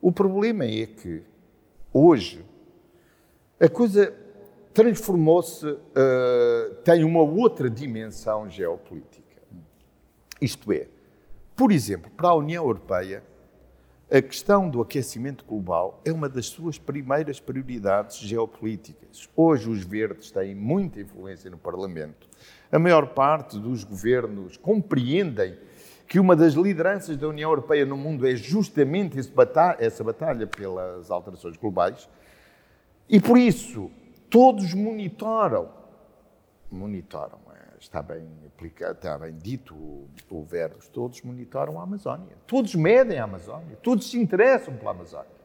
O 0.00 0.12
problema 0.12 0.64
é 0.64 0.86
que 0.86 1.22
hoje 1.92 2.44
a 3.58 3.68
coisa 3.68 4.14
transformou-se, 4.74 5.66
uh, 5.66 6.74
tem 6.84 7.02
uma 7.02 7.22
outra 7.22 7.70
dimensão 7.70 8.48
geopolítica. 8.48 9.24
Isto 10.40 10.70
é, 10.70 10.86
por 11.56 11.72
exemplo, 11.72 12.10
para 12.10 12.28
a 12.28 12.34
União 12.34 12.62
Europeia, 12.62 13.24
a 14.08 14.22
questão 14.22 14.70
do 14.70 14.80
aquecimento 14.80 15.44
global 15.44 16.00
é 16.04 16.12
uma 16.12 16.28
das 16.28 16.46
suas 16.46 16.78
primeiras 16.78 17.40
prioridades 17.40 18.18
geopolíticas. 18.18 19.28
Hoje, 19.34 19.68
os 19.68 19.82
verdes 19.82 20.30
têm 20.30 20.54
muita 20.54 21.00
influência 21.00 21.50
no 21.50 21.58
Parlamento. 21.58 22.28
A 22.70 22.78
maior 22.78 23.08
parte 23.08 23.58
dos 23.58 23.82
governos 23.82 24.56
compreendem 24.56 25.58
que 26.06 26.20
uma 26.20 26.36
das 26.36 26.54
lideranças 26.54 27.16
da 27.16 27.26
União 27.26 27.50
Europeia 27.50 27.84
no 27.84 27.96
mundo 27.96 28.24
é 28.28 28.36
justamente 28.36 29.18
essa 29.18 30.04
batalha 30.04 30.46
pelas 30.46 31.10
alterações 31.10 31.56
globais. 31.56 32.08
E 33.08 33.20
por 33.20 33.36
isso, 33.36 33.90
todos 34.30 34.72
monitoram, 34.72 35.68
monitoram 36.70 37.45
está 37.80 38.02
bem 38.02 38.26
aplicado, 38.46 38.92
está 38.92 39.18
bem 39.18 39.36
dito 39.36 39.74
o, 39.74 40.08
o 40.30 40.42
verbo, 40.44 40.76
todos 40.92 41.20
monitoram 41.22 41.78
a 41.80 41.82
Amazónia, 41.82 42.36
todos 42.46 42.74
medem 42.74 43.18
a 43.18 43.24
Amazónia, 43.24 43.76
todos 43.82 44.10
se 44.10 44.18
interessam 44.18 44.76
pela 44.76 44.90
Amazónia. 44.92 45.36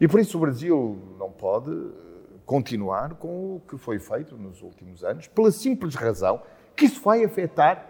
E 0.00 0.08
por 0.08 0.20
isso 0.20 0.36
o 0.36 0.40
Brasil 0.40 0.98
não 1.18 1.30
pode 1.30 1.70
eh, 1.70 2.38
continuar 2.44 3.14
com 3.14 3.56
o 3.56 3.62
que 3.68 3.76
foi 3.76 3.98
feito 3.98 4.36
nos 4.36 4.62
últimos 4.62 5.04
anos, 5.04 5.28
pela 5.28 5.50
simples 5.50 5.94
razão 5.94 6.42
que 6.74 6.86
isso 6.86 7.00
vai 7.02 7.24
afetar 7.24 7.86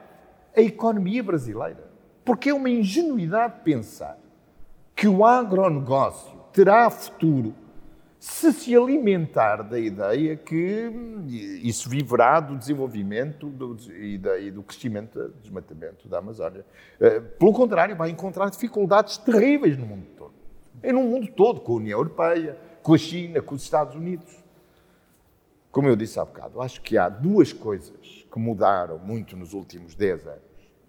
a 0.54 0.60
economia 0.60 1.22
brasileira. 1.22 1.90
Porque 2.24 2.50
é 2.50 2.54
uma 2.54 2.70
ingenuidade 2.70 3.60
pensar 3.64 4.18
que 4.94 5.08
o 5.08 5.24
agronegócio 5.24 6.38
terá 6.52 6.88
futuro 6.90 7.54
se 8.22 8.52
se 8.52 8.76
alimentar 8.76 9.62
da 9.62 9.76
ideia 9.80 10.36
que 10.36 10.92
isso 11.60 11.90
viverá 11.90 12.38
do 12.38 12.56
desenvolvimento 12.56 13.48
do, 13.48 13.76
e, 13.90 14.16
da, 14.16 14.38
e, 14.38 14.48
do 14.48 14.62
crescimento 14.62 15.18
do 15.18 15.34
desmatamento 15.40 16.06
da 16.06 16.18
Amazónia. 16.18 16.64
Eh, 17.00 17.18
pelo 17.18 17.52
contrário, 17.52 17.96
vai 17.96 18.10
encontrar 18.10 18.48
dificuldades 18.48 19.18
terríveis 19.18 19.76
no 19.76 19.86
mundo 19.86 20.06
todo. 20.16 20.34
E 20.84 20.92
no 20.92 21.02
mundo 21.02 21.32
todo, 21.32 21.62
com 21.62 21.72
a 21.72 21.76
União 21.78 21.98
Europeia, 21.98 22.56
com 22.80 22.94
a 22.94 22.98
China, 22.98 23.42
com 23.42 23.56
os 23.56 23.62
Estados 23.64 23.96
Unidos. 23.96 24.32
Como 25.72 25.88
eu 25.88 25.96
disse 25.96 26.20
há 26.20 26.24
bocado, 26.24 26.62
acho 26.62 26.80
que 26.80 26.96
há 26.96 27.08
duas 27.08 27.52
coisas 27.52 28.24
que 28.32 28.38
mudaram 28.38 29.00
muito 29.00 29.36
nos 29.36 29.52
últimos 29.52 29.96
10 29.96 30.28
anos. 30.28 30.42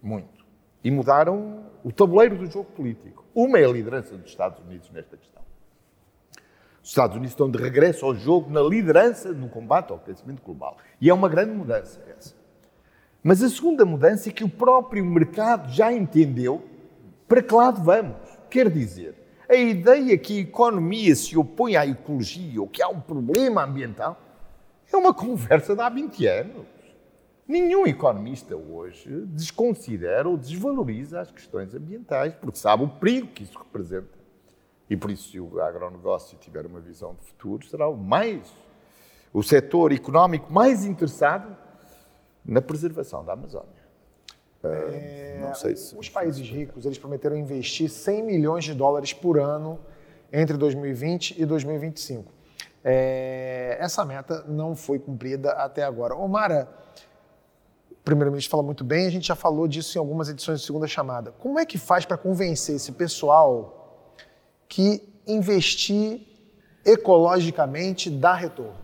Muito. 0.03 0.45
E 0.83 0.91
mudaram 0.91 1.65
o 1.83 1.91
tabuleiro 1.91 2.37
do 2.37 2.45
jogo 2.45 2.69
político. 2.73 3.25
Uma 3.33 3.57
é 3.57 3.65
a 3.65 3.69
liderança 3.69 4.15
dos 4.15 4.29
Estados 4.29 4.63
Unidos 4.63 4.91
nesta 4.91 5.17
questão. 5.17 5.42
Os 6.83 6.89
Estados 6.89 7.15
Unidos 7.15 7.31
estão 7.31 7.49
de 7.49 7.57
regresso 7.57 8.05
ao 8.05 8.13
jogo 8.13 8.51
na 8.51 8.61
liderança 8.61 9.31
no 9.31 9.47
combate 9.47 9.91
ao 9.91 9.97
aquecimento 9.97 10.43
global. 10.43 10.77
E 10.99 11.09
é 11.09 11.13
uma 11.13 11.29
grande 11.29 11.53
mudança 11.53 12.01
essa. 12.09 12.35
Mas 13.23 13.41
a 13.41 13.47
segunda 13.47 13.85
mudança 13.85 14.27
é 14.27 14.33
que 14.33 14.43
o 14.43 14.49
próprio 14.49 15.05
mercado 15.05 15.71
já 15.71 15.93
entendeu 15.93 16.61
para 17.25 17.41
que 17.41 17.55
lado 17.55 17.81
vamos. 17.81 18.17
Quer 18.49 18.69
dizer, 18.69 19.15
a 19.47 19.55
ideia 19.55 20.17
que 20.17 20.39
a 20.39 20.41
economia 20.41 21.15
se 21.15 21.37
opõe 21.37 21.77
à 21.77 21.87
ecologia 21.87 22.59
ou 22.61 22.67
que 22.67 22.83
há 22.83 22.89
um 22.89 22.99
problema 22.99 23.63
ambiental 23.63 24.19
é 24.91 24.97
uma 24.97 25.13
conversa 25.13 25.73
de 25.73 25.81
há 25.81 25.87
20 25.87 26.27
anos. 26.27 26.67
Nenhum 27.47 27.87
economista 27.87 28.57
hoje 28.57 29.09
desconsidera 29.27 30.27
ou 30.27 30.35
desvaloriza 30.35 31.21
as 31.21 31.31
questões 31.31 31.73
ambientais, 31.73 32.33
porque 32.35 32.57
sabe 32.57 32.83
o 32.83 32.89
perigo 32.89 33.27
que 33.27 33.43
isso 33.43 33.57
representa. 33.57 34.22
E 34.93 34.95
por 34.95 35.09
isso, 35.09 35.31
se 35.31 35.39
o 35.39 35.59
agronegócio 35.59 36.37
tiver 36.37 36.67
uma 36.67 36.79
visão 36.79 37.15
de 37.15 37.25
futuro, 37.25 37.65
será 37.65 37.87
o 37.87 37.97
mais, 37.97 38.53
o 39.33 39.41
setor 39.41 39.91
económico 39.91 40.53
mais 40.53 40.85
interessado 40.85 41.57
na 42.45 42.61
preservação 42.61 43.25
da 43.25 43.33
Amazónia. 43.33 43.81
É... 44.63 45.39
não 45.41 45.55
sei 45.55 45.75
se... 45.75 45.97
Os 45.97 46.09
países 46.09 46.47
ricos, 46.47 46.85
eles 46.85 46.99
prometeram 46.99 47.35
investir 47.35 47.89
100 47.89 48.21
milhões 48.21 48.65
de 48.65 48.75
dólares 48.75 49.13
por 49.13 49.39
ano 49.39 49.79
entre 50.31 50.55
2020 50.57 51.41
e 51.41 51.43
2025. 51.43 52.31
É, 52.83 53.75
essa 53.79 54.05
meta 54.05 54.43
não 54.47 54.75
foi 54.75 54.99
cumprida 54.99 55.53
até 55.53 55.81
agora. 55.81 56.13
Omara, 56.13 56.69
o 57.89 57.95
primeiro-ministro 58.03 58.51
fala 58.51 58.61
muito 58.61 58.83
bem, 58.83 59.07
a 59.07 59.09
gente 59.09 59.25
já 59.25 59.35
falou 59.35 59.67
disso 59.67 59.97
em 59.97 59.99
algumas 59.99 60.29
edições 60.29 60.59
de 60.59 60.67
segunda 60.67 60.85
chamada. 60.85 61.31
Como 61.39 61.57
é 61.57 61.65
que 61.65 61.79
faz 61.79 62.05
para 62.05 62.15
convencer 62.15 62.75
esse 62.75 62.91
pessoal 62.91 63.79
que 64.67 65.01
investir 65.27 66.21
ecologicamente 66.85 68.09
dá 68.09 68.33
retorno? 68.33 68.83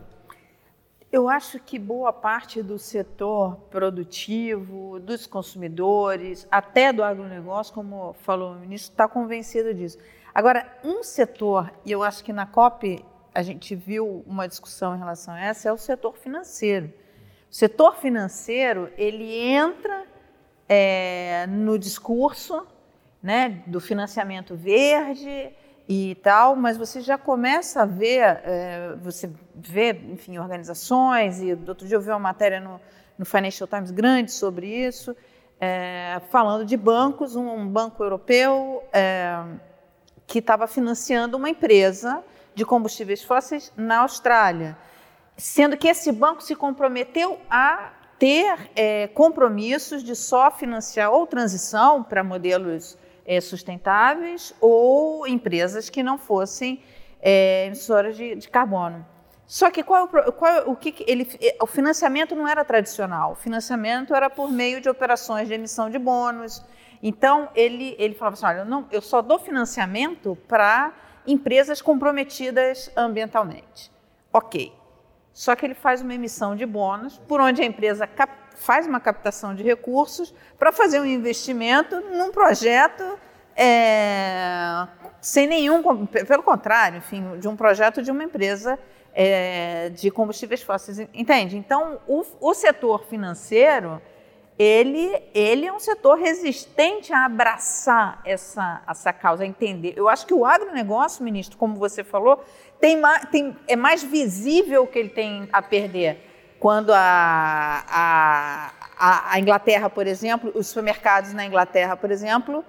Eu 1.11 1.27
acho 1.27 1.59
que 1.59 1.79
boa 1.79 2.13
parte 2.13 2.61
do 2.61 2.77
setor 2.77 3.55
produtivo, 3.71 4.99
dos 4.99 5.25
consumidores, 5.25 6.47
até 6.51 6.93
do 6.93 7.03
agronegócio, 7.03 7.73
como 7.73 8.13
falou 8.21 8.51
o 8.51 8.59
ministro, 8.59 8.91
está 8.93 9.07
convencido 9.07 9.73
disso. 9.73 9.97
Agora, 10.33 10.71
um 10.83 11.01
setor, 11.01 11.73
e 11.83 11.91
eu 11.91 12.03
acho 12.03 12.23
que 12.23 12.31
na 12.31 12.45
COP 12.45 13.03
a 13.33 13.41
gente 13.41 13.75
viu 13.75 14.23
uma 14.27 14.47
discussão 14.47 14.95
em 14.95 14.99
relação 14.99 15.33
a 15.33 15.41
essa, 15.41 15.69
é 15.69 15.73
o 15.73 15.77
setor 15.77 16.15
financeiro. 16.15 16.93
O 17.49 17.55
setor 17.55 17.95
financeiro, 17.95 18.91
ele 18.95 19.33
entra 19.33 20.05
é, 20.67 21.47
no 21.47 21.79
discurso 21.79 22.67
né, 23.21 23.63
do 23.65 23.81
financiamento 23.81 24.55
verde, 24.55 25.51
e 25.91 26.13
tal, 26.21 26.55
mas 26.55 26.77
você 26.77 27.01
já 27.01 27.17
começa 27.17 27.81
a 27.81 27.85
ver, 27.85 28.21
é, 28.43 28.95
você 29.01 29.27
vê, 29.55 29.91
enfim, 30.11 30.37
organizações, 30.37 31.41
e 31.41 31.51
outro 31.67 31.87
dia 31.87 31.97
eu 31.97 32.01
vi 32.01 32.11
uma 32.11 32.19
matéria 32.19 32.59
no, 32.59 32.79
no 33.17 33.25
Financial 33.25 33.67
Times 33.67 33.89
grande 33.89 34.31
sobre 34.31 34.67
isso, 34.67 35.17
é, 35.59 36.21
falando 36.29 36.63
de 36.63 36.77
bancos, 36.77 37.35
um, 37.35 37.49
um 37.49 37.67
banco 37.67 38.03
europeu 38.03 38.83
é, 38.93 39.43
que 40.27 40.37
estava 40.37 40.67
financiando 40.67 41.35
uma 41.35 41.49
empresa 41.49 42.23
de 42.53 42.63
combustíveis 42.63 43.23
fósseis 43.23 43.73
na 43.75 44.01
Austrália, 44.01 44.77
sendo 45.35 45.75
que 45.75 45.87
esse 45.87 46.11
banco 46.11 46.43
se 46.43 46.55
comprometeu 46.55 47.39
a 47.49 47.93
ter 48.19 48.69
é, 48.75 49.07
compromissos 49.07 50.03
de 50.03 50.15
só 50.15 50.51
financiar 50.51 51.11
ou 51.11 51.25
transição 51.25 52.03
para 52.03 52.23
modelos 52.23 52.95
é, 53.29 53.39
sustentáveis 53.39 54.55
ou 54.59 55.27
empresas 55.27 55.87
que 55.87 56.01
não 56.01 56.17
fossem 56.17 56.81
é, 57.21 57.67
emissoras 57.67 58.17
de, 58.17 58.33
de, 58.33 58.49
carbono. 58.49 59.05
Só 59.45 59.69
que 59.69 59.83
qual, 59.83 60.09
é 60.15 60.31
qual 60.31 60.51
é 60.51 60.61
o 60.63 60.75
que 60.75 61.05
ele, 61.07 61.29
é, 61.39 61.55
o 61.61 61.67
financiamento 61.67 62.35
não 62.35 62.47
era 62.47 62.65
tradicional. 62.65 63.33
O 63.33 63.35
financiamento 63.35 64.15
era 64.15 64.31
por 64.31 64.51
meio 64.51 64.81
de 64.81 64.89
operações 64.89 65.47
de 65.47 65.53
emissão 65.53 65.91
de 65.91 65.99
bônus. 65.99 66.65
Então 67.03 67.49
ele 67.53 67.95
ele 67.99 68.15
falava 68.15 68.33
assim, 68.33 68.45
olha, 68.47 68.65
não, 68.65 68.87
eu 68.91 69.01
só 69.01 69.21
dou 69.21 69.37
financiamento 69.37 70.35
para 70.47 70.91
empresas 71.27 71.83
comprometidas 71.83 72.91
ambientalmente. 72.97 73.91
Ok. 74.33 74.73
Só 75.39 75.55
que 75.55 75.65
ele 75.65 75.73
faz 75.73 76.01
uma 76.01 76.13
emissão 76.13 76.53
de 76.53 76.65
bônus, 76.65 77.17
por 77.25 77.39
onde 77.39 77.61
a 77.61 77.65
empresa 77.65 78.09
faz 78.55 78.85
uma 78.85 78.99
captação 78.99 79.55
de 79.55 79.63
recursos 79.63 80.35
para 80.57 80.69
fazer 80.73 80.99
um 80.99 81.05
investimento 81.05 82.01
num 82.11 82.29
projeto 82.29 83.17
é, 83.55 84.85
sem 85.21 85.47
nenhum, 85.47 85.81
pelo 86.05 86.43
contrário, 86.43 86.97
enfim, 86.97 87.39
de 87.39 87.47
um 87.47 87.55
projeto 87.55 88.01
de 88.01 88.11
uma 88.11 88.21
empresa 88.21 88.77
é, 89.13 89.87
de 89.87 90.11
combustíveis 90.11 90.61
fósseis, 90.61 91.07
entende? 91.13 91.55
Então, 91.55 92.01
o, 92.05 92.25
o 92.41 92.53
setor 92.53 93.05
financeiro, 93.05 94.01
ele, 94.59 95.23
ele 95.33 95.65
é 95.65 95.71
um 95.71 95.79
setor 95.79 96.17
resistente 96.17 97.13
a 97.13 97.23
abraçar 97.23 98.19
essa, 98.25 98.81
essa 98.85 99.13
causa, 99.13 99.45
a 99.45 99.47
entender. 99.47 99.93
Eu 99.95 100.09
acho 100.09 100.27
que 100.27 100.33
o 100.33 100.45
agronegócio, 100.45 101.23
ministro, 101.23 101.57
como 101.57 101.75
você 101.75 102.03
falou, 102.03 102.43
tem, 102.79 103.01
tem, 103.31 103.57
é 103.67 103.75
mais 103.75 104.03
visível 104.03 104.83
o 104.83 104.87
que 104.87 104.99
ele 104.99 105.09
tem 105.09 105.49
a 105.51 105.61
perder 105.61 106.25
quando 106.59 106.91
a, 106.93 107.83
a, 107.87 109.33
a, 109.33 109.39
Inglaterra, 109.39 109.89
por 109.89 110.05
exemplo, 110.05 110.51
os 110.53 110.67
supermercados 110.67 111.33
na 111.33 111.45
Inglaterra, 111.45 111.95
por 111.95 112.11
exemplo, 112.11 112.65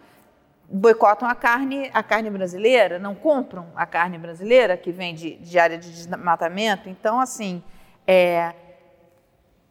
boicotam 0.68 1.28
a 1.28 1.34
carne, 1.34 1.90
a 1.92 2.02
carne 2.02 2.30
brasileira, 2.30 3.00
não 3.00 3.14
compram 3.16 3.66
a 3.74 3.84
carne 3.84 4.16
brasileira 4.16 4.76
que 4.76 4.92
vem 4.92 5.14
de, 5.14 5.34
de 5.36 5.58
área 5.58 5.76
de 5.76 5.90
desmatamento. 5.90 6.88
Então, 6.88 7.20
assim, 7.20 7.62
é, 8.06 8.54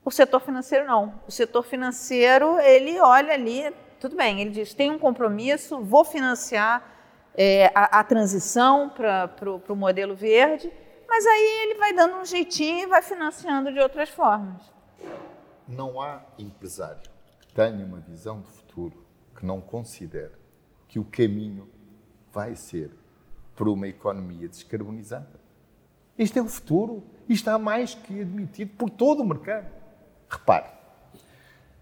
o 0.04 0.12
setor 0.12 0.42
financeiro 0.42 0.86
não. 0.86 1.22
O 1.26 1.32
setor 1.32 1.64
financeiro, 1.64 2.60
ele 2.60 3.00
olha 3.00 3.34
ali, 3.34 3.74
tudo 4.02 4.18
bem, 4.18 4.42
ele 4.42 4.50
diz, 4.50 4.74
tem 4.74 4.92
um 4.92 5.00
compromisso, 5.00 5.82
vou 5.82 6.04
financiar 6.04 6.84
é, 7.36 7.72
a, 7.76 8.00
a, 8.00 8.04
transição 8.04 8.90
para 8.90 9.30
o 9.70 9.76
modelo 9.76 10.16
verde, 10.16 10.72
mas 11.08 11.26
aí 11.26 11.64
ele 11.64 11.76
vai 11.76 11.94
dando 11.94 12.18
um 12.18 12.26
jeitinho 12.26 12.84
e 12.84 12.88
vai 12.88 13.02
financiando 13.02 13.72
de 13.72 13.80
outras 13.80 14.10
formas. 14.10 14.62
Não 15.68 16.02
há 16.02 16.22
empresário 16.38 17.10
que 17.40 17.54
tenha 17.54 17.86
uma 17.86 18.00
visão 18.00 18.42
de 18.42 18.48
futuro 18.48 19.06
que 19.36 19.46
não 19.46 19.62
considere 19.62 20.34
que 20.88 21.00
o 21.00 21.06
caminho 21.06 21.70
vai 22.32 22.56
ser 22.56 22.92
para 23.56 23.70
uma 23.70 23.88
economia 23.88 24.48
descarbonizada. 24.48 25.40
Este 26.18 26.40
é 26.40 26.42
o 26.42 26.48
futuro 26.48 27.04
e 27.28 27.34
está 27.34 27.58
mais 27.58 27.94
que 27.94 28.22
admitido 28.22 28.72
por 28.76 28.90
todo 28.90 29.22
o 29.22 29.26
mercado. 29.26 29.68
Repare, 30.30 30.70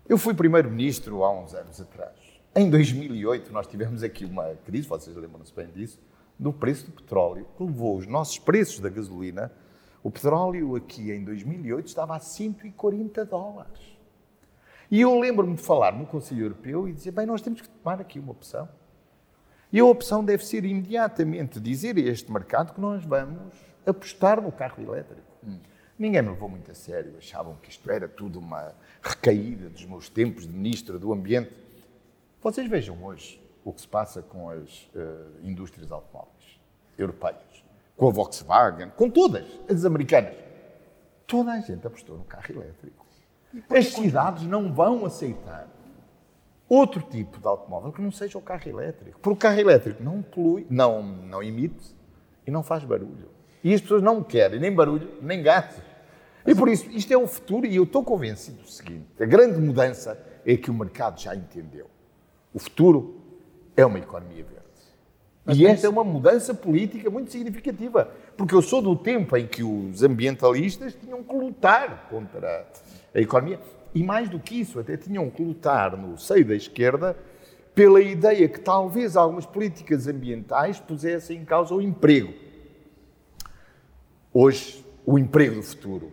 eu 0.08 0.18
fui 0.18 0.34
primeiro-ministro 0.34 1.24
há 1.24 1.32
uns 1.32 1.54
anos 1.54 1.82
atrás. 1.82 2.27
Em 2.58 2.72
2008 2.72 3.54
nós 3.54 3.68
tivemos 3.68 4.02
aqui 4.02 4.26
uma 4.26 4.56
crise, 4.66 4.88
vocês 4.88 5.16
lembram-se 5.16 5.54
bem 5.54 5.68
disso, 5.68 6.02
do 6.40 6.52
preço 6.52 6.88
do 6.88 6.92
petróleo, 6.92 7.46
que 7.56 7.64
levou 7.64 7.96
os 7.96 8.08
nossos 8.08 8.40
preços 8.40 8.80
da 8.80 8.90
gasolina. 8.90 9.52
O 10.02 10.10
petróleo 10.10 10.76
aqui 10.76 11.12
em 11.12 11.24
2008 11.24 11.86
estava 11.86 12.16
a 12.16 12.20
140 12.20 13.24
dólares. 13.26 13.80
E 14.90 15.00
eu 15.00 15.20
lembro-me 15.20 15.56
de 15.56 15.62
falar 15.62 15.94
no 15.94 16.08
Conselho 16.08 16.46
Europeu 16.46 16.90
e 16.90 16.94
dizer: 16.94 17.12
bem, 17.12 17.28
nós 17.28 17.44
temos 17.44 17.62
que 17.62 17.70
tomar 17.70 18.02
aqui 18.02 18.18
uma 18.18 18.32
opção. 18.32 18.68
E 19.72 19.80
a 19.80 19.86
opção 19.86 20.26
deve 20.26 20.44
ser 20.44 20.66
imediatamente 20.66 21.60
dizer 21.60 21.96
a 21.96 22.00
este 22.00 22.32
mercado 22.32 22.74
que 22.74 22.82
nós 22.82 23.06
vamos 23.06 23.54
apostar 23.86 24.42
no 24.42 24.52
carro 24.52 24.82
elétrico. 24.82 25.22
Hum. 25.46 25.60
Ninguém 26.00 26.24
me 26.24 26.30
levou 26.30 26.50
muito 26.50 26.72
a 26.72 26.74
sério, 26.74 27.14
achavam 27.20 27.56
que 27.62 27.70
isto 27.70 27.88
era 27.92 28.08
tudo 28.08 28.40
uma 28.40 28.74
recaída 29.00 29.70
dos 29.70 29.86
meus 29.86 30.10
tempos 30.10 30.48
de 30.48 30.54
ministro 30.54 30.98
do 30.98 31.14
Ambiente. 31.14 31.67
Vocês 32.42 32.70
vejam 32.70 33.04
hoje 33.04 33.42
o 33.66 33.74
que 33.74 33.82
se 33.82 33.88
passa 33.88 34.22
com 34.22 34.50
as 34.50 34.90
uh, 34.96 35.40
indústrias 35.44 35.92
automóveis 35.92 36.60
europeias, 36.98 37.64
com 37.96 38.08
a 38.08 38.12
Volkswagen, 38.12 38.92
com 38.96 39.10
todas 39.10 39.46
as 39.70 39.86
americanas. 39.86 40.36
Toda 41.26 41.52
a 41.52 41.60
gente 41.60 41.86
apostou 41.86 42.18
no 42.18 42.24
carro 42.24 42.46
elétrico. 42.50 43.06
As 43.70 43.88
cidades 43.88 44.44
não 44.44 44.74
vão 44.74 45.06
aceitar 45.06 45.68
outro 46.70 47.02
tipo 47.02 47.40
de 47.40 47.48
automóvel 47.48 47.92
que 47.92 48.02
não 48.02 48.12
seja 48.12 48.38
o 48.38 48.42
carro 48.42 48.70
elétrico. 48.70 49.20
Porque 49.20 49.34
o 49.34 49.36
carro 49.36 49.60
elétrico 49.60 50.04
não 50.04 50.22
polui, 50.22 50.68
não, 50.70 51.02
não 51.02 51.42
emite 51.42 51.96
e 52.46 52.52
não 52.52 52.62
faz 52.62 52.84
barulho. 52.84 53.30
E 53.64 53.74
as 53.74 53.82
pessoas 53.82 54.02
não 54.02 54.24
querem 54.24 54.60
nem 54.60 54.74
barulho, 54.74 55.18
nem 55.22 55.42
gatos. 55.42 55.82
E 56.46 56.56
por 56.56 56.70
isso, 56.70 56.90
isto 56.92 57.12
é 57.12 57.18
o 57.18 57.28
futuro 57.28 57.66
e 57.66 57.76
eu 57.76 57.84
estou 57.84 58.04
convencido 58.04 58.62
do 58.62 58.70
seguinte: 58.70 59.08
a 59.20 59.26
grande 59.26 59.60
mudança 59.60 60.18
é 60.46 60.56
que 60.56 60.70
o 60.70 60.74
mercado 60.74 61.20
já 61.20 61.36
entendeu. 61.36 61.90
O 62.54 62.60
futuro 62.60 63.22
é 63.76 63.86
uma 63.86 64.00
economia 64.00 64.44
verde. 64.44 64.58
Mas 65.46 65.58
e 65.58 65.66
esta 65.66 65.88
é 65.88 65.90
uma 65.90 66.04
mudança 66.04 66.54
política 66.54 67.10
muito 67.10 67.32
significativa, 67.32 68.12
porque 68.36 68.54
eu 68.54 68.62
sou 68.62 68.82
do 68.82 68.96
tempo 68.98 69.38
em 69.38 69.48
que 69.48 69.64
os 69.64 70.04
ambientalistas 70.04 70.94
tinham 70.94 71.24
que 71.24 71.34
lutar 71.34 72.08
contra 72.10 72.68
a 73.16 73.20
economia. 73.20 73.60
E 73.96 74.04
mais 74.04 74.30
do 74.30 74.40
que 74.40 74.60
isso, 74.60 74.80
até 74.80 74.98
tinham 74.98 75.30
que 75.30 75.42
lutar 75.42 75.96
no 75.96 76.18
seio 76.18 76.46
da 76.46 76.54
esquerda 76.54 77.16
pela 77.74 78.02
ideia 78.02 78.50
que 78.50 78.60
talvez 78.60 79.16
algumas 79.16 79.46
políticas 79.46 80.08
ambientais 80.08 80.80
pusessem 80.80 81.40
em 81.40 81.46
causa 81.46 81.74
o 81.74 81.82
emprego. 81.82 82.34
Hoje, 84.34 84.86
o 85.06 85.18
emprego 85.18 85.56
do 85.56 85.64
futuro 85.64 86.12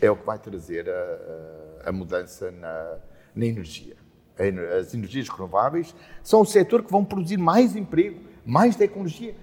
é 0.00 0.08
o 0.08 0.16
que 0.16 0.24
vai 0.24 0.38
trazer 0.38 0.88
a, 0.88 1.86
a, 1.86 1.88
a 1.88 1.92
mudança 1.92 2.52
na, 2.52 2.98
na 3.34 3.46
energia 3.46 3.99
as 4.78 4.94
energias 4.94 5.28
renováveis, 5.28 5.94
são 6.22 6.40
o 6.40 6.46
setor 6.46 6.82
que 6.82 6.90
vão 6.90 7.04
produzir 7.04 7.36
mais 7.36 7.76
emprego, 7.76 8.20
mais 8.44 8.76
tecnologia. 8.76 9.34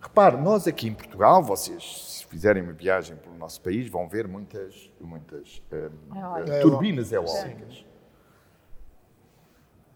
Repare, 0.00 0.36
nós 0.36 0.66
aqui 0.66 0.88
em 0.88 0.94
Portugal, 0.94 1.42
vocês, 1.42 2.18
se 2.18 2.26
fizerem 2.26 2.62
uma 2.62 2.72
viagem 2.72 3.16
pelo 3.16 3.36
nosso 3.36 3.60
país, 3.60 3.88
vão 3.88 4.08
ver 4.08 4.26
muitas, 4.26 4.90
muitas 5.00 5.62
uh, 5.70 6.60
turbinas 6.60 7.12
eólicas. 7.12 7.84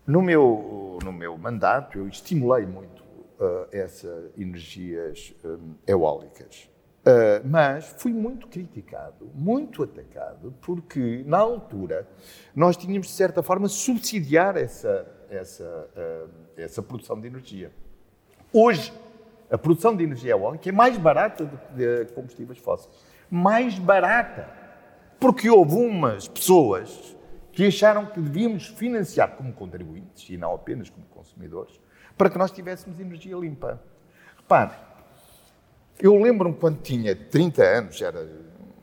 No 0.07 0.23
meu, 0.23 0.99
no 1.03 1.13
meu 1.13 1.37
mandato, 1.37 1.99
eu 1.99 2.07
estimulei 2.07 2.65
muito 2.65 3.03
uh, 3.41 3.67
essas 3.73 4.31
energias 4.39 5.35
um, 5.45 5.75
eólicas. 5.87 6.71
Uh, 7.07 7.47
mas 7.47 7.95
fui 7.99 8.13
muito 8.13 8.49
criticado, 8.49 9.31
muito 9.33 9.85
atacado, 9.85 10.53
porque 10.61 11.23
na 11.25 11.39
altura 11.39 12.05
nós 12.53 12.77
tínhamos 12.77 13.07
de 13.07 13.13
certa 13.13 13.45
forma 13.45 13.69
subsidiar 13.69 14.57
essa, 14.57 15.07
essa, 15.31 15.89
uh, 15.97 16.29
essa 16.57 16.83
produção 16.83 17.21
de 17.21 17.29
energia. 17.29 17.71
Hoje, 18.53 18.93
a 19.49 19.57
produção 19.57 19.95
de 19.95 20.03
energia 20.03 20.33
eólica 20.33 20.69
é 20.69 20.73
mais 20.73 20.99
barata 20.99 21.45
do 21.45 21.57
que 21.57 21.75
de 21.75 22.13
combustíveis 22.13 22.59
fósseis. 22.59 22.93
Mais 23.31 23.79
barata. 23.79 24.49
Porque 25.21 25.49
houve 25.49 25.77
umas 25.77 26.27
pessoas 26.27 27.17
que 27.53 27.67
acharam 27.67 28.07
que 28.07 28.21
devíamos 28.21 28.67
financiar 28.67 29.37
como 29.37 29.53
contribuintes, 29.53 30.29
e 30.29 30.37
não 30.37 30.53
apenas 30.53 30.91
como 30.91 31.07
consumidores, 31.07 31.81
para 32.19 32.29
que 32.29 32.37
nós 32.37 32.51
tivéssemos 32.51 32.99
energia 32.99 33.37
limpa. 33.37 33.81
Repare, 34.37 34.75
eu 36.01 36.15
lembro-me 36.21 36.55
quando 36.55 36.81
tinha 36.83 37.15
30 37.15 37.63
anos, 37.63 38.03
era 38.03 38.29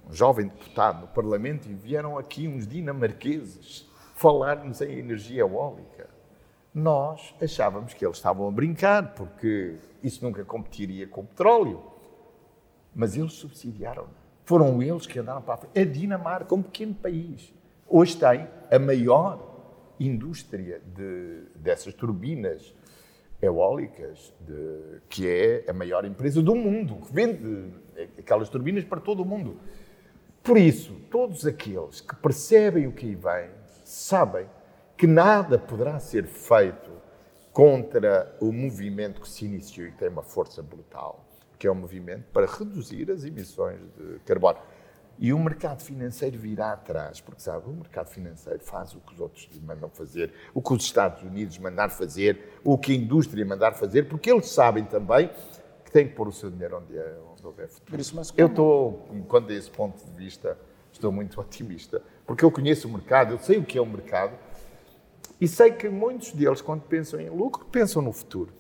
um 0.10 0.14
jovem 0.14 0.48
deputado 0.48 1.02
no 1.02 1.08
Parlamento, 1.08 1.70
e 1.70 1.74
vieram 1.74 2.18
aqui 2.18 2.48
uns 2.48 2.68
dinamarqueses 2.68 3.88
falar-nos 4.16 4.82
em 4.82 4.98
energia 4.98 5.42
eólica. 5.42 6.10
Nós 6.74 7.36
achávamos 7.42 7.94
que 7.94 8.04
eles 8.04 8.18
estavam 8.18 8.48
a 8.48 8.52
brincar, 8.52 9.14
porque 9.14 9.76
isso 10.02 10.24
nunca 10.26 10.44
competiria 10.44 11.08
com 11.08 11.22
o 11.22 11.26
petróleo. 11.26 11.84
Mas 12.96 13.16
eles 13.16 13.34
subsidiaram. 13.34 14.08
Foram 14.44 14.82
eles 14.82 15.06
que 15.06 15.20
andaram 15.20 15.42
para 15.42 15.54
a 15.54 15.58
frente. 15.58 15.80
A 15.80 15.86
Dinamarca, 15.86 16.56
um 16.56 16.64
pequeno 16.64 16.96
país, 16.96 17.54
hoje 17.88 18.18
tem 18.18 18.48
a 18.72 18.80
maior 18.80 19.54
indústria 20.00 20.82
de, 20.96 21.44
dessas 21.56 21.94
turbinas 21.94 22.74
eólicas, 23.44 24.34
de, 24.40 25.02
que 25.10 25.28
é 25.28 25.66
a 25.70 25.74
maior 25.74 26.06
empresa 26.06 26.42
do 26.42 26.56
mundo, 26.56 26.96
que 27.06 27.14
vende 27.14 27.74
aquelas 28.18 28.50
turbinas 28.50 28.84
para 28.86 29.02
todo 29.02 29.22
o 29.22 29.26
mundo. 29.26 29.60
Por 30.42 30.58
isso, 30.58 30.94
todos 31.12 31.46
aqueles 31.46 32.02
que 32.02 32.16
percebem 32.16 32.88
o 32.88 32.92
que 32.92 33.06
aí 33.06 33.16
vem, 33.16 33.50
sabem 33.84 34.46
que 34.98 35.06
nada 35.06 35.60
poderá 35.60 36.00
ser 36.00 36.26
feito 36.26 36.92
contra 37.52 38.36
o 38.40 38.52
movimento 38.52 39.22
que 39.22 39.30
se 39.30 39.46
iniciou 39.46 39.88
e 39.88 39.92
que 39.92 39.98
tem 39.98 40.10
uma 40.10 40.24
força 40.24 40.62
brutal, 40.62 41.26
que 41.60 41.68
é 41.68 41.70
o 41.70 41.74
um 41.74 41.78
movimento 41.78 42.26
para 42.32 42.46
reduzir 42.46 43.12
as 43.12 43.24
emissões 43.24 43.80
de 43.98 44.20
carbono. 44.26 44.60
E 45.20 45.32
o 45.32 45.40
mercado 45.40 45.82
financeiro 45.82 46.38
virá 46.38 46.74
atrás, 46.74 47.22
porque 47.22 47.42
sabe, 47.42 47.70
o 47.70 47.74
mercado 47.74 48.08
financeiro 48.08 48.60
faz 48.64 48.94
o 48.94 49.00
que 49.00 49.14
os 49.14 49.20
outros 49.20 49.48
lhe 49.54 49.60
mandam 49.60 49.90
fazer, 49.90 50.34
o 50.54 50.62
que 50.62 50.74
os 50.74 50.84
Estados 50.84 51.22
Unidos 51.24 51.58
mandar 51.60 51.90
fazer, 51.90 52.60
o 52.64 52.78
que 52.78 52.92
a 52.92 52.96
indústria 52.96 53.46
mandar 53.46 53.74
fazer, 53.74 54.10
porque 54.10 54.32
eles 54.32 54.50
sabem 54.50 54.84
também 54.84 55.30
que 55.86 55.92
têm 55.92 56.08
que 56.08 56.16
pôr 56.16 56.28
o 56.28 56.32
seu 56.32 56.50
dinheiro 56.50 56.78
onde, 56.78 56.98
é, 56.98 57.18
onde 57.32 57.46
houver 57.46 57.68
futuro. 57.68 58.02
Isso, 58.02 58.20
Eu 58.36 58.48
estou, 58.48 59.08
quando 59.28 59.48
desse 59.48 59.70
ponto 59.70 60.04
de 60.04 60.12
vista, 60.12 60.58
estou 60.92 61.12
muito 61.12 61.40
otimista, 61.42 62.02
porque 62.26 62.44
eu 62.44 62.52
conheço 62.52 62.88
o 62.88 62.92
mercado, 62.92 63.34
eu 63.34 63.38
sei 63.38 63.60
o 63.60 63.64
que 63.64 63.78
é 63.78 63.82
o 63.82 63.86
mercado, 63.86 64.36
e 65.40 65.48
sei 65.48 65.72
que 65.72 65.90
muitos 65.90 66.32
deles, 66.32 66.62
quando 66.62 66.82
pensam 66.82 67.20
em 67.20 67.30
lucro, 67.30 67.66
pensam 67.66 68.02
no 68.02 68.12
futuro. 68.14 68.52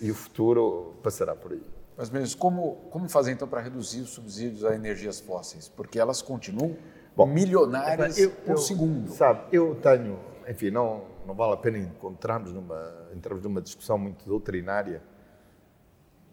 E 0.00 0.10
o 0.10 0.14
futuro 0.14 0.94
passará 1.02 1.34
por 1.34 1.52
aí. 1.52 1.62
Mas 1.96 2.10
mesmo, 2.10 2.38
como, 2.38 2.76
como 2.90 3.08
fazer 3.08 3.32
então 3.32 3.48
para 3.48 3.60
reduzir 3.60 4.02
os 4.02 4.10
subsídios 4.10 4.64
a 4.64 4.74
energias 4.74 5.18
fósseis? 5.18 5.68
Porque 5.68 5.98
elas 5.98 6.20
continuam 6.20 6.76
Bom, 7.16 7.24
milionárias 7.24 8.18
eu, 8.18 8.30
por 8.30 8.52
eu, 8.52 8.56
segundo. 8.58 9.10
Sabe, 9.12 9.46
eu 9.50 9.74
tenho, 9.76 10.18
enfim, 10.46 10.70
não, 10.70 11.04
não 11.26 11.34
vale 11.34 11.54
a 11.54 11.56
pena 11.56 11.78
encontrarmos 11.78 12.52
numa, 12.52 13.08
entrarmos 13.14 13.42
numa 13.42 13.62
discussão 13.62 13.96
muito 13.96 14.26
doutrinária, 14.26 15.02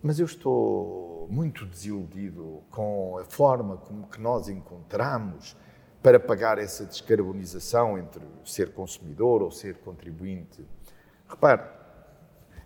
mas 0.02 0.20
eu 0.20 0.26
estou 0.26 1.30
muito 1.32 1.66
desiludido 1.66 2.62
com 2.70 3.18
a 3.18 3.24
forma 3.24 3.78
como 3.78 4.08
que 4.08 4.20
nós 4.20 4.50
encontramos 4.50 5.56
para 6.02 6.20
pagar 6.20 6.58
essa 6.58 6.84
descarbonização 6.84 7.98
entre 7.98 8.22
ser 8.44 8.74
consumidor 8.74 9.42
ou 9.42 9.50
ser 9.50 9.78
contribuinte. 9.78 10.68
Repare, 11.26 11.62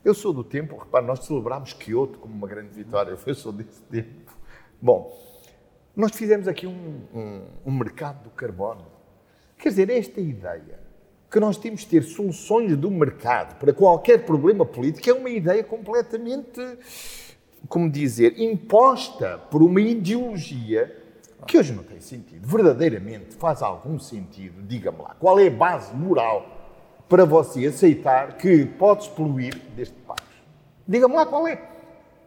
eu 0.07 0.13
sou 0.13 0.31
do 0.31 0.43
tempo, 0.43 0.77
repare, 0.77 1.05
nós 1.05 1.25
celebramos 1.25 1.73
Kyoto 1.73 2.19
como 2.19 2.33
uma 2.33 2.47
grande 2.47 2.69
vitória, 2.73 3.11
eu 3.25 3.35
sou 3.35 3.51
desse 3.51 3.81
tempo. 3.83 4.31
Bom, 4.81 5.13
nós 5.95 6.11
fizemos 6.15 6.47
aqui 6.47 6.65
um, 6.65 7.01
um, 7.13 7.41
um 7.65 7.71
mercado 7.71 8.23
do 8.23 8.29
carbono. 8.29 8.85
Quer 9.57 9.69
dizer, 9.69 9.89
esta 9.89 10.21
ideia 10.21 10.79
que 11.29 11.39
nós 11.41 11.57
temos 11.57 11.81
de 11.81 11.87
ter 11.87 12.03
soluções 12.03 12.77
do 12.77 12.89
mercado 12.89 13.59
para 13.59 13.73
qualquer 13.73 14.25
problema 14.25 14.65
político 14.65 15.09
é 15.09 15.13
uma 15.13 15.29
ideia 15.29 15.61
completamente, 15.61 16.61
como 17.67 17.89
dizer, 17.89 18.39
imposta 18.39 19.37
por 19.51 19.61
uma 19.61 19.81
ideologia 19.81 21.03
que 21.45 21.57
hoje 21.57 21.73
não 21.73 21.83
tem 21.83 21.99
sentido. 21.99 22.47
Verdadeiramente 22.47 23.35
faz 23.35 23.61
algum 23.61 23.99
sentido, 23.99 24.61
diga-me 24.61 24.99
lá, 24.99 25.15
qual 25.19 25.37
é 25.37 25.47
a 25.47 25.51
base 25.51 25.93
moral 25.93 26.56
para 27.07 27.25
você 27.25 27.67
aceitar 27.67 28.37
que 28.37 28.65
podes 28.65 29.07
poluir 29.07 29.57
deste 29.75 29.95
país. 30.01 30.21
Diga-me 30.87 31.15
lá 31.15 31.25
qual 31.25 31.47
é. 31.47 31.55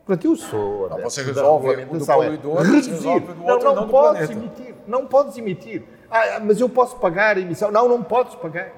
Portanto, 0.04 0.24
eu 0.24 0.36
sou. 0.36 0.88
Não, 0.88 1.00
você 1.02 1.22
resolve 1.22 1.68
o 1.68 1.98
do 1.98 2.06
poluidor, 2.06 2.62
reduzir. 2.62 3.20
Não, 3.36 3.58
não, 3.58 3.74
não 3.74 3.88
podes 3.88 4.30
emitir. 4.30 4.74
Não 4.86 5.06
podes 5.06 5.36
emitir. 5.36 5.84
Ah, 6.10 6.40
mas 6.40 6.60
eu 6.60 6.68
posso 6.68 6.96
pagar 6.96 7.36
a 7.36 7.40
emissão. 7.40 7.70
Não, 7.70 7.88
não 7.88 8.02
podes 8.02 8.34
pagar. 8.34 8.72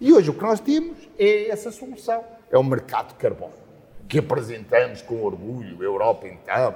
E 0.00 0.12
hoje 0.12 0.30
o 0.30 0.34
que 0.34 0.42
nós 0.42 0.58
temos 0.60 0.98
é 1.18 1.48
essa 1.48 1.70
solução. 1.70 2.24
É 2.50 2.58
o 2.58 2.64
mercado 2.64 3.08
de 3.08 3.14
carbono, 3.14 3.52
que 4.08 4.18
apresentamos 4.18 5.00
com 5.02 5.22
orgulho, 5.22 5.80
a 5.80 5.84
Europa 5.84 6.26
então. 6.26 6.74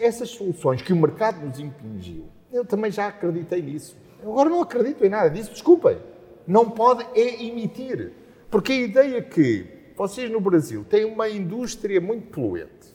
Essas 0.00 0.30
soluções 0.30 0.82
que 0.82 0.92
o 0.92 0.96
mercado 0.96 1.44
nos 1.44 1.58
impingiu, 1.58 2.26
eu 2.52 2.64
também 2.64 2.90
já 2.90 3.08
acreditei 3.08 3.62
nisso. 3.62 3.96
Agora 4.22 4.48
não 4.48 4.60
acredito 4.60 5.04
em 5.04 5.08
nada 5.08 5.30
disso, 5.30 5.50
desculpem 5.50 5.98
não 6.50 6.68
pode 6.68 7.06
é 7.14 7.44
emitir. 7.44 8.12
Porque 8.50 8.72
a 8.72 8.76
ideia 8.76 9.22
que 9.22 9.64
vocês 9.96 10.28
no 10.28 10.40
Brasil 10.40 10.84
têm 10.88 11.04
uma 11.04 11.28
indústria 11.28 12.00
muito 12.00 12.26
poluente, 12.28 12.88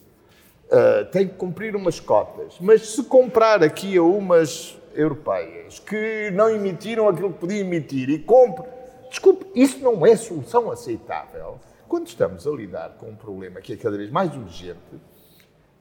uh, 0.66 1.06
têm 1.12 1.28
que 1.28 1.36
cumprir 1.36 1.76
umas 1.76 2.00
cotas, 2.00 2.58
mas 2.60 2.90
se 2.90 3.04
comprar 3.04 3.64
aqui 3.64 3.96
a 3.96 4.04
umas 4.04 4.78
europeias 4.94 5.80
que 5.80 6.32
não 6.32 6.50
emitiram 6.50 7.08
aquilo 7.08 7.32
que 7.32 7.40
podiam 7.40 7.62
emitir 7.62 8.10
e 8.10 8.20
compre, 8.20 8.66
desculpe, 9.10 9.46
isso 9.56 9.80
não 9.80 10.06
é 10.06 10.16
solução 10.18 10.70
aceitável 10.70 11.60
quando 11.88 12.08
estamos 12.08 12.46
a 12.46 12.52
lidar 12.52 12.98
com 12.98 13.08
um 13.08 13.16
problema 13.16 13.62
que 13.62 13.74
é 13.74 13.78
cada 13.78 13.96
vez 13.98 14.10
mais 14.10 14.36
urgente 14.36 14.80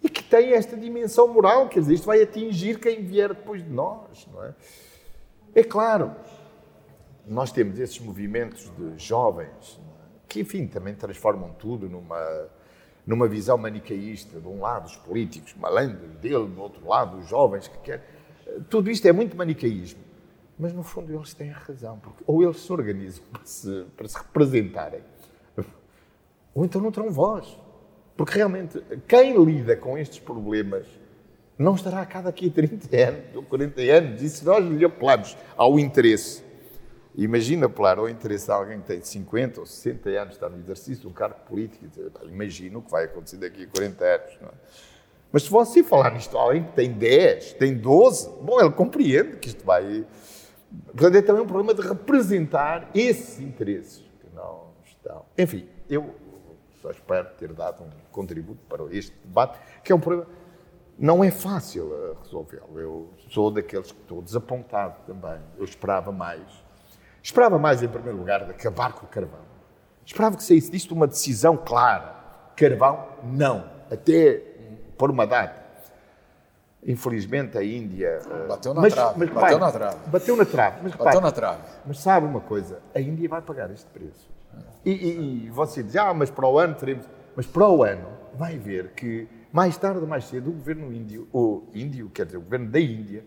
e 0.00 0.08
que 0.08 0.22
tem 0.22 0.52
esta 0.52 0.76
dimensão 0.76 1.26
moral, 1.26 1.68
quer 1.68 1.80
dizer, 1.80 1.94
isto 1.94 2.06
vai 2.06 2.22
atingir 2.22 2.78
quem 2.78 3.02
vier 3.02 3.30
depois 3.30 3.64
de 3.64 3.70
nós, 3.70 4.28
não 4.32 4.44
é? 4.44 4.54
É 5.54 5.62
claro, 5.62 6.12
nós 7.26 7.50
temos 7.50 7.78
esses 7.78 7.98
movimentos 7.98 8.70
de 8.76 8.98
jovens 8.98 9.80
que, 10.28 10.40
enfim, 10.40 10.66
também 10.66 10.94
transformam 10.94 11.50
tudo 11.58 11.88
numa, 11.88 12.48
numa 13.06 13.28
visão 13.28 13.56
manicaísta. 13.56 14.40
De 14.40 14.48
um 14.48 14.60
lado, 14.60 14.86
os 14.86 14.96
políticos 14.96 15.54
malandros, 15.54 16.10
dele, 16.16 16.46
do 16.46 16.60
outro 16.60 16.86
lado, 16.86 17.18
os 17.18 17.28
jovens 17.28 17.68
que 17.68 17.78
querem. 17.78 18.04
Tudo 18.68 18.90
isto 18.90 19.06
é 19.06 19.12
muito 19.12 19.36
manicaísmo. 19.36 20.00
Mas, 20.58 20.72
no 20.72 20.82
fundo, 20.82 21.12
eles 21.12 21.34
têm 21.34 21.50
razão. 21.50 21.98
Porque 21.98 22.22
ou 22.26 22.42
eles 22.42 22.60
se 22.60 22.72
organizam 22.72 23.24
para 23.32 23.44
se, 23.44 23.86
para 23.96 24.08
se 24.08 24.18
representarem, 24.18 25.00
ou 26.54 26.64
então 26.64 26.80
não 26.80 26.92
terão 26.92 27.10
voz. 27.10 27.58
Porque, 28.16 28.36
realmente, 28.36 28.80
quem 29.08 29.36
lida 29.44 29.76
com 29.76 29.98
estes 29.98 30.20
problemas 30.20 30.86
não 31.58 31.74
estará 31.74 32.04
cá 32.06 32.20
daqui 32.20 32.48
a 32.48 32.50
30 32.50 32.96
anos 32.96 33.36
ou 33.36 33.42
40 33.42 33.80
anos. 33.80 34.22
E 34.22 34.28
se 34.28 34.44
nós 34.44 34.64
lhe 34.64 34.84
apelamos 34.84 35.36
ao 35.56 35.78
interesse 35.78 36.44
Imagina 37.16 37.66
apelar 37.66 37.98
ao 37.98 38.08
interesse 38.08 38.46
de 38.46 38.52
alguém 38.52 38.80
que 38.80 38.86
tem 38.86 39.00
50 39.00 39.60
ou 39.60 39.66
60 39.66 40.08
anos, 40.10 40.34
está 40.34 40.48
no 40.48 40.58
exercício 40.58 41.02
de 41.02 41.06
um 41.06 41.12
cargo 41.12 41.36
político, 41.48 41.84
imagina 42.24 42.78
o 42.78 42.82
que 42.82 42.90
vai 42.90 43.04
acontecer 43.04 43.36
daqui 43.36 43.64
a 43.64 43.68
40 43.68 44.04
anos. 44.04 44.38
É? 44.42 44.46
Mas 45.30 45.44
se 45.44 45.50
você 45.50 45.84
falar 45.84 46.12
nisto 46.12 46.36
a 46.36 46.40
alguém 46.40 46.64
que 46.64 46.72
tem 46.72 46.92
10, 46.92 47.52
tem 47.54 47.76
12, 47.76 48.30
bom, 48.42 48.60
ele 48.60 48.72
compreende 48.72 49.36
que 49.36 49.48
isto 49.48 49.64
vai. 49.64 50.04
Portanto, 50.86 51.16
é 51.16 51.22
também 51.22 51.42
um 51.42 51.46
problema 51.46 51.72
de 51.72 51.86
representar 51.86 52.90
esses 52.92 53.40
interesses 53.40 54.04
que 54.20 54.34
não 54.34 54.72
estão. 54.84 55.24
Enfim, 55.38 55.68
eu 55.88 56.14
só 56.82 56.90
espero 56.90 57.28
ter 57.38 57.52
dado 57.52 57.84
um 57.84 57.90
contributo 58.10 58.60
para 58.68 58.84
este 58.92 59.16
debate, 59.24 59.60
que 59.84 59.92
é 59.92 59.94
um 59.94 60.00
problema. 60.00 60.28
Não 60.98 61.22
é 61.22 61.30
fácil 61.30 62.16
resolvê-lo. 62.22 62.78
Eu 62.78 63.10
sou 63.30 63.52
daqueles 63.52 63.92
que 63.92 64.00
estou 64.00 64.20
desapontado 64.20 64.96
também. 65.06 65.40
Eu 65.58 65.64
esperava 65.64 66.10
mais 66.12 66.63
Esperava 67.24 67.58
mais, 67.58 67.82
em 67.82 67.88
primeiro 67.88 68.18
lugar, 68.18 68.44
de 68.44 68.50
acabar 68.50 68.92
com 68.92 69.06
o 69.06 69.08
carvão. 69.08 69.40
Esperava 70.04 70.36
que 70.36 70.44
saísse 70.44 70.70
disto 70.70 70.92
uma 70.92 71.06
decisão 71.06 71.56
clara. 71.56 72.14
Carvão, 72.54 73.08
não. 73.22 73.64
Até 73.90 74.42
por 74.98 75.10
uma 75.10 75.26
data. 75.26 75.64
Infelizmente, 76.86 77.56
a 77.56 77.64
Índia. 77.64 78.20
Eh, 78.30 78.46
bateu 78.46 78.74
na 78.74 78.82
mas, 78.82 78.92
trave. 78.92 79.18
Mas, 79.18 79.30
bateu 79.30 79.58
pai, 79.58 79.58
na 79.58 79.72
trave. 79.72 79.96
Bateu 80.10 80.36
na 80.36 80.44
trave. 80.44 80.76
Mas, 80.82 80.92
bateu 80.92 81.04
pai, 81.04 81.20
na 81.22 81.32
trave. 81.32 81.62
Mas 81.86 81.98
sabe 81.98 82.26
uma 82.26 82.40
coisa? 82.40 82.82
A 82.94 83.00
Índia 83.00 83.26
vai 83.26 83.40
pagar 83.40 83.70
este 83.70 83.86
preço. 83.86 84.28
E, 84.84 84.90
e, 84.90 85.46
e 85.46 85.50
você 85.50 85.82
diz, 85.82 85.96
ah, 85.96 86.12
mas 86.12 86.28
para 86.30 86.46
o 86.46 86.58
ano 86.58 86.74
teremos. 86.74 87.08
Mas 87.34 87.46
para 87.46 87.66
o 87.66 87.82
ano 87.82 88.06
vai 88.34 88.58
ver 88.58 88.90
que, 88.90 89.26
mais 89.50 89.78
tarde 89.78 90.00
ou 90.00 90.06
mais 90.06 90.26
cedo, 90.26 90.50
o 90.50 90.52
governo 90.52 90.92
índio, 90.92 91.26
o 91.32 91.62
índio, 91.72 92.10
quer 92.10 92.26
dizer, 92.26 92.36
o 92.36 92.42
governo 92.42 92.70
da 92.70 92.78
Índia, 92.78 93.24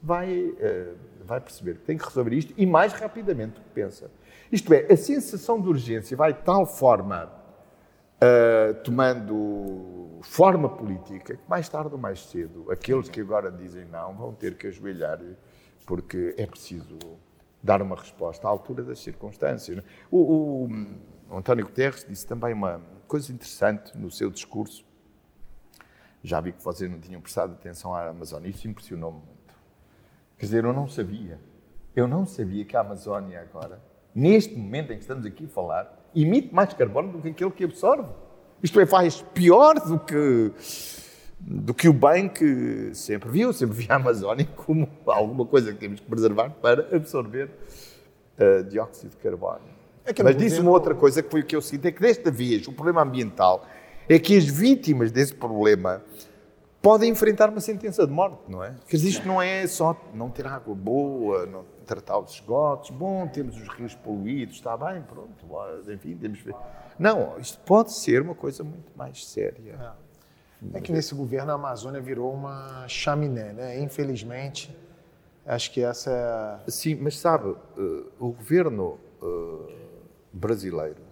vai, 0.00 0.40
uh, 0.40 0.94
vai 1.30 1.40
perceber 1.40 1.74
que 1.74 1.84
tem 1.84 1.96
que 1.96 2.04
resolver 2.04 2.34
isto 2.34 2.52
e 2.56 2.66
mais 2.66 2.92
rapidamente 2.92 3.54
do 3.54 3.60
que 3.60 3.70
pensa. 3.70 4.10
Isto 4.50 4.74
é, 4.74 4.92
a 4.92 4.96
sensação 4.96 5.60
de 5.60 5.68
urgência 5.68 6.16
vai 6.16 6.32
de 6.32 6.42
tal 6.42 6.66
forma 6.66 7.32
uh, 8.16 8.74
tomando 8.82 10.18
forma 10.22 10.68
política 10.68 11.36
que 11.36 11.48
mais 11.48 11.68
tarde 11.68 11.92
ou 11.92 11.98
mais 11.98 12.26
cedo 12.26 12.70
aqueles 12.70 13.08
que 13.08 13.20
agora 13.20 13.50
dizem 13.50 13.86
não 13.86 14.14
vão 14.14 14.34
ter 14.34 14.56
que 14.56 14.66
ajoelhar 14.66 15.20
porque 15.86 16.34
é 16.36 16.46
preciso 16.46 16.98
dar 17.62 17.80
uma 17.80 17.96
resposta 17.96 18.46
à 18.46 18.50
altura 18.50 18.82
das 18.82 18.98
circunstâncias. 19.00 19.78
É? 19.78 19.84
O, 20.10 20.18
o, 20.18 20.68
o 21.30 21.36
António 21.36 21.64
Guterres 21.64 22.04
disse 22.08 22.26
também 22.26 22.52
uma 22.52 22.80
coisa 23.06 23.32
interessante 23.32 23.96
no 23.96 24.10
seu 24.10 24.30
discurso. 24.30 24.84
Já 26.22 26.40
vi 26.40 26.52
que 26.52 26.62
vocês 26.62 26.90
não 26.90 27.00
tinham 27.00 27.20
prestado 27.20 27.52
atenção 27.52 27.94
à 27.94 28.08
Amazônia. 28.08 28.48
Isso 28.48 28.68
impressionou-me. 28.68 29.22
Quer 30.40 30.46
dizer, 30.46 30.64
eu 30.64 30.72
não 30.72 30.88
sabia. 30.88 31.38
Eu 31.94 32.08
não 32.08 32.24
sabia 32.24 32.64
que 32.64 32.74
a 32.74 32.80
Amazónia 32.80 33.42
agora, 33.42 33.78
neste 34.14 34.56
momento 34.56 34.90
em 34.90 34.96
que 34.96 35.02
estamos 35.02 35.26
aqui 35.26 35.44
a 35.44 35.48
falar, 35.48 36.02
emite 36.16 36.54
mais 36.54 36.72
carbono 36.72 37.12
do 37.12 37.20
que 37.20 37.28
aquele 37.28 37.50
que 37.50 37.64
absorve. 37.64 38.08
Isto 38.62 38.80
é, 38.80 38.86
faz 38.86 39.20
pior 39.34 39.74
do 39.74 39.98
que, 39.98 40.50
do 41.38 41.74
que 41.74 41.90
o 41.90 41.92
bem 41.92 42.26
que 42.26 42.90
sempre 42.94 43.28
viu, 43.28 43.52
sempre 43.52 43.76
vi 43.76 43.86
a 43.90 43.96
Amazónia 43.96 44.48
como 44.56 44.88
alguma 45.06 45.44
coisa 45.44 45.74
que 45.74 45.78
temos 45.78 46.00
que 46.00 46.06
preservar 46.06 46.48
para 46.48 46.96
absorver 46.96 47.50
uh, 48.38 48.64
dióxido 48.64 49.10
de 49.10 49.16
carbono. 49.18 49.60
É 50.06 50.22
Mas 50.22 50.36
disse 50.38 50.58
uma 50.58 50.70
outra 50.70 50.94
coisa 50.94 51.22
que 51.22 51.30
foi 51.30 51.42
o 51.42 51.44
que 51.44 51.54
eu 51.54 51.60
sinto, 51.60 51.84
é 51.84 51.92
que 51.92 52.00
desta 52.00 52.30
vez 52.30 52.66
o 52.66 52.72
problema 52.72 53.02
ambiental 53.02 53.66
é 54.08 54.18
que 54.18 54.34
as 54.38 54.46
vítimas 54.46 55.12
desse 55.12 55.34
problema 55.34 56.02
podem 56.82 57.10
enfrentar 57.10 57.50
uma 57.50 57.60
sentença 57.60 58.06
de 58.06 58.12
morte, 58.12 58.40
não 58.48 58.64
é? 58.64 58.74
Quer 58.86 58.96
dizer, 58.96 59.08
isto 59.10 59.28
não 59.28 59.40
é 59.40 59.66
só 59.66 59.96
não 60.14 60.30
ter 60.30 60.46
água 60.46 60.74
boa, 60.74 61.46
não 61.46 61.64
tratar 61.84 62.18
os 62.18 62.34
esgotos, 62.34 62.90
bom, 62.90 63.26
temos 63.26 63.56
os 63.56 63.68
rios 63.68 63.94
poluídos, 63.94 64.56
está 64.56 64.76
bem, 64.76 65.02
pronto, 65.02 65.44
enfim, 65.92 66.16
temos... 66.16 66.38
Não, 66.98 67.38
isto 67.38 67.58
pode 67.60 67.92
ser 67.92 68.22
uma 68.22 68.34
coisa 68.34 68.62
muito 68.62 68.96
mais 68.96 69.26
séria. 69.26 69.96
É. 70.72 70.78
é 70.78 70.80
que 70.80 70.92
nesse 70.92 71.14
governo 71.14 71.50
a 71.50 71.54
Amazônia 71.54 72.00
virou 72.00 72.32
uma 72.32 72.86
chaminé, 72.86 73.52
né? 73.52 73.80
Infelizmente, 73.80 74.74
acho 75.44 75.72
que 75.72 75.82
essa 75.82 76.62
é... 76.66 76.70
Sim, 76.70 76.96
mas 77.00 77.18
sabe, 77.18 77.56
eh, 77.76 78.04
o 78.18 78.30
governo 78.30 78.98
eh, 79.22 79.74
brasileiro, 80.32 81.09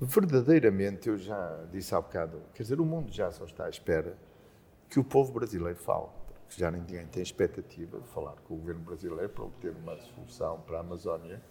verdadeiramente, 0.00 1.08
eu 1.08 1.18
já 1.18 1.64
disse 1.72 1.94
há 1.94 2.00
bocado, 2.00 2.40
quer 2.54 2.62
dizer, 2.62 2.80
o 2.80 2.84
mundo 2.84 3.12
já 3.12 3.30
só 3.30 3.44
está 3.44 3.66
à 3.66 3.68
espera 3.68 4.16
que 4.88 4.98
o 4.98 5.04
povo 5.04 5.32
brasileiro 5.32 5.78
fale, 5.78 6.06
porque 6.46 6.60
já 6.60 6.70
ninguém 6.70 7.06
tem 7.06 7.22
expectativa 7.22 7.98
de 7.98 8.08
falar 8.08 8.34
com 8.44 8.54
o 8.54 8.56
governo 8.58 8.80
brasileiro 8.80 9.28
para 9.28 9.44
obter 9.44 9.74
uma 9.82 9.96
solução 9.98 10.60
para 10.60 10.78
a 10.78 10.80
Amazónia 10.80 11.42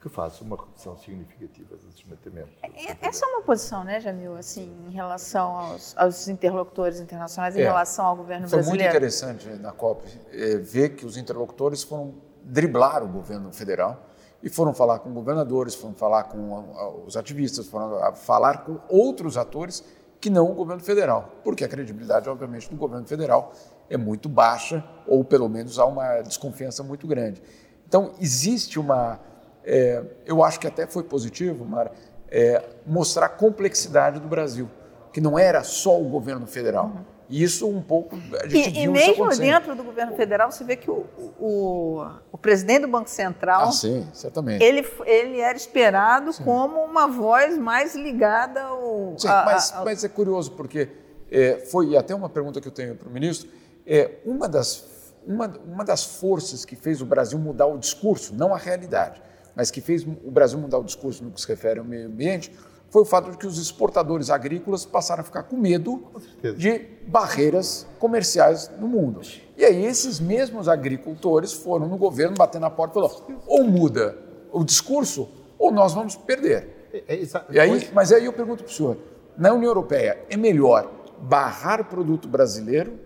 que 0.00 0.08
faça 0.10 0.44
uma 0.44 0.54
redução 0.54 0.98
significativa 0.98 1.76
do 1.76 1.88
desmatamento. 1.88 2.50
É, 2.62 2.94
essa 3.00 3.24
é 3.24 3.28
uma 3.28 3.40
posição, 3.40 3.82
né, 3.84 3.98
Jamil, 4.00 4.36
assim, 4.36 4.70
em 4.86 4.90
relação 4.90 5.56
aos, 5.56 5.96
aos 5.96 6.28
interlocutores 6.28 7.00
internacionais, 7.00 7.56
em 7.56 7.60
é, 7.60 7.64
relação 7.64 8.04
ao 8.04 8.14
governo 8.14 8.46
foi 8.46 8.58
brasileiro? 8.58 8.84
Foi 8.84 8.92
muito 8.92 8.96
interessante 8.96 9.62
na 9.62 9.72
COP 9.72 10.06
é, 10.30 10.56
ver 10.58 10.90
que 10.90 11.06
os 11.06 11.16
interlocutores 11.16 11.82
foram 11.82 12.16
driblar 12.42 13.02
o 13.02 13.08
governo 13.08 13.50
federal 13.50 14.10
e 14.44 14.50
foram 14.50 14.74
falar 14.74 14.98
com 14.98 15.10
governadores, 15.10 15.74
foram 15.74 15.94
falar 15.94 16.24
com 16.24 17.02
os 17.06 17.16
ativistas, 17.16 17.66
foram 17.66 18.14
falar 18.14 18.58
com 18.58 18.78
outros 18.90 19.38
atores 19.38 19.82
que 20.20 20.28
não 20.28 20.50
o 20.50 20.54
governo 20.54 20.82
federal, 20.82 21.30
porque 21.42 21.64
a 21.64 21.68
credibilidade, 21.68 22.28
obviamente, 22.28 22.68
do 22.68 22.76
governo 22.76 23.06
federal 23.06 23.52
é 23.88 23.96
muito 23.96 24.28
baixa, 24.28 24.84
ou 25.06 25.24
pelo 25.24 25.48
menos 25.48 25.78
há 25.78 25.86
uma 25.86 26.20
desconfiança 26.20 26.82
muito 26.82 27.06
grande. 27.06 27.42
Então, 27.88 28.12
existe 28.20 28.78
uma. 28.78 29.18
É, 29.64 30.04
eu 30.26 30.44
acho 30.44 30.60
que 30.60 30.66
até 30.66 30.86
foi 30.86 31.04
positivo, 31.04 31.64
Mara, 31.64 31.90
é, 32.28 32.62
mostrar 32.86 33.26
a 33.26 33.30
complexidade 33.30 34.20
do 34.20 34.28
Brasil, 34.28 34.68
que 35.10 35.22
não 35.22 35.38
era 35.38 35.64
só 35.64 35.98
o 35.98 36.04
governo 36.04 36.46
federal. 36.46 36.86
Uhum 36.86 37.13
isso 37.42 37.68
um 37.68 37.80
pouco 37.80 38.16
e, 38.50 38.82
e 38.82 38.86
mesmo 38.86 39.28
dentro 39.30 39.74
do 39.74 39.82
governo 39.82 40.14
federal, 40.14 40.52
você 40.52 40.62
vê 40.62 40.76
que 40.76 40.90
o, 40.90 41.06
o, 41.38 42.06
o 42.30 42.38
presidente 42.38 42.82
do 42.82 42.88
Banco 42.88 43.08
Central, 43.08 43.68
ah, 43.68 43.72
sim, 43.72 44.06
certamente. 44.12 44.62
Ele, 44.62 44.86
ele 45.06 45.40
era 45.40 45.56
esperado 45.56 46.32
sim. 46.32 46.44
como 46.44 46.80
uma 46.84 47.06
voz 47.06 47.58
mais 47.58 47.94
ligada 47.94 48.62
ao. 48.62 49.14
Sim, 49.18 49.28
a, 49.28 49.44
mas, 49.44 49.72
a, 49.72 49.84
mas 49.84 50.04
é 50.04 50.08
curioso 50.08 50.52
porque 50.52 50.88
é, 51.30 51.64
foi 51.70 51.96
até 51.96 52.14
uma 52.14 52.28
pergunta 52.28 52.60
que 52.60 52.68
eu 52.68 52.72
tenho 52.72 52.94
para 52.94 53.08
o 53.08 53.10
ministro. 53.10 53.48
É, 53.86 54.18
uma, 54.24 54.48
das, 54.48 54.84
uma, 55.26 55.52
uma 55.66 55.84
das 55.84 56.04
forças 56.04 56.64
que 56.64 56.76
fez 56.76 57.00
o 57.02 57.06
Brasil 57.06 57.38
mudar 57.38 57.66
o 57.66 57.78
discurso, 57.78 58.34
não 58.34 58.54
a 58.54 58.58
realidade, 58.58 59.22
mas 59.54 59.70
que 59.70 59.80
fez 59.80 60.04
o 60.04 60.30
Brasil 60.30 60.58
mudar 60.58 60.78
o 60.78 60.84
discurso 60.84 61.24
no 61.24 61.30
que 61.30 61.40
se 61.40 61.48
refere 61.48 61.78
ao 61.78 61.84
meio 61.84 62.06
ambiente, 62.06 62.52
foi 62.94 63.02
o 63.02 63.04
fato 63.04 63.32
de 63.32 63.36
que 63.36 63.44
os 63.44 63.58
exportadores 63.58 64.30
agrícolas 64.30 64.84
passaram 64.84 65.22
a 65.22 65.24
ficar 65.24 65.42
com 65.42 65.56
medo 65.56 65.98
com 66.12 66.52
de 66.52 66.78
barreiras 67.08 67.88
comerciais 67.98 68.70
no 68.78 68.86
mundo. 68.86 69.20
E 69.56 69.64
aí 69.64 69.84
esses 69.84 70.20
mesmos 70.20 70.68
agricultores 70.68 71.52
foram 71.52 71.88
no 71.88 71.96
governo 71.96 72.36
bater 72.36 72.60
na 72.60 72.70
porta 72.70 72.96
e 72.96 73.02
falaram, 73.02 73.42
ou 73.48 73.64
muda 73.64 74.16
o 74.52 74.62
discurso 74.62 75.28
ou 75.58 75.72
nós 75.72 75.92
vamos 75.92 76.14
perder. 76.14 76.88
É, 76.92 77.16
é, 77.16 77.22
e 77.50 77.58
aí, 77.58 77.90
mas 77.92 78.12
aí 78.12 78.26
eu 78.26 78.32
pergunto 78.32 78.62
para 78.62 78.70
o 78.70 78.72
senhor, 78.72 78.96
na 79.36 79.52
União 79.52 79.70
Europeia 79.70 80.20
é 80.30 80.36
melhor 80.36 80.88
barrar 81.18 81.80
o 81.80 81.84
produto 81.84 82.28
brasileiro 82.28 82.96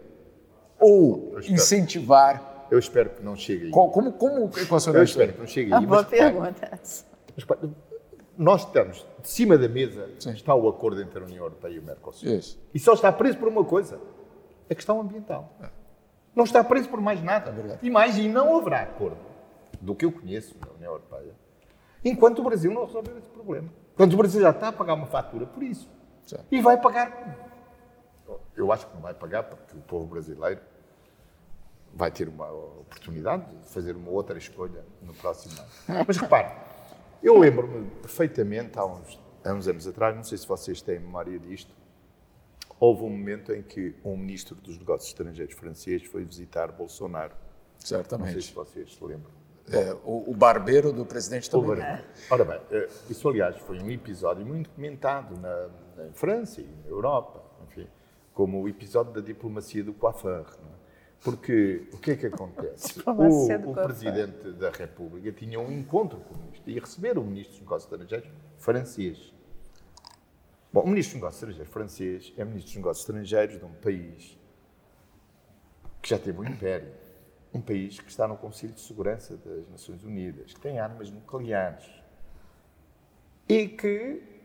ou 0.79 1.39
incentivar 1.49 2.67
eu 2.71 2.79
espero 2.79 3.09
que 3.09 3.25
não 3.25 3.35
chegue 3.35 3.65
aí. 3.65 3.71
Como, 3.71 4.13
como 4.13 4.51
equacionar 4.59 5.01
Eu 5.01 5.05
espero 5.05 5.33
que 5.33 5.39
não 5.39 5.47
chegue 5.47 5.73
aí. 5.73 5.83
A 5.83 5.87
boa 5.87 6.05
pergunta. 6.05 6.69
Mas, 6.71 7.07
nós 8.39 8.65
estamos, 8.65 9.05
de 9.21 9.29
cima 9.29 9.59
da 9.59 9.69
mesa, 9.69 10.09
Sim. 10.21 10.31
está 10.31 10.55
o 10.55 10.69
acordo 10.69 11.03
entre 11.03 11.19
a 11.19 11.25
União 11.25 11.45
Europeia 11.45 11.75
e 11.75 11.79
o 11.81 11.83
Mercosul. 11.83 12.31
Isso. 12.31 12.57
E 12.73 12.79
só 12.79 12.93
está 12.93 13.11
preso 13.11 13.37
por 13.37 13.49
uma 13.49 13.65
coisa, 13.65 14.01
a 14.71 14.75
questão 14.75 15.01
ambiental. 15.01 15.53
É. 15.61 15.69
Não 16.37 16.45
está 16.45 16.63
preso 16.63 16.89
por 16.89 17.01
mais 17.01 17.21
nada. 17.21 17.51
É 17.51 17.79
e 17.83 17.91
mais, 17.91 18.17
e 18.17 18.29
não 18.29 18.57
haverá 18.57 18.83
acordo, 18.83 19.19
do 19.81 19.93
que 19.93 20.05
eu 20.05 20.13
conheço 20.13 20.57
da 20.57 20.71
União 20.71 20.93
Europeia, 20.93 21.35
enquanto 22.05 22.39
o 22.39 22.45
Brasil 22.45 22.73
não 22.73 22.85
resolver 22.87 23.19
esse 23.19 23.29
problema. 23.29 23.69
Quando 23.97 24.15
o 24.15 24.17
Brasil 24.17 24.41
já 24.41 24.51
está 24.51 24.69
a 24.69 24.73
pagar 24.73 24.95
uma 24.95 25.07
fatura 25.07 25.45
por 25.45 25.61
isso. 25.65 25.91
Sim. 26.25 26.37
E 26.53 26.61
vai 26.61 26.81
pagar. 26.81 27.37
Eu 28.55 28.71
acho 28.71 28.87
que 28.87 28.95
não 28.95 29.01
vai 29.01 29.15
pagar, 29.15 29.43
porque 29.43 29.77
o 29.77 29.81
povo 29.81 30.07
brasileiro 30.07 30.61
vai 31.93 32.13
ter 32.13 32.29
uma 32.29 32.49
oportunidade 32.53 33.45
de 33.47 33.69
fazer 33.69 33.97
uma 33.97 34.11
outra 34.11 34.39
escolha 34.39 34.85
no 35.03 35.13
próximo 35.15 35.61
ano. 35.89 36.05
Mas 36.07 36.17
repare, 36.17 36.53
eu 37.23 37.39
lembro-me 37.39 37.91
perfeitamente, 38.03 38.79
há 38.79 38.85
uns, 38.85 39.21
há 39.45 39.53
uns 39.53 39.69
anos 39.69 39.87
atrás, 39.87 40.15
não 40.15 40.25
sei 40.25 40.39
se 40.39 40.47
vocês 40.47 40.81
têm 40.81 40.99
memória 40.99 41.39
disto, 41.39 41.75
houve 42.81 43.03
um 43.03 43.11
momento 43.11 43.53
em 43.53 43.63
que 43.63 43.95
um 44.05 44.17
ministro 44.17 44.55
dos 44.55 44.79
negócios 44.79 45.11
estrangeiros 45.11 45.55
francês 45.55 46.05
foi 46.05 46.25
visitar 46.25 46.71
Bolsonaro. 46.73 47.35
Certamente. 47.79 48.27
Não 48.27 48.33
sei 48.33 48.43
se 48.43 48.53
vocês 48.53 48.95
se 48.95 49.05
lembram. 49.05 49.39
É, 49.71 49.93
o, 50.05 50.31
o, 50.31 50.35
barbeiro 50.35 50.93
do 50.93 51.05
presidente 51.05 51.51
também. 51.51 51.83
É. 51.83 52.03
Ora 52.31 52.45
bem, 52.45 52.61
eh, 52.71 52.89
isso 53.11 53.29
aliás 53.29 53.57
foi 53.59 53.79
um 53.79 53.91
episódio 53.91 54.45
muito 54.45 54.71
comentado 54.71 55.39
na, 55.39 55.69
na 55.95 56.13
França 56.13 56.63
e 56.63 56.65
na 56.65 56.89
Europa, 56.89 57.43
enfim, 57.67 57.87
como 58.33 58.63
o 58.63 58.69
episódio 58.69 59.13
da 59.13 59.21
diplomacia 59.21 59.85
do 59.85 59.93
coiffeur. 59.93 60.47
Não 60.63 60.73
é? 60.73 60.78
Porque 61.23 61.89
o 61.93 61.99
que 61.99 62.13
é 62.13 62.17
que 62.17 62.27
acontece? 62.27 63.01
o, 63.07 63.71
o 63.71 63.75
Presidente 63.75 64.53
da 64.53 64.71
República 64.71 65.33
tinha 65.33 65.59
um 65.59 65.71
encontro 65.73 66.21
com 66.21 66.35
o 66.35 66.39
Ministro, 66.39 66.71
ia 66.71 66.81
receber 66.81 67.19
o 67.19 67.25
Ministro 67.25 67.53
dos 67.53 67.61
Negócios 67.61 67.93
Estrangeiros 67.93 68.31
francês. 68.57 69.35
Bom, 70.73 70.83
o 70.83 70.87
Ministro 70.87 71.15
dos 71.15 71.23
Negócios 71.23 71.43
Estrangeiros 71.43 71.73
francês 71.73 72.33
é 72.37 72.45
Ministro 72.45 72.69
dos 72.69 72.77
Negócios 72.77 73.09
Estrangeiros 73.09 73.59
de 73.59 73.65
um 73.65 73.73
país 73.73 74.39
que 76.01 76.09
já 76.09 76.19
teve 76.19 76.39
um 76.39 76.45
império, 76.45 76.93
um 77.53 77.61
país 77.61 77.99
que 77.99 78.11
está 78.11 78.29
no 78.29 78.37
Conselho 78.37 78.73
de 78.73 78.81
Segurança 78.81 79.37
das 79.37 79.69
Nações 79.69 80.05
Unidas, 80.05 80.55
que 80.55 80.61
tem 80.61 80.79
armas 80.79 81.11
nucleares 81.11 81.85
e 83.49 83.67
que 83.67 84.38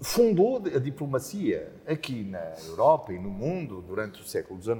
fundou 0.00 0.56
a 0.56 0.78
diplomacia 0.78 1.70
aqui 1.86 2.24
na 2.24 2.54
Europa 2.66 3.12
e 3.12 3.18
no 3.18 3.28
mundo 3.28 3.82
durante 3.82 4.22
o 4.22 4.24
século 4.24 4.60
XIX. 4.60 4.78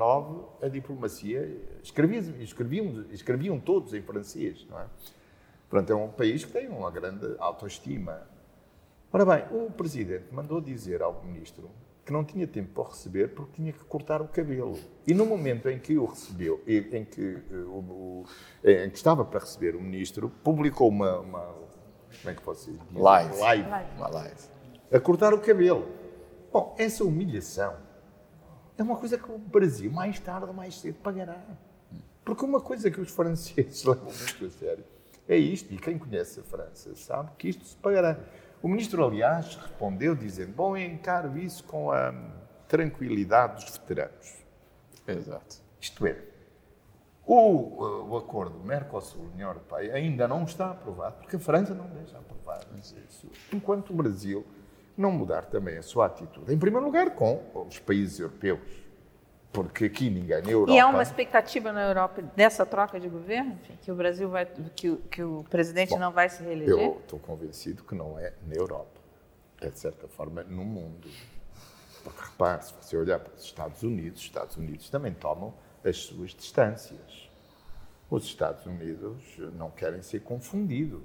A 0.62 0.68
diplomacia 0.68 1.48
escreviam, 1.82 2.22
escreviam, 2.40 3.04
escreviam 3.10 3.60
todos 3.60 3.92
em 3.92 4.00
francês, 4.00 4.66
não 4.68 4.80
é? 4.80 4.86
Portanto, 5.68 5.92
é 5.92 5.94
um 5.94 6.08
país 6.08 6.44
que 6.44 6.52
tem 6.52 6.68
uma 6.68 6.90
grande 6.90 7.34
autoestima. 7.38 8.22
Ora 9.12 9.24
bem, 9.24 9.44
o 9.52 9.70
presidente 9.70 10.24
mandou 10.32 10.60
dizer 10.60 11.02
ao 11.02 11.22
ministro 11.22 11.70
que 12.04 12.12
não 12.12 12.24
tinha 12.24 12.46
tempo 12.46 12.82
para 12.82 12.90
receber 12.90 13.28
porque 13.28 13.52
tinha 13.56 13.72
que 13.72 13.84
cortar 13.84 14.22
o 14.22 14.26
cabelo. 14.26 14.76
E 15.06 15.12
no 15.12 15.26
momento 15.26 15.68
em 15.68 15.78
que 15.78 15.96
o 15.98 16.06
recebeu, 16.06 16.60
em 16.66 17.04
que, 17.04 17.38
eh, 17.50 17.54
o, 17.54 18.24
em 18.64 18.90
que 18.90 18.96
estava 18.96 19.24
para 19.24 19.40
receber 19.40 19.76
o 19.76 19.80
ministro, 19.80 20.30
publicou 20.42 20.88
uma, 20.88 21.20
uma 21.20 21.54
como 22.20 22.30
é 22.30 22.34
que 22.34 22.42
posso 22.42 22.70
dizer? 22.70 22.82
Live. 22.92 23.38
live. 23.38 23.68
Uma 23.96 24.08
live 24.08 24.59
a 24.92 25.00
cortar 25.00 25.32
o 25.32 25.40
cabelo. 25.40 25.88
Bom, 26.52 26.74
essa 26.78 27.04
humilhação 27.04 27.76
é 28.76 28.82
uma 28.82 28.96
coisa 28.96 29.18
que 29.18 29.30
o 29.30 29.38
Brasil, 29.38 29.90
mais 29.90 30.18
tarde 30.18 30.46
ou 30.46 30.52
mais 30.52 30.80
cedo, 30.80 30.96
pagará. 31.02 31.40
Porque 32.24 32.44
uma 32.44 32.60
coisa 32.60 32.90
que 32.90 33.00
os 33.00 33.10
franceses 33.10 33.82
levam 33.84 34.04
muito 34.04 34.46
a 34.46 34.50
sério 34.50 34.84
é 35.28 35.36
isto, 35.36 35.72
e 35.72 35.78
quem 35.78 35.96
conhece 35.96 36.40
a 36.40 36.42
França 36.42 36.94
sabe 36.96 37.30
que 37.38 37.48
isto 37.48 37.64
se 37.64 37.76
pagará. 37.76 38.18
O 38.62 38.68
ministro, 38.68 39.04
aliás, 39.04 39.54
respondeu 39.54 40.14
dizendo: 40.14 40.52
Bom, 40.52 40.76
eu 40.76 40.90
encaro 40.90 41.38
isso 41.38 41.62
com 41.64 41.92
a 41.92 42.12
tranquilidade 42.66 43.64
dos 43.64 43.78
veteranos. 43.78 44.36
Exato. 45.06 45.56
Isto 45.80 46.06
é, 46.06 46.18
o, 47.26 48.10
o 48.10 48.16
acordo 48.16 48.58
Mercosul-União 48.58 49.50
Europeia 49.50 49.94
ainda 49.94 50.26
não 50.26 50.42
está 50.42 50.72
aprovado, 50.72 51.18
porque 51.18 51.36
a 51.36 51.38
França 51.38 51.74
não 51.74 51.86
deixa 51.86 52.18
aprovar 52.18 52.66
isso, 52.76 53.28
enquanto 53.52 53.90
o 53.90 53.94
Brasil 53.94 54.44
não 55.00 55.10
mudar 55.10 55.46
também 55.46 55.78
a 55.78 55.82
sua 55.82 56.06
atitude. 56.06 56.52
Em 56.52 56.58
primeiro 56.58 56.84
lugar, 56.84 57.14
com 57.14 57.42
os 57.66 57.78
países 57.78 58.20
europeus, 58.20 58.60
porque 59.52 59.86
aqui 59.86 60.10
ninguém 60.10 60.42
na 60.42 60.50
Europa... 60.50 60.72
E 60.72 60.78
há 60.78 60.86
uma 60.86 61.02
expectativa 61.02 61.72
na 61.72 61.82
Europa 61.82 62.22
dessa 62.36 62.64
troca 62.64 63.00
de 63.00 63.08
governo? 63.08 63.52
Enfim, 63.52 63.78
que 63.82 63.90
o 63.90 63.94
Brasil 63.94 64.28
vai... 64.28 64.46
que, 64.46 64.96
que 65.10 65.22
o 65.22 65.44
presidente 65.50 65.90
Bom, 65.90 65.98
não 65.98 66.12
vai 66.12 66.28
se 66.28 66.42
reeleger? 66.42 66.78
Eu 66.78 67.00
estou 67.00 67.18
convencido 67.18 67.82
que 67.82 67.94
não 67.94 68.18
é 68.18 68.32
na 68.46 68.54
Europa. 68.54 69.00
É, 69.60 69.68
de 69.68 69.78
certa 69.78 70.06
forma, 70.06 70.42
no 70.44 70.64
mundo. 70.64 71.08
Porque, 72.04 72.22
repare, 72.22 72.64
se 72.64 72.72
você 72.80 72.96
olhar 72.96 73.18
para 73.18 73.34
os 73.34 73.44
Estados 73.44 73.82
Unidos, 73.82 74.20
os 74.20 74.26
Estados 74.26 74.56
Unidos 74.56 74.88
também 74.88 75.12
tomam 75.12 75.52
as 75.84 75.96
suas 75.96 76.30
distâncias. 76.30 77.28
Os 78.08 78.24
Estados 78.24 78.64
Unidos 78.66 79.22
não 79.54 79.70
querem 79.70 80.02
ser 80.02 80.20
confundidos. 80.20 81.02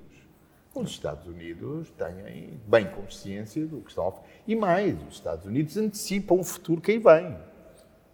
Os 0.76 0.90
Estados 0.90 1.26
Unidos 1.26 1.90
têm 1.92 2.60
bem 2.68 2.86
consciência 2.92 3.66
do 3.66 3.80
que 3.80 3.90
estão 3.90 4.10
a 4.10 4.14
E 4.46 4.56
mais, 4.58 5.02
os 5.08 5.16
Estados 5.16 5.46
Unidos 5.46 5.78
antecipam 5.78 6.36
o 6.36 6.44
futuro 6.44 6.82
que 6.82 6.92
aí 6.92 7.00
vem. 7.00 7.38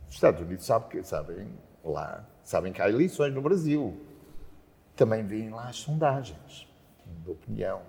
Os 0.08 0.14
Estados 0.14 0.42
Unidos 0.42 0.64
sabem, 0.64 1.04
sabem 1.04 1.48
lá, 1.84 2.24
sabem 2.44 2.72
que 2.72 2.80
há 2.80 2.88
eleições 2.88 3.34
no 3.34 3.42
Brasil. 3.42 4.00
Também 4.96 5.26
veem 5.26 5.50
lá 5.50 5.70
as 5.70 5.78
sondagens 5.78 6.68
de 7.24 7.32
opinião. 7.32 7.82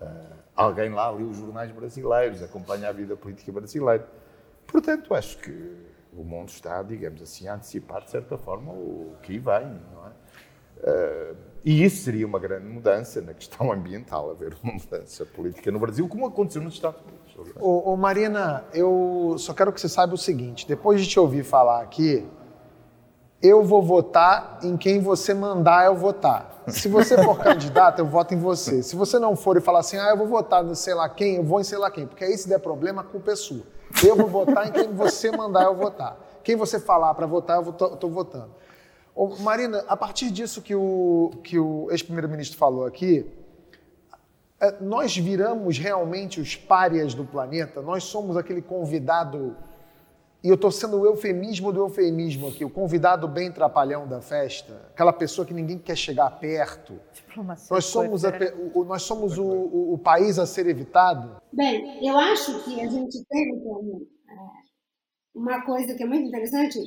Uh, 0.00 0.36
alguém 0.54 0.90
lá 0.90 1.10
lê 1.10 1.24
os 1.24 1.36
jornais 1.36 1.72
brasileiros, 1.72 2.40
acompanha 2.40 2.90
a 2.90 2.92
vida 2.92 3.16
política 3.16 3.50
brasileira. 3.50 4.08
Portanto, 4.64 5.12
acho 5.12 5.38
que 5.38 5.76
o 6.12 6.22
mundo 6.22 6.50
está, 6.50 6.84
digamos 6.84 7.20
assim, 7.20 7.48
a 7.48 7.54
antecipar 7.54 8.04
de 8.04 8.10
certa 8.10 8.38
forma 8.38 8.72
o 8.72 9.16
que 9.22 9.32
aí 9.32 9.38
vem, 9.38 9.80
não 9.92 10.06
é? 10.06 10.12
Uh, 10.82 11.36
e 11.64 11.84
isso 11.84 12.04
seria 12.04 12.26
uma 12.26 12.38
grande 12.38 12.66
mudança 12.66 13.20
na 13.20 13.34
questão 13.34 13.70
ambiental, 13.72 14.30
haver 14.30 14.56
uma 14.62 14.74
mudança 14.74 15.26
política 15.26 15.70
no 15.70 15.78
Brasil, 15.78 16.08
como 16.08 16.26
aconteceu 16.26 16.62
nos 16.62 16.74
Estados 16.74 17.00
Unidos. 17.02 17.54
Ô, 17.60 17.92
ô, 17.92 17.96
Marina, 17.96 18.64
eu 18.72 19.36
só 19.38 19.54
quero 19.54 19.72
que 19.72 19.80
você 19.80 19.88
saiba 19.88 20.14
o 20.14 20.18
seguinte: 20.18 20.66
depois 20.66 21.00
de 21.00 21.08
te 21.08 21.20
ouvir 21.20 21.44
falar 21.44 21.82
aqui, 21.82 22.26
eu 23.40 23.62
vou 23.62 23.80
votar 23.80 24.58
em 24.62 24.76
quem 24.76 25.00
você 25.00 25.32
mandar 25.32 25.86
eu 25.86 25.94
votar. 25.94 26.62
Se 26.66 26.88
você 26.88 27.22
for 27.22 27.38
candidato, 27.42 28.00
eu 28.00 28.06
voto 28.06 28.34
em 28.34 28.38
você. 28.38 28.82
Se 28.82 28.96
você 28.96 29.18
não 29.18 29.36
for 29.36 29.56
e 29.56 29.60
falar 29.60 29.80
assim, 29.80 29.96
ah, 29.96 30.08
eu 30.08 30.16
vou 30.16 30.26
votar 30.26 30.64
no 30.64 30.74
sei 30.74 30.94
lá 30.94 31.08
quem, 31.08 31.36
eu 31.36 31.44
vou 31.44 31.60
em 31.60 31.64
sei 31.64 31.78
lá 31.78 31.90
quem, 31.90 32.06
porque 32.06 32.24
aí 32.24 32.36
se 32.36 32.48
der 32.48 32.58
problema, 32.58 33.02
a 33.02 33.04
culpa 33.04 33.32
é 33.32 33.36
sua. 33.36 33.62
Eu 34.04 34.16
vou 34.16 34.26
votar 34.26 34.68
em 34.68 34.72
quem 34.72 34.92
você 34.92 35.30
mandar 35.30 35.64
eu 35.64 35.74
votar. 35.74 36.18
Quem 36.42 36.56
você 36.56 36.80
falar 36.80 37.14
para 37.14 37.26
votar, 37.26 37.62
eu 37.62 37.70
estou 37.70 38.10
votando. 38.10 38.50
Ô, 39.18 39.34
Marina, 39.40 39.84
a 39.88 39.96
partir 39.96 40.30
disso 40.30 40.62
que 40.62 40.76
o, 40.76 41.32
que 41.42 41.58
o 41.58 41.90
ex-primeiro-ministro 41.90 42.56
falou 42.56 42.86
aqui, 42.86 43.26
é, 44.60 44.80
nós 44.80 45.16
viramos 45.16 45.76
realmente 45.76 46.40
os 46.40 46.54
párias 46.54 47.14
do 47.14 47.24
planeta? 47.24 47.82
Nós 47.82 48.04
somos 48.04 48.36
aquele 48.36 48.62
convidado, 48.62 49.56
e 50.40 50.48
eu 50.48 50.54
estou 50.54 50.70
sendo 50.70 51.00
o 51.00 51.04
eufemismo 51.04 51.72
do 51.72 51.80
eufemismo 51.80 52.46
aqui, 52.46 52.64
o 52.64 52.70
convidado 52.70 53.26
bem 53.26 53.50
trapalhão 53.50 54.06
da 54.06 54.20
festa, 54.20 54.88
aquela 54.94 55.12
pessoa 55.12 55.44
que 55.44 55.52
ninguém 55.52 55.80
quer 55.80 55.96
chegar 55.96 56.30
perto. 56.38 57.00
Diplomacia 57.12 57.74
nós 57.74 57.86
somos, 57.86 58.24
a, 58.24 58.30
o, 58.72 58.84
nós 58.84 59.02
somos 59.02 59.36
o, 59.36 59.42
o, 59.44 59.94
o, 59.94 59.98
país 59.98 60.38
a 60.38 60.46
ser 60.46 60.68
evitado? 60.68 61.42
Bem, 61.52 62.06
eu 62.06 62.16
acho 62.16 62.62
que 62.62 62.80
a 62.80 62.88
gente 62.88 63.24
tem 63.28 63.48
é, 63.50 64.34
uma 65.34 65.60
coisa 65.66 65.96
que 65.96 66.04
é 66.04 66.06
muito 66.06 66.28
interessante, 66.28 66.78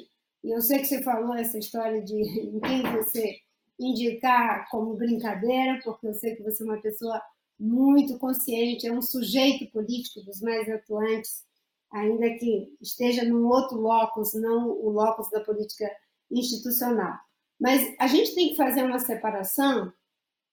e 0.43 0.51
eu 0.51 0.61
sei 0.61 0.79
que 0.79 0.85
você 0.85 1.03
falou 1.03 1.35
essa 1.35 1.57
história 1.57 2.01
de 2.01 2.15
em 2.41 2.59
quem 2.59 2.81
você 2.83 3.39
indicar 3.79 4.69
como 4.69 4.95
brincadeira, 4.95 5.79
porque 5.83 6.07
eu 6.07 6.13
sei 6.13 6.35
que 6.35 6.43
você 6.43 6.63
é 6.63 6.65
uma 6.65 6.81
pessoa 6.81 7.21
muito 7.59 8.17
consciente, 8.17 8.87
é 8.87 8.91
um 8.91 9.01
sujeito 9.01 9.71
político 9.71 10.21
dos 10.21 10.41
mais 10.41 10.67
atuantes, 10.69 11.43
ainda 11.91 12.29
que 12.35 12.75
esteja 12.81 13.23
num 13.23 13.45
outro 13.47 13.79
locus, 13.79 14.33
não 14.33 14.69
o 14.69 14.89
locus 14.89 15.29
da 15.29 15.41
política 15.41 15.89
institucional. 16.29 17.19
Mas 17.59 17.93
a 17.99 18.07
gente 18.07 18.33
tem 18.33 18.49
que 18.49 18.55
fazer 18.55 18.83
uma 18.83 18.99
separação 18.99 19.93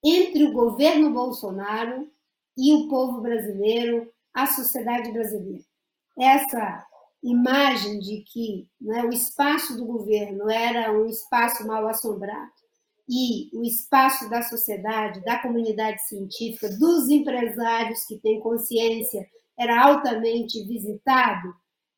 entre 0.05 0.45
o 0.45 0.53
governo 0.53 1.11
Bolsonaro 1.11 2.11
e 2.57 2.74
o 2.74 2.89
povo 2.89 3.20
brasileiro, 3.20 4.12
a 4.34 4.47
sociedade 4.47 5.11
brasileira. 5.12 5.64
Essa 6.18 6.86
imagem 7.23 7.99
de 7.99 8.23
que 8.23 8.69
né, 8.81 9.05
o 9.05 9.11
espaço 9.11 9.77
do 9.77 9.85
governo 9.85 10.51
era 10.51 10.93
um 10.93 11.07
espaço 11.07 11.66
mal 11.66 11.87
assombrado 11.89 12.53
e 13.09 13.49
o 13.57 13.62
espaço 13.62 14.29
da 14.29 14.43
sociedade, 14.43 15.25
da 15.25 15.39
comunidade 15.39 16.07
científica, 16.07 16.69
dos 16.77 17.09
empresários 17.09 18.05
que 18.05 18.19
têm 18.19 18.39
consciência 18.41 19.27
era 19.59 19.83
altamente 19.83 20.62
visitado, 20.64 21.53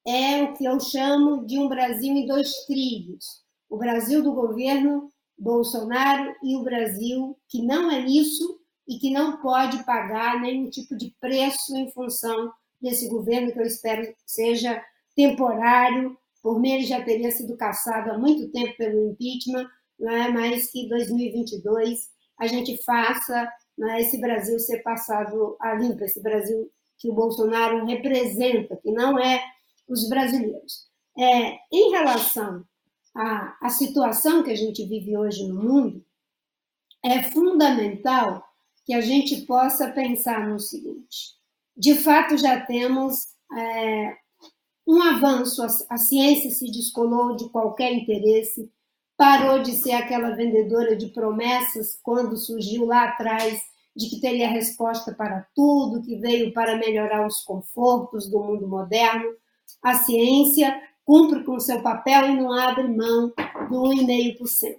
é 0.06 0.44
o 0.44 0.54
que 0.54 0.64
eu 0.64 0.78
chamo 0.80 1.44
de 1.44 1.58
um 1.58 1.68
Brasil 1.68 2.14
em 2.14 2.26
dois 2.26 2.64
trilhos. 2.66 3.24
O 3.68 3.76
Brasil 3.76 4.22
do 4.22 4.32
governo 4.32 5.12
Bolsonaro 5.36 6.34
e 6.42 6.56
o 6.56 6.62
Brasil 6.62 7.36
que 7.48 7.62
não 7.62 7.90
é 7.90 8.00
isso 8.00 8.58
e 8.88 8.98
que 8.98 9.10
não 9.10 9.40
pode 9.40 9.84
pagar 9.84 10.40
nenhum 10.40 10.70
tipo 10.70 10.96
de 10.96 11.14
preço 11.20 11.76
em 11.76 11.90
função 11.90 12.52
desse 12.80 13.08
governo 13.08 13.52
que 13.52 13.58
eu 13.58 13.66
espero 13.66 14.02
seja 14.24 14.82
temporário, 15.20 16.16
por 16.42 16.58
mim 16.58 16.72
ele 16.72 16.86
já 16.86 17.02
teria 17.02 17.30
sido 17.30 17.56
caçado 17.56 18.10
há 18.10 18.18
muito 18.18 18.50
tempo 18.50 18.74
pelo 18.78 19.10
impeachment, 19.10 19.68
né, 19.98 20.28
mas 20.28 20.70
que 20.70 20.88
2022 20.88 22.08
a 22.38 22.46
gente 22.46 22.82
faça 22.82 23.52
né, 23.76 24.00
esse 24.00 24.18
Brasil 24.18 24.58
ser 24.58 24.82
passado 24.82 25.56
a 25.60 25.74
limpo, 25.74 26.02
esse 26.02 26.22
Brasil 26.22 26.70
que 26.98 27.10
o 27.10 27.14
Bolsonaro 27.14 27.84
representa, 27.84 28.76
que 28.76 28.90
não 28.90 29.18
é 29.18 29.42
os 29.86 30.08
brasileiros. 30.08 30.88
É, 31.18 31.58
em 31.70 31.90
relação 31.90 32.64
à, 33.14 33.56
à 33.60 33.68
situação 33.68 34.42
que 34.42 34.50
a 34.50 34.56
gente 34.56 34.86
vive 34.86 35.16
hoje 35.16 35.46
no 35.46 35.62
mundo, 35.62 36.04
é 37.04 37.22
fundamental 37.24 38.42
que 38.86 38.94
a 38.94 39.00
gente 39.00 39.42
possa 39.42 39.90
pensar 39.90 40.48
no 40.48 40.58
seguinte: 40.58 41.34
de 41.76 41.94
fato, 41.94 42.38
já 42.38 42.60
temos 42.64 43.26
é, 43.56 44.16
um 44.90 45.00
avanço, 45.02 45.62
a, 45.88 45.96
ciência 45.96 46.50
se 46.50 46.68
descolou 46.68 47.36
de 47.36 47.48
qualquer 47.50 47.92
interesse, 47.92 48.68
parou 49.16 49.62
de 49.62 49.70
ser 49.72 49.92
aquela 49.92 50.30
vendedora 50.30 50.96
de 50.96 51.06
promessas 51.10 51.96
quando 52.02 52.36
surgiu 52.36 52.86
lá 52.86 53.04
atrás 53.04 53.62
de 53.94 54.10
que 54.10 54.20
teria 54.20 54.48
resposta 54.48 55.14
para 55.14 55.46
tudo, 55.54 56.02
que 56.02 56.16
veio 56.16 56.52
para 56.52 56.76
melhorar 56.76 57.24
os 57.24 57.40
confortos 57.42 58.28
do 58.28 58.40
mundo 58.40 58.66
moderno. 58.66 59.30
A 59.80 59.94
ciência 59.94 60.76
cumpre 61.04 61.44
com 61.44 61.60
seu 61.60 61.80
papel 61.82 62.30
e 62.30 62.36
não 62.36 62.52
abre 62.52 62.88
mão 62.88 63.32
do 63.68 63.82
1,5%. 63.94 64.74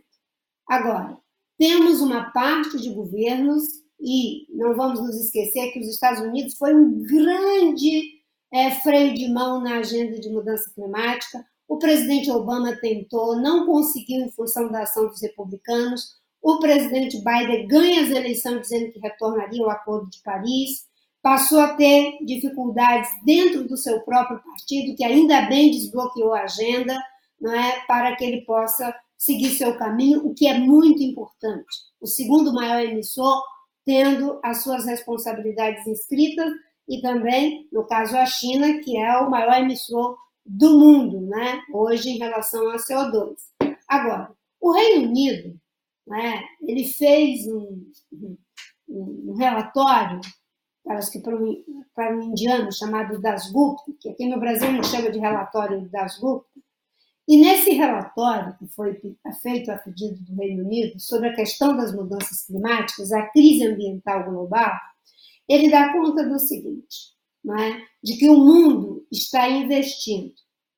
Agora, 0.68 1.18
temos 1.58 2.02
uma 2.02 2.32
parte 2.32 2.82
de 2.82 2.90
governos, 2.90 3.64
e 3.98 4.46
não 4.50 4.76
vamos 4.76 5.00
nos 5.00 5.16
esquecer 5.16 5.72
que 5.72 5.80
os 5.80 5.88
Estados 5.88 6.22
Unidos 6.22 6.58
foi 6.58 6.76
um 6.76 7.02
grande 7.04 8.21
é, 8.54 8.72
freio 8.72 9.14
de 9.14 9.30
mão 9.30 9.62
na 9.62 9.78
agenda 9.78 10.20
de 10.20 10.30
mudança 10.30 10.70
climática. 10.74 11.46
O 11.68 11.78
presidente 11.78 12.30
Obama 12.30 12.76
tentou, 12.76 13.36
não 13.38 13.66
conseguiu 13.66 14.26
em 14.26 14.32
função 14.32 14.72
da 14.72 14.82
ação 14.82 15.08
dos 15.08 15.22
republicanos. 15.22 16.20
O 16.42 16.60
presidente 16.60 17.18
Biden 17.24 17.68
ganha 17.68 18.02
as 18.02 18.10
eleições 18.10 18.62
dizendo 18.62 18.92
que 18.92 19.00
retornaria 19.00 19.64
ao 19.64 19.70
Acordo 19.70 20.10
de 20.10 20.22
Paris. 20.22 20.86
Passou 21.22 21.60
a 21.60 21.76
ter 21.76 22.18
dificuldades 22.26 23.10
dentro 23.24 23.68
do 23.68 23.78
seu 23.78 24.02
próprio 24.02 24.42
partido, 24.44 24.96
que 24.96 25.04
ainda 25.04 25.44
bem 25.44 25.72
desbloqueou 25.72 26.34
a 26.34 26.44
agenda 26.44 27.00
não 27.40 27.54
é, 27.54 27.84
para 27.88 28.16
que 28.16 28.24
ele 28.24 28.42
possa 28.42 28.94
seguir 29.18 29.50
seu 29.50 29.78
caminho, 29.78 30.26
o 30.26 30.34
que 30.34 30.48
é 30.48 30.58
muito 30.58 31.02
importante. 31.02 31.68
O 32.00 32.08
segundo 32.08 32.54
maior 32.54 32.82
emissor 32.82 33.42
tendo 33.84 34.40
as 34.44 34.62
suas 34.62 34.86
responsabilidades 34.86 35.86
inscritas 35.88 36.52
e 36.92 37.02
também, 37.02 37.70
no 37.72 37.86
caso, 37.86 38.18
a 38.18 38.26
China, 38.26 38.82
que 38.84 38.98
é 38.98 39.18
o 39.20 39.30
maior 39.30 39.62
emissor 39.62 40.18
do 40.46 40.78
mundo, 40.78 41.22
né, 41.22 41.62
hoje 41.74 42.10
em 42.10 42.18
relação 42.18 42.70
a 42.70 42.76
CO2. 42.76 43.38
Agora, 43.88 44.30
o 44.60 44.74
Reino 44.74 45.08
Unido, 45.08 45.58
né, 46.06 46.44
ele 46.68 46.84
fez 46.84 47.48
um, 47.48 47.90
um, 48.90 49.36
relatório, 49.38 50.20
acho 50.90 51.12
que 51.14 51.20
para 51.20 51.34
um, 51.34 51.64
para 51.96 52.14
um 52.14 52.24
indiano 52.24 52.70
chamado 52.74 53.22
Dasgupta, 53.22 53.94
que 53.98 54.10
aqui 54.10 54.28
no 54.28 54.38
Brasil 54.38 54.70
gente 54.70 54.88
chama 54.88 55.10
de 55.10 55.20
relatório 55.20 55.90
Dasgupta, 55.90 56.60
E 57.26 57.38
nesse 57.38 57.72
relatório, 57.72 58.54
que 58.58 58.68
foi 58.68 59.00
feito 59.42 59.72
a 59.72 59.78
pedido 59.78 60.20
do 60.26 60.36
Reino 60.36 60.66
Unido, 60.66 61.00
sobre 61.00 61.30
a 61.30 61.36
questão 61.36 61.78
das 61.78 61.96
mudanças 61.96 62.46
climáticas, 62.46 63.14
a 63.14 63.28
crise 63.28 63.66
ambiental 63.66 64.26
global, 64.30 64.74
ele 65.52 65.70
dá 65.70 65.92
conta 65.92 66.28
do 66.28 66.40
seguinte, 66.40 67.12
é? 67.60 67.82
de 68.04 68.18
que 68.18 68.30
o 68.30 68.38
mundo 68.38 69.06
está 69.12 69.50
investindo 69.50 70.34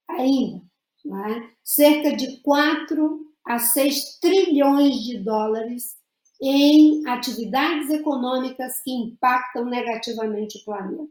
ainda 0.09 0.63
é? 1.05 1.49
cerca 1.63 2.15
de 2.15 2.41
4 2.41 3.19
a 3.45 3.59
6 3.59 4.19
trilhões 4.19 4.95
de 5.03 5.19
dólares 5.19 5.97
em 6.41 7.07
atividades 7.07 7.89
econômicas 7.89 8.82
que 8.82 8.91
impactam 8.91 9.65
negativamente 9.65 10.57
o 10.57 10.65
planeta. 10.65 11.07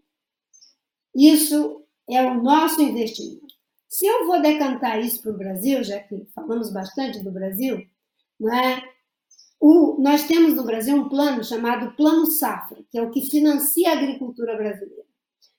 Isso 1.15 1.85
é 2.09 2.23
o 2.23 2.43
nosso 2.43 2.83
investimento. 2.83 3.55
Se 3.89 4.07
eu 4.07 4.27
vou 4.27 4.41
decantar 4.41 5.01
isso 5.01 5.23
para 5.23 5.33
o 5.33 5.37
Brasil, 5.37 5.85
já 5.85 6.01
que 6.01 6.27
falamos 6.35 6.73
bastante 6.73 7.23
do 7.23 7.31
Brasil, 7.31 7.87
não 8.41 8.55
é? 8.55 8.83
O, 9.65 9.97
nós 10.03 10.27
temos 10.27 10.57
no 10.57 10.65
Brasil 10.65 10.97
um 10.97 11.09
plano 11.09 11.45
chamado 11.45 11.95
Plano 11.95 12.27
Safra, 12.27 12.83
que 12.91 12.99
é 12.99 13.03
o 13.03 13.13
que 13.13 13.31
financia 13.31 13.91
a 13.91 13.93
agricultura 13.93 14.57
brasileira. 14.57 15.05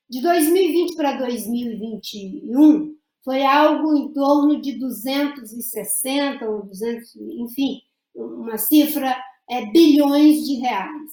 De 0.06 0.20
2020 0.20 0.94
para 0.94 1.16
2021, 1.16 2.98
foi 3.24 3.42
algo 3.46 3.96
em 3.96 4.12
torno 4.12 4.60
de 4.60 4.78
260 4.78 6.44
ou 6.44 6.66
200, 6.66 7.16
enfim, 7.16 7.80
uma 8.14 8.58
cifra 8.58 9.16
é, 9.48 9.64
bilhões 9.70 10.44
de 10.44 10.56
reais. 10.56 11.10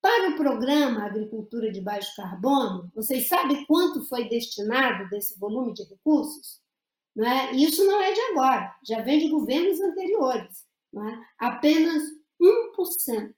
Para 0.00 0.30
o 0.30 0.36
programa 0.36 1.06
Agricultura 1.06 1.72
de 1.72 1.80
Baixo 1.80 2.14
Carbono, 2.14 2.88
vocês 2.94 3.26
sabem 3.26 3.66
quanto 3.66 4.06
foi 4.06 4.28
destinado 4.28 5.10
desse 5.10 5.36
volume 5.40 5.74
de 5.74 5.82
recursos? 5.82 6.60
Não 7.16 7.26
é? 7.26 7.50
Isso 7.56 7.84
não 7.84 8.00
é 8.00 8.12
de 8.12 8.20
agora, 8.30 8.72
já 8.86 9.02
vem 9.02 9.18
de 9.18 9.28
governos 9.28 9.80
anteriores. 9.80 10.69
Não 10.92 11.08
é? 11.08 11.18
Apenas 11.38 12.02
1% 12.40 13.32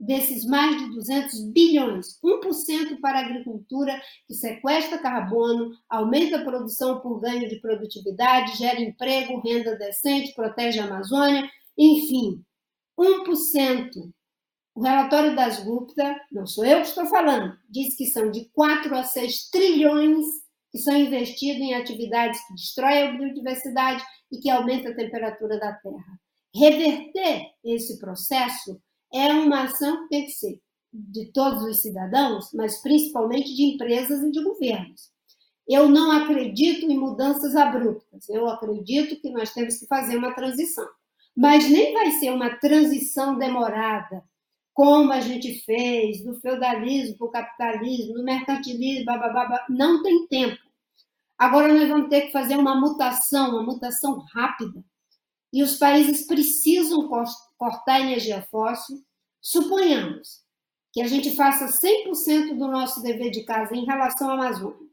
desses 0.00 0.44
mais 0.44 0.78
de 0.78 0.90
200 0.90 1.50
bilhões, 1.50 2.18
1% 2.22 3.00
para 3.00 3.18
a 3.18 3.24
agricultura, 3.24 4.00
que 4.26 4.34
sequestra 4.34 4.98
carbono, 4.98 5.72
aumenta 5.88 6.38
a 6.38 6.44
produção 6.44 7.00
por 7.00 7.18
ganho 7.20 7.48
de 7.48 7.60
produtividade, 7.60 8.56
gera 8.56 8.80
emprego, 8.80 9.40
renda 9.40 9.76
decente, 9.76 10.34
protege 10.34 10.78
a 10.78 10.84
Amazônia, 10.84 11.50
enfim, 11.76 12.44
1%. 12.96 14.12
O 14.74 14.82
relatório 14.82 15.34
das 15.34 15.64
Gupta, 15.64 16.16
não 16.30 16.46
sou 16.46 16.64
eu 16.64 16.80
que 16.80 16.86
estou 16.86 17.06
falando, 17.06 17.58
diz 17.68 17.96
que 17.96 18.06
são 18.06 18.30
de 18.30 18.48
4 18.50 18.94
a 18.94 19.02
6 19.02 19.50
trilhões 19.50 20.24
que 20.70 20.78
são 20.78 20.94
investidos 20.94 21.62
em 21.62 21.74
atividades 21.74 22.40
que 22.46 22.54
destroem 22.54 23.08
a 23.08 23.12
biodiversidade 23.12 24.04
e 24.30 24.38
que 24.38 24.50
aumentam 24.50 24.92
a 24.92 24.94
temperatura 24.94 25.58
da 25.58 25.72
Terra. 25.72 26.20
Reverter 26.54 27.52
esse 27.64 27.98
processo 27.98 28.80
é 29.12 29.32
uma 29.32 29.64
ação 29.64 30.02
que 30.02 30.08
tem 30.08 30.24
que 30.26 30.32
ser 30.32 30.60
de 30.92 31.30
todos 31.32 31.62
os 31.62 31.80
cidadãos, 31.80 32.50
mas 32.54 32.80
principalmente 32.80 33.54
de 33.54 33.74
empresas 33.74 34.22
e 34.22 34.30
de 34.30 34.42
governos. 34.42 35.10
Eu 35.68 35.88
não 35.88 36.10
acredito 36.12 36.90
em 36.90 36.98
mudanças 36.98 37.54
abruptas, 37.54 38.28
eu 38.28 38.48
acredito 38.48 39.20
que 39.20 39.30
nós 39.30 39.52
temos 39.52 39.76
que 39.76 39.86
fazer 39.86 40.16
uma 40.16 40.34
transição. 40.34 40.88
Mas 41.36 41.68
nem 41.68 41.92
vai 41.92 42.10
ser 42.12 42.30
uma 42.30 42.56
transição 42.56 43.38
demorada, 43.38 44.24
como 44.72 45.12
a 45.12 45.20
gente 45.20 45.60
fez 45.64 46.24
do 46.24 46.40
feudalismo 46.40 47.18
para 47.18 47.26
o 47.26 47.30
capitalismo, 47.30 48.14
do 48.14 48.24
mercantilismo, 48.24 49.04
babá, 49.04 49.66
não 49.68 50.02
tem 50.02 50.26
tempo. 50.26 50.58
Agora 51.36 51.72
nós 51.72 51.88
vamos 51.88 52.08
ter 52.08 52.22
que 52.22 52.32
fazer 52.32 52.56
uma 52.56 52.74
mutação, 52.74 53.50
uma 53.50 53.62
mutação 53.62 54.24
rápida. 54.32 54.82
E 55.52 55.62
os 55.62 55.76
países 55.76 56.26
precisam 56.26 57.08
cortar 57.56 58.00
energia 58.00 58.42
fóssil, 58.50 59.02
suponhamos 59.40 60.42
que 60.92 61.00
a 61.00 61.06
gente 61.06 61.34
faça 61.34 61.66
100% 61.66 62.56
do 62.56 62.68
nosso 62.68 63.02
dever 63.02 63.30
de 63.30 63.44
casa 63.44 63.74
em 63.74 63.84
relação 63.84 64.30
à 64.30 64.34
Amazônia. 64.34 64.88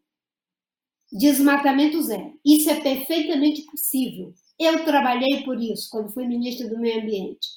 Desmatamento 1.11 2.01
zero. 2.01 2.33
Isso 2.43 2.69
é 2.69 2.79
perfeitamente 2.79 3.63
possível. 3.63 4.33
Eu 4.59 4.83
trabalhei 4.83 5.43
por 5.43 5.59
isso 5.61 5.89
quando 5.89 6.11
fui 6.11 6.27
ministra 6.27 6.67
do 6.67 6.79
Meio 6.79 7.01
Ambiente. 7.01 7.47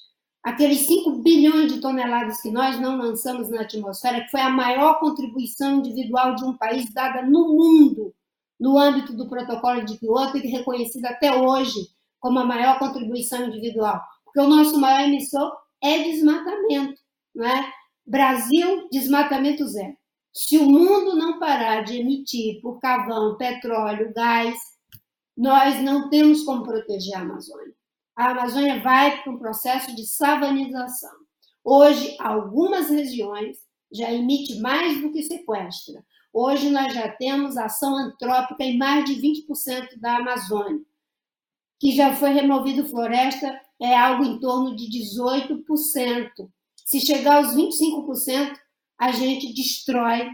Aqueles 0.42 0.86
5 0.86 1.22
bilhões 1.22 1.72
de 1.72 1.80
toneladas 1.80 2.40
que 2.40 2.51
nós 2.51 2.80
não 2.80 2.96
lançamos 2.96 3.49
na 3.49 3.62
atmosfera, 3.62 4.22
que 4.24 4.30
foi 4.30 4.40
a 4.40 4.51
maior 4.51 4.99
contribuição 4.99 5.78
individual 5.78 6.34
de 6.34 6.44
um 6.44 6.57
país 6.57 6.92
dada 6.92 7.22
no 7.22 7.49
mundo 7.55 8.14
no 8.59 8.78
âmbito 8.78 9.12
do 9.12 9.28
protocolo 9.28 9.84
de 9.84 9.99
Kyoto 9.99 10.36
e 10.38 10.49
reconhecida 10.49 11.11
até 11.11 11.36
hoje 11.36 11.90
como 12.21 12.39
a 12.39 12.45
maior 12.45 12.79
contribuição 12.79 13.47
individual, 13.47 14.01
porque 14.25 14.41
o 14.41 14.49
nosso 14.49 14.79
maior 14.79 15.09
emissor 15.09 15.53
é 15.83 16.03
desmatamento, 16.03 17.01
não 17.35 17.47
é? 17.47 17.73
Brasil, 18.07 18.89
desmatamento 18.91 19.66
zero. 19.66 19.97
Se 20.35 20.57
o 20.57 20.64
mundo 20.64 21.16
não 21.16 21.39
parar 21.39 21.83
de 21.83 21.99
emitir 21.99 22.61
por 22.61 22.79
carvão, 22.81 23.37
petróleo, 23.37 24.12
gás, 24.14 24.59
nós 25.37 25.81
não 25.83 26.09
temos 26.09 26.43
como 26.43 26.64
proteger 26.64 27.16
a 27.16 27.21
Amazônia. 27.21 27.75
A 28.16 28.31
Amazônia 28.31 28.81
vai 28.81 29.23
para 29.23 29.33
um 29.33 29.39
processo 29.39 29.95
de 29.95 30.07
savanização. 30.07 31.12
Hoje, 31.64 32.16
algumas 32.19 32.89
regiões 32.89 33.59
já 33.93 34.12
emitem 34.12 34.61
mais 34.61 35.01
do 35.01 35.12
que 35.12 35.23
sequestra. 35.23 36.05
Hoje, 36.33 36.71
nós 36.71 36.93
já 36.93 37.09
temos 37.09 37.57
ação 37.57 37.97
antrópica 37.97 38.64
em 38.64 38.77
mais 38.77 39.05
de 39.05 39.14
20% 39.14 39.99
da 40.01 40.16
Amazônia 40.16 40.81
que 41.79 41.93
já 41.93 42.14
foi 42.14 42.31
removido 42.31 42.89
floresta 42.89 43.61
é 43.81 43.97
algo 43.97 44.24
em 44.24 44.41
torno 44.41 44.74
de 44.74 44.87
18%. 44.87 46.49
Se 46.85 47.01
chegar 47.01 47.37
aos 47.37 47.55
25%, 47.55 48.57
a 48.99 49.12
gente 49.12 49.53
destrói 49.53 50.29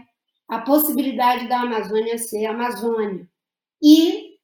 a 0.47 0.59
possibilidade 0.61 1.47
da 1.47 1.61
Amazônia 1.61 2.17
ser 2.17 2.45
Amazônia. 2.45 3.27
E 3.81 4.35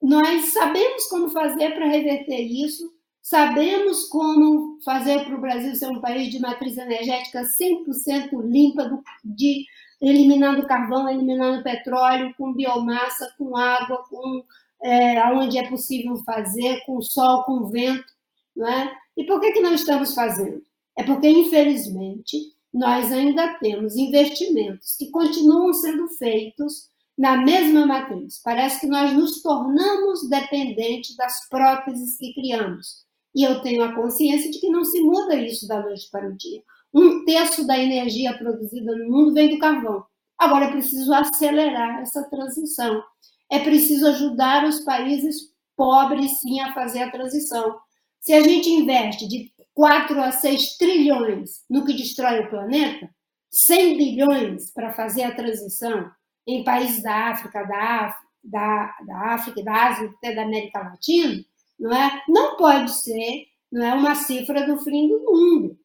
nós 0.00 0.52
sabemos 0.52 1.06
como 1.06 1.30
fazer 1.30 1.74
para 1.74 1.86
reverter 1.86 2.40
isso, 2.40 2.92
sabemos 3.22 4.04
como 4.08 4.78
fazer 4.84 5.24
para 5.24 5.34
o 5.34 5.40
Brasil 5.40 5.74
ser 5.74 5.88
um 5.88 6.00
país 6.00 6.30
de 6.30 6.38
matriz 6.38 6.76
energética 6.76 7.42
100% 7.42 8.40
limpa, 8.44 9.02
de, 9.24 9.64
eliminando 10.00 10.66
carvão, 10.66 11.08
eliminando 11.08 11.64
petróleo, 11.64 12.34
com 12.36 12.52
biomassa, 12.52 13.34
com 13.36 13.56
água, 13.56 14.04
com 14.08 14.44
é, 14.82 15.22
onde 15.32 15.58
é 15.58 15.68
possível 15.68 16.16
fazer, 16.24 16.84
com 16.84 17.00
sol, 17.00 17.44
com 17.44 17.68
vento. 17.68 18.04
Não 18.54 18.68
é? 18.68 18.96
E 19.16 19.24
por 19.24 19.40
que, 19.40 19.52
que 19.52 19.60
não 19.60 19.74
estamos 19.74 20.14
fazendo? 20.14 20.62
É 20.96 21.02
porque, 21.02 21.28
infelizmente, 21.28 22.36
nós 22.72 23.10
ainda 23.12 23.54
temos 23.58 23.96
investimentos 23.96 24.96
que 24.96 25.10
continuam 25.10 25.72
sendo 25.72 26.08
feitos 26.08 26.90
na 27.16 27.36
mesma 27.36 27.86
matriz. 27.86 28.40
Parece 28.42 28.80
que 28.80 28.86
nós 28.86 29.12
nos 29.12 29.42
tornamos 29.42 30.28
dependentes 30.28 31.16
das 31.16 31.48
próteses 31.48 32.18
que 32.18 32.34
criamos. 32.34 33.06
E 33.34 33.42
eu 33.44 33.60
tenho 33.62 33.82
a 33.82 33.94
consciência 33.94 34.50
de 34.50 34.58
que 34.58 34.68
não 34.68 34.84
se 34.84 35.00
muda 35.00 35.34
isso 35.36 35.66
da 35.66 35.80
noite 35.80 36.08
para 36.10 36.28
o 36.28 36.36
dia. 36.36 36.62
Um 36.92 37.24
terço 37.24 37.66
da 37.66 37.78
energia 37.78 38.36
produzida 38.36 38.96
no 38.96 39.10
mundo 39.10 39.34
vem 39.34 39.50
do 39.50 39.58
carvão. 39.58 40.04
Agora 40.38 40.66
é 40.66 40.70
preciso 40.70 41.12
acelerar 41.12 42.00
essa 42.00 42.22
transição. 42.24 43.02
É 43.50 43.58
preciso 43.60 44.08
ajudar 44.08 44.64
os 44.64 44.80
países 44.80 45.36
pobres, 45.76 46.40
sim, 46.40 46.60
a 46.60 46.72
fazer 46.72 47.02
a 47.02 47.10
transição. 47.10 47.78
Se 48.20 48.32
a 48.32 48.42
gente 48.42 48.68
investe 48.68 49.28
de 49.28 49.52
4 49.74 50.20
a 50.20 50.32
6 50.32 50.78
trilhões 50.78 51.62
no 51.68 51.84
que 51.84 51.92
destrói 51.92 52.40
o 52.40 52.50
planeta, 52.50 53.08
100 53.50 53.96
bilhões 53.96 54.72
para 54.72 54.92
fazer 54.92 55.22
a 55.22 55.34
transição 55.34 56.10
em 56.46 56.64
países 56.64 57.02
da 57.02 57.30
África, 57.30 57.62
da, 57.64 58.06
África, 58.06 58.26
da, 58.42 58.96
da 59.06 59.34
África, 59.34 59.62
da 59.62 59.86
Ásia, 59.88 60.10
até 60.16 60.34
da 60.34 60.42
América 60.42 60.80
Latina, 60.80 61.44
não 61.78 61.92
é? 61.92 62.22
Não 62.28 62.56
pode 62.56 62.92
ser, 62.92 63.46
não 63.70 63.84
é 63.84 63.94
uma 63.94 64.14
cifra 64.14 64.66
do 64.66 64.78
fim 64.78 65.08
do 65.08 65.20
mundo. 65.20 65.78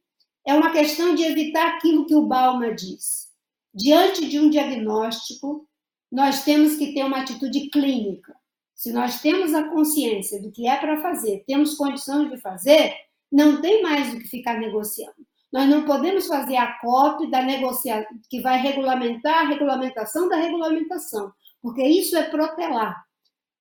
É 0.45 0.53
uma 0.53 0.72
questão 0.72 1.14
de 1.14 1.24
evitar 1.24 1.76
aquilo 1.76 2.05
que 2.05 2.16
o 2.16 2.26
Balma 2.26 2.74
diz. 2.74 3.30
Diante 3.74 4.28
de 4.28 4.39
um 4.39 4.49
diagnóstico, 4.49 5.68
nós 6.12 6.43
temos 6.43 6.76
que 6.76 6.93
ter 6.93 7.03
uma 7.03 7.22
atitude 7.22 7.70
clínica. 7.70 8.36
Se 8.76 8.91
nós 8.91 9.22
temos 9.22 9.53
a 9.53 9.70
consciência 9.70 10.41
do 10.41 10.51
que 10.51 10.68
é 10.68 10.76
para 10.76 11.01
fazer, 11.01 11.43
temos 11.47 11.76
condições 11.76 12.30
de 12.30 12.38
fazer, 12.38 12.93
não 13.32 13.62
tem 13.62 13.82
mais 13.82 14.12
do 14.12 14.20
que 14.20 14.28
ficar 14.28 14.59
negociando. 14.59 15.16
Nós 15.51 15.70
não 15.70 15.86
podemos 15.86 16.28
fazer 16.28 16.55
a 16.55 16.80
COP 16.80 17.30
da 17.30 17.41
negociação 17.41 18.09
que 18.30 18.41
vai 18.41 18.59
regulamentar 18.59 19.45
a 19.45 19.47
regulamentação 19.47 20.28
da 20.28 20.38
regulamentação, 20.38 21.32
porque 21.62 21.84
isso 21.84 22.16
é 22.16 22.24
protelar. 22.24 23.05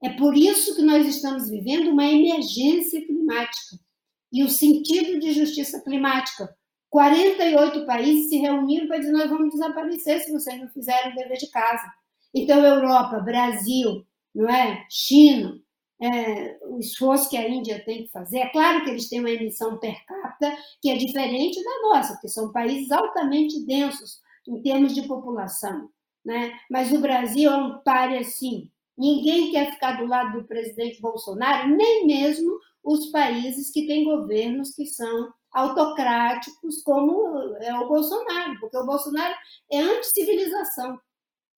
É 0.03 0.11
por 0.11 0.37
isso 0.37 0.75
que 0.75 0.83
nós 0.83 1.07
estamos 1.07 1.51
vivendo 1.51 1.91
uma 1.91 2.05
emergência 2.05 3.05
climática 3.05 3.77
e 4.33 4.43
o 4.43 4.49
sentido 4.49 5.19
de 5.19 5.33
justiça 5.33 5.83
climática. 5.83 6.49
48 6.89 7.85
países 7.87 8.29
se 8.31 8.39
reuniram 8.39 8.87
para 8.87 8.99
dizer: 8.99 9.13
nós 9.13 9.29
vamos 9.29 9.53
desaparecer 9.53 10.21
se 10.21 10.33
vocês 10.33 10.59
não 10.59 10.69
fizerem 10.69 11.13
o 11.13 11.15
dever 11.15 11.37
de 11.37 11.51
casa. 11.51 11.87
Então, 12.35 12.65
Europa, 12.65 13.21
Brasil, 13.21 14.07
não 14.35 14.49
é? 14.49 14.87
China, 14.89 15.61
é, 16.01 16.59
o 16.63 16.79
esforço 16.79 17.29
que 17.29 17.37
a 17.37 17.49
Índia 17.49 17.85
tem 17.85 18.05
que 18.05 18.11
fazer. 18.11 18.39
É 18.39 18.49
claro 18.49 18.85
que 18.85 18.91
eles 18.91 19.09
têm 19.09 19.21
uma 19.21 19.31
emissão 19.31 19.79
per 19.79 20.05
capita 20.07 20.57
que 20.81 20.91
é 20.91 20.97
diferente 20.97 21.63
da 21.63 21.89
nossa, 21.89 22.15
porque 22.15 22.29
são 22.29 22.51
países 22.53 22.91
altamente 22.91 23.65
densos 23.67 24.21
em 24.49 24.63
termos 24.63 24.95
de 24.95 25.07
população. 25.07 25.91
Né? 26.25 26.53
Mas 26.71 26.93
o 26.93 27.01
Brasil 27.01 27.51
é 27.51 27.57
um 27.57 27.79
páreo 27.81 28.21
assim. 28.21 28.71
Ninguém 28.97 29.51
quer 29.51 29.73
ficar 29.73 29.93
do 29.93 30.07
lado 30.07 30.41
do 30.41 30.47
presidente 30.47 31.01
Bolsonaro, 31.01 31.69
nem 31.69 32.07
mesmo 32.07 32.59
os 32.83 33.07
países 33.07 33.71
que 33.71 33.87
têm 33.87 34.05
governos 34.05 34.75
que 34.75 34.87
são 34.87 35.33
autocráticos, 35.53 36.83
como 36.83 37.57
é 37.61 37.75
o 37.75 37.89
Bolsonaro, 37.89 38.59
porque 38.61 38.77
o 38.77 38.87
Bolsonaro 38.87 39.35
é 39.71 39.81
anti-civilização, 39.81 40.99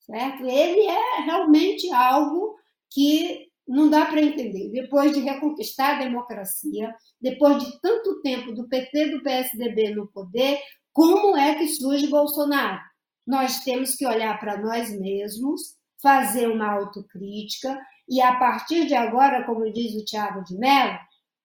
certo? 0.06 0.44
Ele 0.44 0.86
é 0.86 1.20
realmente 1.22 1.90
algo 1.92 2.56
que 2.90 3.46
não 3.66 3.88
dá 3.88 4.06
para 4.06 4.20
entender. 4.20 4.70
Depois 4.70 5.12
de 5.12 5.20
reconquistar 5.20 5.96
a 5.96 6.04
democracia, 6.04 6.94
depois 7.20 7.62
de 7.62 7.80
tanto 7.80 8.20
tempo 8.20 8.52
do 8.52 8.68
PT 8.68 9.10
do 9.10 9.22
PSDB 9.22 9.94
no 9.94 10.06
poder, 10.08 10.58
como 10.92 11.36
é 11.36 11.54
que 11.54 11.68
surge 11.68 12.06
Bolsonaro? 12.08 12.80
Nós 13.26 13.60
temos 13.60 13.94
que 13.94 14.06
olhar 14.06 14.38
para 14.38 14.60
nós 14.60 14.90
mesmos, 14.98 15.76
fazer 16.02 16.48
uma 16.48 16.72
autocrítica 16.72 17.78
e, 18.08 18.20
a 18.20 18.36
partir 18.36 18.86
de 18.86 18.94
agora, 18.94 19.44
como 19.44 19.72
diz 19.72 19.94
o 19.94 20.04
Tiago 20.04 20.42
de 20.44 20.56
Mello, 20.58 20.98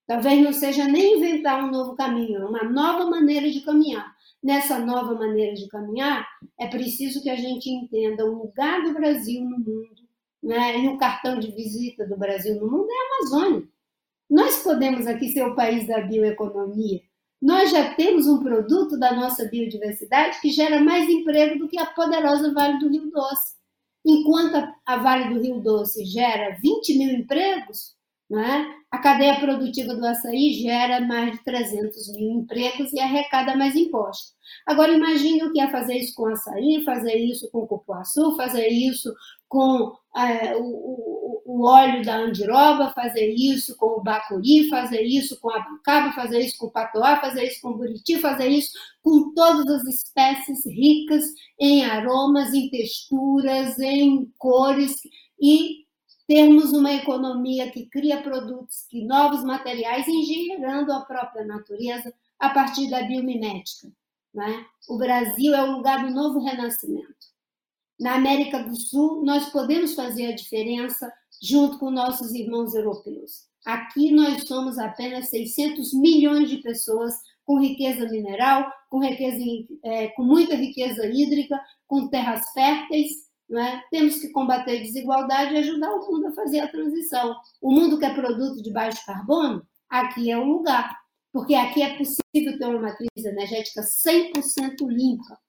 talvez 0.07 0.43
não 0.43 0.51
seja 0.51 0.85
nem 0.85 1.17
inventar 1.17 1.63
um 1.63 1.71
novo 1.71 1.95
caminho, 1.95 2.41
é 2.41 2.45
uma 2.45 2.63
nova 2.63 3.05
maneira 3.05 3.49
de 3.49 3.61
caminhar. 3.61 4.06
Nessa 4.43 4.79
nova 4.79 5.15
maneira 5.15 5.53
de 5.55 5.67
caminhar, 5.67 6.27
é 6.59 6.67
preciso 6.67 7.21
que 7.21 7.29
a 7.29 7.35
gente 7.35 7.69
entenda 7.69 8.25
o 8.25 8.43
lugar 8.43 8.83
do 8.83 8.93
Brasil 8.93 9.41
no 9.41 9.57
mundo, 9.57 10.07
né? 10.43 10.79
e 10.79 10.87
o 10.87 10.97
cartão 10.97 11.39
de 11.39 11.51
visita 11.51 12.05
do 12.07 12.17
Brasil 12.17 12.55
no 12.55 12.69
mundo 12.69 12.87
é 12.89 12.93
a 12.93 13.17
Amazônia. 13.17 13.67
Nós 14.29 14.61
podemos 14.61 15.07
aqui 15.07 15.29
ser 15.29 15.43
o 15.43 15.55
país 15.55 15.87
da 15.87 16.01
bioeconomia. 16.01 17.01
Nós 17.41 17.71
já 17.71 17.93
temos 17.95 18.27
um 18.27 18.39
produto 18.39 18.97
da 18.97 19.13
nossa 19.13 19.45
biodiversidade 19.45 20.39
que 20.41 20.49
gera 20.49 20.79
mais 20.79 21.09
emprego 21.09 21.59
do 21.59 21.67
que 21.67 21.79
a 21.79 21.85
poderosa 21.85 22.53
Vale 22.53 22.79
do 22.79 22.89
Rio 22.89 23.09
Doce. 23.09 23.55
Enquanto 24.05 24.55
a 24.85 24.97
Vale 24.97 25.33
do 25.33 25.41
Rio 25.41 25.59
Doce 25.61 26.05
gera 26.05 26.57
20 26.61 26.97
mil 26.97 27.09
empregos, 27.11 27.96
né, 28.29 28.73
a 28.91 28.97
cadeia 28.97 29.39
produtiva 29.39 29.95
do 29.95 30.05
açaí 30.05 30.53
gera 30.53 31.01
mais 31.01 31.33
de 31.33 31.43
300 31.43 32.13
mil 32.13 32.31
empregos 32.39 32.91
e 32.93 32.99
arrecada 32.99 33.55
mais 33.55 33.75
impostos. 33.75 34.35
Agora, 34.65 34.93
imagine 34.93 35.43
o 35.43 35.51
que 35.51 35.61
é 35.61 35.69
fazer 35.69 35.97
isso 35.97 36.13
com 36.15 36.27
açaí, 36.27 36.83
fazer 36.83 37.15
isso 37.15 37.49
com 37.51 37.67
cupuaçu, 37.67 38.35
fazer 38.35 38.67
isso 38.67 39.13
com 39.47 39.93
é, 40.15 40.55
o, 40.57 41.41
o, 41.45 41.65
óleo 41.65 42.03
da 42.03 42.17
andiroba, 42.17 42.91
fazer 42.93 43.33
isso 43.33 43.77
com 43.77 43.99
o 43.99 44.03
bacuri, 44.03 44.69
fazer 44.69 45.01
isso 45.03 45.39
com 45.39 45.49
a 45.49 45.57
abacaba, 45.57 46.13
fazer 46.13 46.39
isso 46.39 46.57
com 46.57 46.67
o 46.67 46.71
patoá, 46.71 47.19
fazer 47.21 47.45
isso 47.45 47.61
com 47.61 47.69
o 47.69 47.77
buriti, 47.77 48.19
fazer 48.19 48.47
isso 48.47 48.71
com 49.01 49.33
todas 49.33 49.67
as 49.67 49.83
espécies 49.83 50.65
ricas 50.65 51.25
em 51.59 51.85
aromas, 51.85 52.53
em 52.53 52.69
texturas, 52.69 53.79
em 53.79 54.31
cores 54.37 54.95
e 55.41 55.86
termos 56.27 56.73
uma 56.73 56.93
economia 56.93 57.71
que 57.71 57.85
cria 57.85 58.21
produtos, 58.21 58.85
que 58.89 59.05
novos 59.05 59.43
materiais, 59.43 60.07
engenheirando 60.07 60.91
a 60.91 61.01
própria 61.01 61.45
natureza 61.45 62.13
a 62.37 62.49
partir 62.49 62.89
da 62.89 63.03
biomimética. 63.03 63.91
Né? 64.33 64.65
O 64.89 64.97
Brasil 64.97 65.55
é 65.55 65.63
o 65.63 65.71
lugar 65.71 66.05
do 66.05 66.13
novo 66.13 66.43
renascimento. 66.43 67.15
Na 67.99 68.15
América 68.15 68.61
do 68.61 68.75
Sul, 68.75 69.23
nós 69.23 69.49
podemos 69.49 69.95
fazer 69.95 70.27
a 70.27 70.35
diferença 70.35 71.11
junto 71.41 71.79
com 71.79 71.89
nossos 71.89 72.33
irmãos 72.33 72.75
europeus. 72.75 73.47
Aqui 73.65 74.11
nós 74.11 74.47
somos 74.47 74.77
apenas 74.77 75.29
600 75.29 75.93
milhões 75.93 76.49
de 76.49 76.57
pessoas 76.57 77.15
com 77.43 77.59
riqueza 77.59 78.07
mineral, 78.09 78.71
com, 78.89 78.99
riqueza, 78.99 79.37
é, 79.83 80.07
com 80.09 80.23
muita 80.23 80.55
riqueza 80.55 81.05
hídrica, 81.05 81.59
com 81.87 82.07
terras 82.07 82.49
férteis. 82.53 83.26
É? 83.49 83.81
Temos 83.89 84.19
que 84.19 84.29
combater 84.29 84.77
a 84.77 84.83
desigualdade 84.83 85.53
e 85.53 85.57
ajudar 85.59 85.89
o 85.93 86.11
mundo 86.11 86.27
a 86.27 86.33
fazer 86.33 86.59
a 86.59 86.67
transição. 86.67 87.33
O 87.61 87.71
mundo 87.71 87.97
que 87.97 88.05
é 88.05 88.13
produto 88.13 88.61
de 88.61 88.71
baixo 88.71 89.05
carbono, 89.05 89.65
aqui 89.89 90.29
é 90.29 90.37
o 90.37 90.43
lugar, 90.43 90.93
porque 91.31 91.55
aqui 91.55 91.81
é 91.81 91.97
possível 91.97 92.57
ter 92.59 92.65
uma 92.65 92.81
matriz 92.81 93.09
energética 93.23 93.81
100% 93.81 94.85
limpa. 94.89 95.39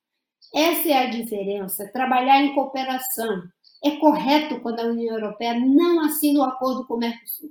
Essa 0.55 0.89
é 0.89 1.07
a 1.07 1.11
diferença, 1.11 1.91
trabalhar 1.93 2.41
em 2.41 2.55
cooperação. 2.55 3.43
É 3.85 3.97
correto 3.97 4.61
quando 4.61 4.81
a 4.81 4.87
União 4.87 5.17
Europeia 5.17 5.59
não 5.59 6.01
assina 6.01 6.41
o 6.41 6.45
acordo 6.45 6.87
com 6.87 6.95
o 6.95 6.99
Mercosul. 6.99 7.51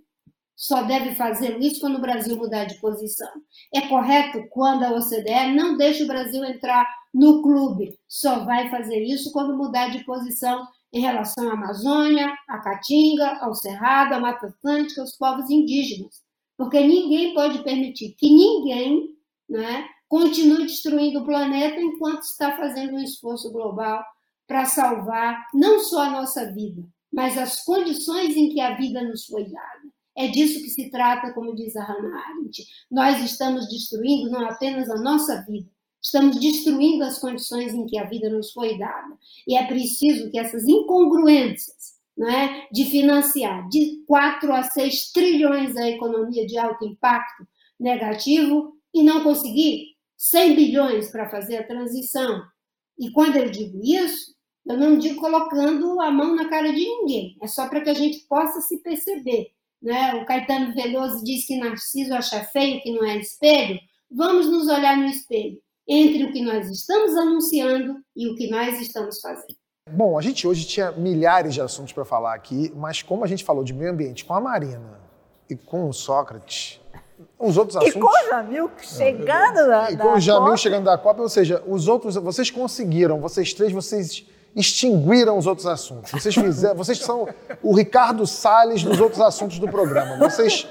Só 0.56 0.82
deve 0.82 1.14
fazer 1.14 1.60
isso 1.60 1.80
quando 1.80 1.98
o 1.98 2.02
Brasil 2.02 2.36
mudar 2.36 2.66
de 2.66 2.80
posição. 2.82 3.30
É 3.74 3.82
correto 3.82 4.44
quando 4.50 4.84
a 4.84 4.92
OCDE 4.92 5.54
não 5.56 5.78
deixa 5.78 6.04
o 6.04 6.08
Brasil 6.08 6.44
entrar 6.44 6.88
no 7.18 7.42
clube. 7.42 7.98
Só 8.08 8.46
vai 8.46 8.70
fazer 8.70 9.04
isso 9.04 9.32
quando 9.32 9.58
mudar 9.58 9.90
de 9.90 10.04
posição 10.06 10.68
em 10.94 11.02
relação 11.02 11.50
à 11.50 11.54
Amazônia, 11.54 12.32
à 12.48 12.60
Caatinga, 12.60 13.40
ao 13.42 13.56
Cerrado, 13.56 14.14
à 14.14 14.20
Mata 14.20 14.48
Atlântica, 14.48 15.02
aos 15.02 15.18
povos 15.18 15.50
indígenas. 15.50 16.22
Porque 16.56 16.80
ninguém 16.80 17.34
pode 17.34 17.64
permitir 17.64 18.16
que 18.18 18.30
ninguém 18.30 19.10
né, 19.50 19.88
continue 20.08 20.68
destruindo 20.68 21.20
o 21.20 21.26
planeta 21.26 21.82
enquanto 21.82 22.22
está 22.22 22.56
fazendo 22.56 22.94
um 22.94 23.04
esforço 23.04 23.52
global 23.52 24.04
para 24.48 24.66
salvar 24.66 25.44
não 25.54 25.80
só 25.80 26.04
a 26.04 26.12
nossa 26.12 26.54
vida, 26.54 26.84
mas 27.12 27.38
as 27.38 27.64
condições 27.64 28.36
em 28.38 28.50
que 28.50 28.62
a 28.62 28.76
vida 28.76 29.02
nos 29.02 29.26
foi 29.26 29.44
dada. 29.44 29.82
É 30.16 30.28
disso 30.28 30.64
que 30.64 30.70
se 30.70 30.90
trata, 30.90 31.34
como 31.34 31.56
diz 31.56 31.76
a 31.76 31.84
Hannah 31.84 32.18
Arendt. 32.18 32.64
Nós 32.90 33.24
estamos 33.24 33.68
destruindo 33.68 34.32
não 34.32 34.48
apenas 34.48 34.90
a 34.90 34.98
nossa 34.98 35.44
vida, 35.48 35.70
estamos 36.08 36.40
destruindo 36.40 37.04
as 37.04 37.20
condições 37.20 37.74
em 37.74 37.86
que 37.86 37.98
a 37.98 38.06
vida 38.06 38.30
nos 38.30 38.52
foi 38.52 38.78
dada. 38.78 39.16
E 39.48 39.56
é 39.56 39.66
preciso 39.66 40.32
que 40.32 40.40
essas 40.40 40.68
incongruências 40.68 41.98
é, 42.20 42.68
de 42.72 42.86
financiar 42.86 43.68
de 43.70 44.04
4 44.08 44.52
a 44.54 44.64
6 44.64 45.12
trilhões 45.12 45.76
a 45.76 45.88
economia 45.88 46.46
de 46.48 46.58
alto 46.58 46.86
impacto 46.86 47.48
negativo 47.80 48.74
e 48.94 49.04
não 49.04 49.22
conseguir 49.22 49.96
100 50.18 50.56
bilhões 50.56 51.12
para 51.12 51.30
fazer 51.30 51.58
a 51.58 51.68
transição. 51.68 52.42
E 52.98 53.12
quando 53.12 53.36
eu 53.36 53.52
digo 53.52 53.80
isso, 53.84 54.36
eu 54.66 54.78
não 54.78 54.98
digo 54.98 55.20
colocando 55.20 56.02
a 56.02 56.10
mão 56.10 56.36
na 56.36 56.50
cara 56.50 56.74
de 56.74 56.80
ninguém, 56.80 57.38
é 57.42 57.48
só 57.48 57.70
para 57.70 57.82
que 57.82 57.90
a 57.90 57.94
gente 57.94 58.26
possa 58.28 58.62
se 58.62 58.82
perceber. 58.82 59.52
Né? 59.82 60.16
O 60.16 60.26
Caetano 60.26 60.74
Veloso 60.74 61.24
diz 61.24 61.46
que 61.46 61.58
Narciso 61.58 62.14
acha 62.16 62.44
feio 62.46 62.82
que 62.82 62.92
não 62.92 63.06
é 63.06 63.18
espelho. 63.18 63.80
Vamos 64.10 64.48
nos 64.48 64.68
olhar 64.68 64.98
no 64.98 65.06
espelho 65.06 65.62
entre 65.88 66.26
o 66.26 66.32
que 66.32 66.42
nós 66.42 66.70
estamos 66.70 67.16
anunciando 67.16 67.96
e 68.16 68.28
o 68.28 68.36
que 68.36 68.50
nós 68.50 68.80
estamos 68.82 69.20
fazendo. 69.22 69.56
Bom, 69.90 70.18
a 70.18 70.22
gente 70.22 70.46
hoje 70.46 70.66
tinha 70.66 70.92
milhares 70.92 71.54
de 71.54 71.62
assuntos 71.62 71.94
para 71.94 72.04
falar 72.04 72.34
aqui, 72.34 72.72
mas 72.76 73.02
como 73.02 73.24
a 73.24 73.28
gente 73.28 73.44
falou 73.44 73.64
de 73.64 73.74
meio 73.74 73.92
ambiente 73.92 74.26
com 74.26 74.34
a 74.34 74.42
Marina 74.42 75.00
e 75.50 75.56
com 75.56 75.88
o 75.88 75.94
Sócrates, 75.94 76.82
os 77.40 77.58
outros 77.58 77.78
assuntos. 77.78 77.96
E 77.96 78.00
com 78.00 78.08
o 78.08 78.30
Jamil 78.30 78.70
chegando 78.82 79.68
da, 79.68 79.92
E 79.92 79.98
com 79.98 80.14
o 80.14 80.20
Jamil 80.20 80.44
Copa. 80.44 80.58
chegando 80.58 80.84
da 80.84 80.98
Copa, 80.98 81.22
ou 81.22 81.30
seja, 81.30 81.64
os 81.66 81.88
outros, 81.88 82.16
vocês 82.16 82.52
conseguiram, 82.52 83.22
vocês 83.22 83.54
três, 83.54 83.72
vocês 83.72 84.26
extinguiram 84.56 85.38
os 85.38 85.48
outros 85.48 85.68
assuntos. 85.68 86.12
Vocês 86.12 86.36
fizeram, 86.36 86.76
vocês 86.76 86.98
são 86.98 87.28
o 87.64 87.74
Ricardo 87.74 88.26
Salles 88.28 88.84
dos 88.84 89.00
outros 89.00 89.22
assuntos 89.22 89.58
do 89.58 89.68
programa. 89.70 90.18
Vocês 90.18 90.68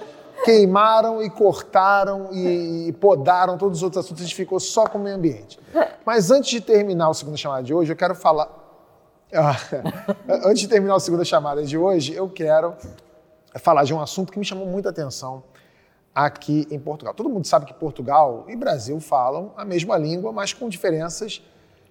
queimaram 0.46 1.20
e 1.20 1.28
cortaram 1.28 2.28
e, 2.32 2.92
podaram 3.00 3.58
todos 3.58 3.78
os 3.78 3.82
outros 3.82 4.04
assuntos, 4.04 4.22
a 4.22 4.26
gente 4.26 4.36
ficou 4.36 4.60
só 4.60 4.86
com 4.86 4.96
o 4.96 5.00
meio 5.00 5.16
ambiente. 5.16 5.58
Mas 6.04 6.30
antes 6.30 6.50
de 6.50 6.60
terminar 6.60 7.08
o 7.08 7.14
segundo 7.14 7.36
chamada 7.36 7.64
de 7.64 7.74
hoje, 7.74 7.90
eu 7.90 7.96
quero 7.96 8.14
falar. 8.14 8.64
Antes 10.44 10.60
de 10.60 10.68
terminar 10.68 10.94
a 10.94 11.00
segunda 11.00 11.24
chamada 11.24 11.64
de 11.64 11.76
hoje, 11.76 12.14
eu 12.14 12.28
quero 12.28 12.74
falar 13.56 13.82
de 13.82 13.92
um 13.92 14.00
assunto 14.00 14.32
que 14.32 14.38
me 14.38 14.44
chamou 14.44 14.66
muita 14.66 14.90
atenção 14.90 15.42
aqui 16.14 16.64
em 16.70 16.78
Portugal. 16.78 17.12
Todo 17.12 17.28
mundo 17.28 17.44
sabe 17.44 17.66
que 17.66 17.74
Portugal 17.74 18.44
e 18.46 18.54
Brasil 18.54 19.00
falam 19.00 19.52
a 19.56 19.64
mesma 19.64 19.98
língua, 19.98 20.30
mas 20.30 20.52
com 20.52 20.68
diferenças 20.68 21.42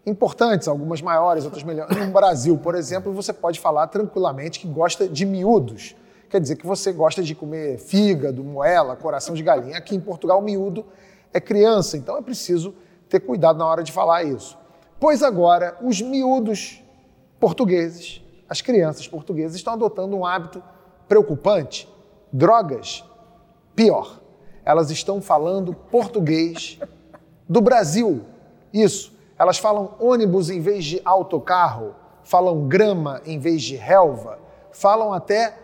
importantes, 0.05 0.69
algumas 0.69 1.01
maiores, 1.01 1.43
outras 1.43 1.63
melhores. 1.63 1.97
No 1.97 2.07
Brasil, 2.13 2.57
por 2.57 2.73
exemplo, 2.73 3.11
você 3.11 3.33
pode 3.33 3.59
falar 3.59 3.87
tranquilamente 3.87 4.61
que 4.61 4.67
gosta 4.67 5.09
de 5.09 5.25
miúdos. 5.25 5.93
Quer 6.29 6.41
dizer 6.41 6.55
que 6.55 6.65
você 6.65 6.91
gosta 6.91 7.21
de 7.21 7.35
comer 7.35 7.77
fígado, 7.77 8.43
moela, 8.43 8.95
coração 8.95 9.35
de 9.35 9.43
galinha. 9.43 9.77
Aqui 9.77 9.95
em 9.95 9.99
Portugal, 9.99 10.41
miúdo 10.41 10.85
é 11.33 11.39
criança, 11.39 11.97
então 11.97 12.17
é 12.17 12.21
preciso 12.21 12.73
ter 13.09 13.19
cuidado 13.19 13.57
na 13.57 13.65
hora 13.65 13.83
de 13.83 13.91
falar 13.91 14.23
isso. 14.23 14.57
Pois 14.99 15.21
agora, 15.21 15.77
os 15.81 16.01
miúdos 16.01 16.83
portugueses, 17.39 18.21
as 18.49 18.61
crianças 18.61 19.07
portuguesas, 19.07 19.55
estão 19.55 19.73
adotando 19.73 20.15
um 20.15 20.25
hábito 20.25 20.63
preocupante: 21.07 21.87
drogas 22.31 23.03
Pior, 23.75 24.21
elas 24.63 24.89
estão 24.89 25.21
falando 25.21 25.73
português 25.73 26.79
do 27.47 27.59
Brasil. 27.59 28.21
Isso. 28.73 29.13
Elas 29.37 29.57
falam 29.57 29.95
ônibus 29.99 30.49
em 30.49 30.61
vez 30.61 30.85
de 30.85 31.01
autocarro, 31.03 31.93
falam 32.23 32.69
grama 32.69 33.21
em 33.25 33.37
vez 33.37 33.61
de 33.61 33.75
relva, 33.75 34.39
falam 34.71 35.11
até 35.11 35.57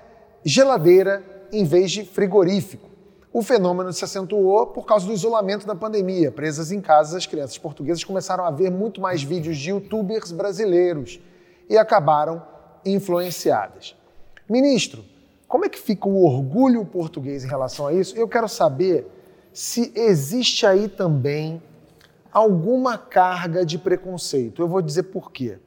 geladeira 0.44 1.24
em 1.52 1.64
vez 1.64 1.92
de 1.92 2.06
frigorífico. 2.06 2.90
O 3.34 3.42
fenômeno 3.42 3.94
se 3.94 4.04
acentuou 4.04 4.68
por 4.68 4.86
causa 4.86 5.06
do 5.06 5.14
isolamento 5.14 5.66
da 5.66 5.74
pandemia. 5.74 6.32
Presas 6.32 6.72
em 6.72 6.82
casa, 6.82 7.18
as 7.18 7.26
crianças 7.26 7.58
portuguesas 7.58 8.04
começaram 8.04 8.44
a 8.46 8.52
ver 8.52 8.70
muito 8.70 9.00
mais 9.00 9.24
vídeos 9.24 9.58
de 9.58 9.70
youtubers 9.70 10.32
brasileiros 10.32 11.20
e 11.70 11.78
acabaram 11.78 12.46
influenciadas. 12.86 13.96
Ministro, 14.50 15.06
como 15.48 15.66
é 15.66 15.70
que 15.70 15.80
fica 15.80 16.08
o 16.08 16.26
orgulho 16.26 16.84
português 16.86 17.44
em 17.44 17.48
relação 17.48 17.88
a 17.88 17.94
isso? 17.94 18.18
Eu 18.18 18.28
quero 18.28 18.50
saber 18.50 19.08
se 19.54 19.94
existe 19.96 20.66
aí 20.66 20.90
também 20.90 21.62
alguma 22.32 22.98
carga 22.98 23.66
de 23.66 23.78
preconceito. 23.78 24.62
Eu 24.62 24.68
vou 24.68 24.82
dizer 24.82 25.04
por 25.04 25.32
quê. 25.32 25.58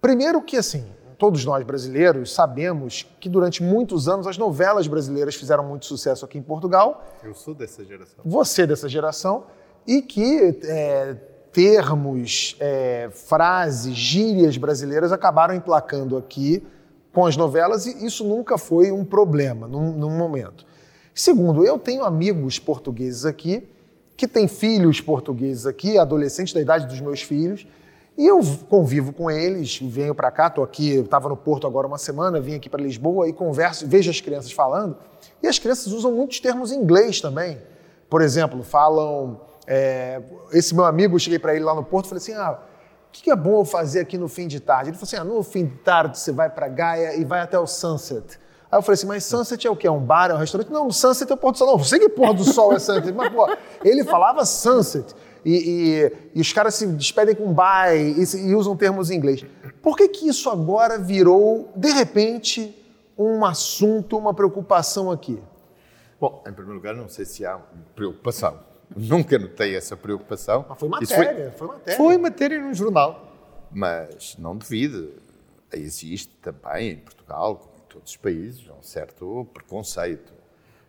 Primeiro 0.00 0.40
que 0.42 0.56
assim, 0.56 0.86
todos 1.18 1.44
nós 1.44 1.64
brasileiros 1.64 2.32
sabemos 2.32 3.04
que 3.18 3.28
durante 3.28 3.62
muitos 3.62 4.08
anos 4.08 4.26
as 4.26 4.38
novelas 4.38 4.86
brasileiras 4.86 5.34
fizeram 5.34 5.64
muito 5.64 5.84
sucesso 5.84 6.24
aqui 6.24 6.38
em 6.38 6.42
Portugal. 6.42 7.04
Eu 7.24 7.34
sou 7.34 7.52
dessa 7.52 7.84
geração. 7.84 8.24
Você 8.24 8.66
dessa 8.66 8.88
geração 8.88 9.44
e 9.84 10.00
que 10.00 10.58
é, 10.62 11.14
termos, 11.52 12.56
é, 12.60 13.10
frases, 13.12 13.94
gírias 13.96 14.56
brasileiras 14.56 15.10
acabaram 15.10 15.54
emplacando 15.54 16.16
aqui 16.16 16.64
com 17.12 17.26
as 17.26 17.36
novelas 17.36 17.86
e 17.86 18.06
isso 18.06 18.22
nunca 18.22 18.56
foi 18.56 18.92
um 18.92 19.04
problema 19.04 19.66
num, 19.66 19.92
num 19.92 20.16
momento. 20.16 20.64
Segundo, 21.12 21.64
eu 21.64 21.78
tenho 21.80 22.04
amigos 22.04 22.60
portugueses 22.60 23.24
aqui 23.24 23.68
que 24.16 24.28
têm 24.28 24.46
filhos 24.46 25.00
portugueses 25.00 25.66
aqui, 25.66 25.98
adolescentes 25.98 26.52
da 26.52 26.60
idade 26.60 26.86
dos 26.86 27.00
meus 27.00 27.22
filhos, 27.22 27.66
e 28.18 28.26
eu 28.26 28.40
convivo 28.68 29.12
com 29.12 29.30
eles, 29.30 29.78
venho 29.80 30.12
para 30.12 30.28
cá, 30.32 30.48
estou 30.48 30.64
aqui, 30.64 30.94
estava 30.94 31.28
no 31.28 31.36
Porto 31.36 31.68
agora 31.68 31.86
uma 31.86 31.98
semana, 31.98 32.40
vim 32.40 32.56
aqui 32.56 32.68
para 32.68 32.82
Lisboa 32.82 33.28
e 33.28 33.32
converso, 33.32 33.86
vejo 33.86 34.10
as 34.10 34.20
crianças 34.20 34.50
falando, 34.50 34.96
e 35.40 35.46
as 35.46 35.56
crianças 35.56 35.92
usam 35.92 36.10
muitos 36.10 36.40
termos 36.40 36.72
em 36.72 36.80
inglês 36.80 37.20
também. 37.20 37.62
Por 38.10 38.20
exemplo, 38.20 38.64
falam. 38.64 39.40
É, 39.68 40.20
esse 40.50 40.74
meu 40.74 40.84
amigo, 40.84 41.14
eu 41.14 41.18
cheguei 41.20 41.38
para 41.38 41.54
ele 41.54 41.62
lá 41.62 41.74
no 41.74 41.84
Porto 41.84 42.08
falei 42.08 42.20
assim: 42.20 42.32
ah, 42.32 42.58
o 43.08 43.12
que, 43.12 43.30
é 43.30 43.36
bom 43.36 43.60
eu 43.60 43.64
fazer 43.64 44.00
aqui 44.00 44.18
no 44.18 44.26
fim 44.26 44.48
de 44.48 44.58
tarde? 44.58 44.90
Ele 44.90 44.96
falou 44.96 45.06
assim: 45.06 45.16
ah, 45.16 45.24
no 45.24 45.40
fim 45.44 45.66
de 45.66 45.76
tarde 45.76 46.18
você 46.18 46.32
vai 46.32 46.50
para 46.50 46.66
Gaia 46.66 47.14
e 47.14 47.24
vai 47.24 47.40
até 47.40 47.56
o 47.56 47.68
Sunset. 47.68 48.36
Aí 48.70 48.78
eu 48.78 48.82
falei 48.82 48.94
assim, 48.94 49.06
mas 49.06 49.24
Sunset 49.24 49.66
é 49.66 49.70
o 49.70 49.76
quê? 49.76 49.86
É 49.86 49.90
um 49.90 50.00
bar, 50.00 50.30
é 50.30 50.34
um 50.34 50.38
restaurante? 50.38 50.70
Não, 50.70 50.90
Sunset 50.90 51.30
é 51.30 51.34
o 51.34 51.38
pôr 51.38 51.52
do 51.52 51.58
sol. 51.58 51.68
Não, 51.68 51.84
sei 51.84 51.98
que 51.98 52.08
pôr 52.08 52.34
do 52.34 52.44
sol 52.44 52.72
é 52.74 52.78
Sunset. 52.78 53.12
Mas, 53.12 53.32
pô, 53.32 53.48
ele 53.82 54.04
falava 54.04 54.44
Sunset. 54.44 55.14
E, 55.44 55.52
e, 55.52 56.12
e, 56.34 56.40
os 56.40 56.52
caras 56.52 56.74
se 56.74 56.86
despedem 56.86 57.34
com 57.34 57.52
bye 57.52 57.96
e, 57.96 58.48
e, 58.48 58.54
usam 58.54 58.76
termos 58.76 59.10
em 59.10 59.16
inglês. 59.16 59.44
Por 59.82 59.96
que, 59.96 60.08
que 60.08 60.28
isso 60.28 60.50
agora 60.50 60.98
virou, 60.98 61.72
de 61.76 61.90
repente, 61.90 62.74
um 63.16 63.44
assunto, 63.44 64.16
uma 64.16 64.34
preocupação 64.34 65.10
aqui? 65.10 65.38
Bom, 66.20 66.42
em 66.46 66.52
primeiro 66.52 66.74
lugar, 66.74 66.94
não 66.94 67.08
sei 67.08 67.24
se 67.24 67.46
há 67.46 67.58
preocupação. 67.94 68.58
Nunca 68.96 69.38
notei 69.38 69.76
essa 69.76 69.96
preocupação. 69.96 70.64
Mas 70.68 70.78
foi 70.78 70.88
matéria, 70.88 71.50
foi, 71.52 71.58
foi, 71.58 71.68
matéria. 71.68 71.96
Foi 71.96 72.18
matéria 72.18 72.60
no 72.60 72.74
jornal. 72.74 73.32
Mas 73.70 74.36
não 74.38 74.56
devido. 74.56 75.12
Existe 75.70 76.34
também 76.40 76.92
em 76.92 76.96
Portugal, 76.96 77.56
como 77.56 77.74
em 77.76 77.88
todos 77.88 78.10
os 78.10 78.16
países, 78.16 78.66
um 78.70 78.82
certo 78.82 79.46
preconceito 79.52 80.37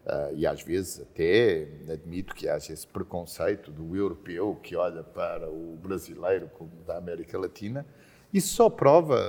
Uh, 0.06 0.34
e 0.34 0.48
às 0.48 0.64
vezes 0.64 1.02
até 1.02 1.68
admito 1.92 2.34
que 2.34 2.48
haja 2.48 2.74
esse 2.74 2.88
preconceito 2.88 3.70
do 3.70 3.96
europeu 3.96 4.58
que 4.64 4.76
olha 4.76 5.04
para 5.04 5.48
o 5.50 5.78
brasileiro 5.82 6.50
como 6.58 6.72
da 6.88 6.98
América 6.98 7.38
Latina. 7.38 7.86
Isso 8.34 8.56
só 8.56 8.70
prova 8.70 9.20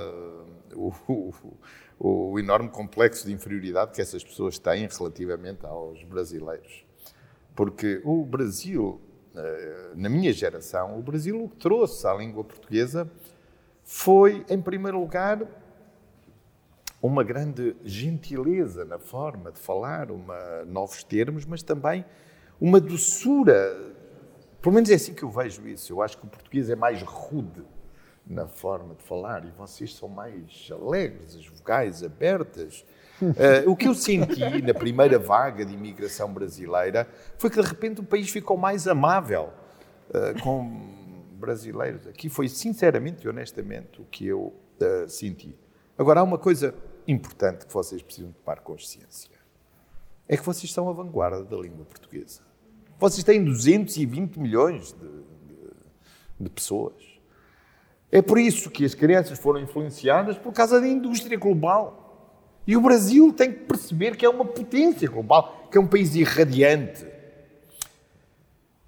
o, 0.73 0.91
o, 1.07 1.33
o 1.99 2.39
enorme 2.39 2.69
complexo 2.69 3.27
de 3.27 3.33
inferioridade 3.33 3.91
que 3.91 4.01
essas 4.01 4.23
pessoas 4.23 4.57
têm 4.57 4.87
relativamente 4.87 5.65
aos 5.65 6.03
brasileiros. 6.03 6.83
Porque 7.55 8.01
o 8.03 8.25
Brasil, 8.25 8.99
uh, 9.35 9.95
na 9.95 10.09
minha 10.09 10.33
geração, 10.33 10.97
o 10.97 11.01
Brasil 11.03 11.43
o 11.43 11.49
que 11.49 11.57
trouxe 11.57 12.07
à 12.07 12.13
língua 12.13 12.43
portuguesa 12.43 13.09
foi, 13.83 14.45
em 14.49 14.61
primeiro 14.61 14.99
lugar, 14.99 15.45
uma 17.01 17.23
grande 17.23 17.75
gentileza 17.83 18.85
na 18.85 18.99
forma 18.99 19.51
de 19.51 19.59
falar, 19.59 20.11
uma, 20.11 20.63
novos 20.65 21.03
termos, 21.03 21.45
mas 21.45 21.63
também 21.63 22.05
uma 22.59 22.79
doçura. 22.79 23.75
Pelo 24.61 24.75
menos 24.75 24.89
é 24.91 24.93
assim 24.93 25.13
que 25.13 25.23
eu 25.23 25.29
vejo 25.29 25.67
isso. 25.67 25.91
Eu 25.91 26.01
acho 26.01 26.17
que 26.17 26.25
o 26.25 26.29
português 26.29 26.69
é 26.69 26.75
mais 26.75 27.01
rude 27.01 27.63
na 28.25 28.47
forma 28.47 28.93
de 28.93 29.03
falar 29.03 29.43
e 29.45 29.51
vocês 29.51 29.95
são 29.95 30.07
mais 30.07 30.69
alegres, 30.71 31.35
as 31.35 31.47
vogais 31.47 32.03
abertas. 32.03 32.85
Uh, 33.19 33.65
o 33.69 33.75
que 33.75 33.87
eu 33.87 33.95
senti 33.95 34.61
na 34.61 34.73
primeira 34.73 35.17
vaga 35.17 35.65
de 35.65 35.73
imigração 35.73 36.31
brasileira 36.31 37.07
foi 37.39 37.49
que 37.49 37.59
de 37.59 37.67
repente 37.67 37.99
o 37.99 38.03
país 38.03 38.29
ficou 38.29 38.57
mais 38.57 38.87
amável 38.87 39.49
uh, 40.09 40.39
com 40.43 40.69
brasileiros. 41.33 42.05
Aqui 42.05 42.29
foi 42.29 42.47
sinceramente 42.47 43.25
e 43.25 43.29
honestamente 43.29 43.99
o 43.99 44.05
que 44.05 44.27
eu 44.27 44.53
uh, 44.79 45.09
senti. 45.09 45.57
Agora, 45.97 46.21
há 46.21 46.23
uma 46.23 46.37
coisa 46.37 46.73
importante 47.07 47.65
que 47.65 47.73
vocês 47.73 48.01
precisam 48.01 48.31
tomar 48.31 48.59
consciência 48.61 49.31
é 50.27 50.37
que 50.37 50.45
vocês 50.45 50.71
são 50.71 50.89
a 50.89 50.93
vanguarda 50.93 51.43
da 51.43 51.57
língua 51.57 51.83
portuguesa. 51.83 52.41
Vocês 52.97 53.23
têm 53.23 53.43
220 53.43 54.39
milhões 54.39 54.93
de, 54.93 54.99
de, 54.99 55.73
de 56.39 56.49
pessoas. 56.49 56.93
É 58.11 58.21
por 58.21 58.37
isso 58.37 58.69
que 58.69 58.85
as 58.85 58.93
crianças 58.93 59.39
foram 59.39 59.59
influenciadas 59.59 60.37
por 60.37 60.53
causa 60.53 60.79
da 60.79 60.87
indústria 60.87 61.37
global. 61.37 62.01
E 62.65 62.77
o 62.77 62.81
Brasil 62.81 63.33
tem 63.33 63.51
que 63.51 63.59
perceber 63.61 64.15
que 64.15 64.25
é 64.25 64.29
uma 64.29 64.45
potência 64.45 65.09
global, 65.09 65.67
que 65.69 65.77
é 65.77 65.81
um 65.81 65.87
país 65.87 66.15
irradiante. 66.15 67.05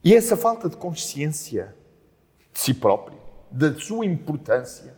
E 0.03 0.13
essa 0.13 0.37
falta 0.37 0.69
de 0.69 0.77
consciência 0.77 1.75
de 2.53 2.59
si 2.59 2.73
próprio, 2.73 3.17
da 3.49 3.73
sua 3.73 4.05
importância, 4.05 4.95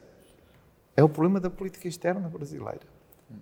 é 0.96 1.04
o 1.04 1.10
problema 1.10 1.40
da 1.40 1.50
política 1.50 1.88
externa 1.88 2.28
brasileira. 2.28 2.95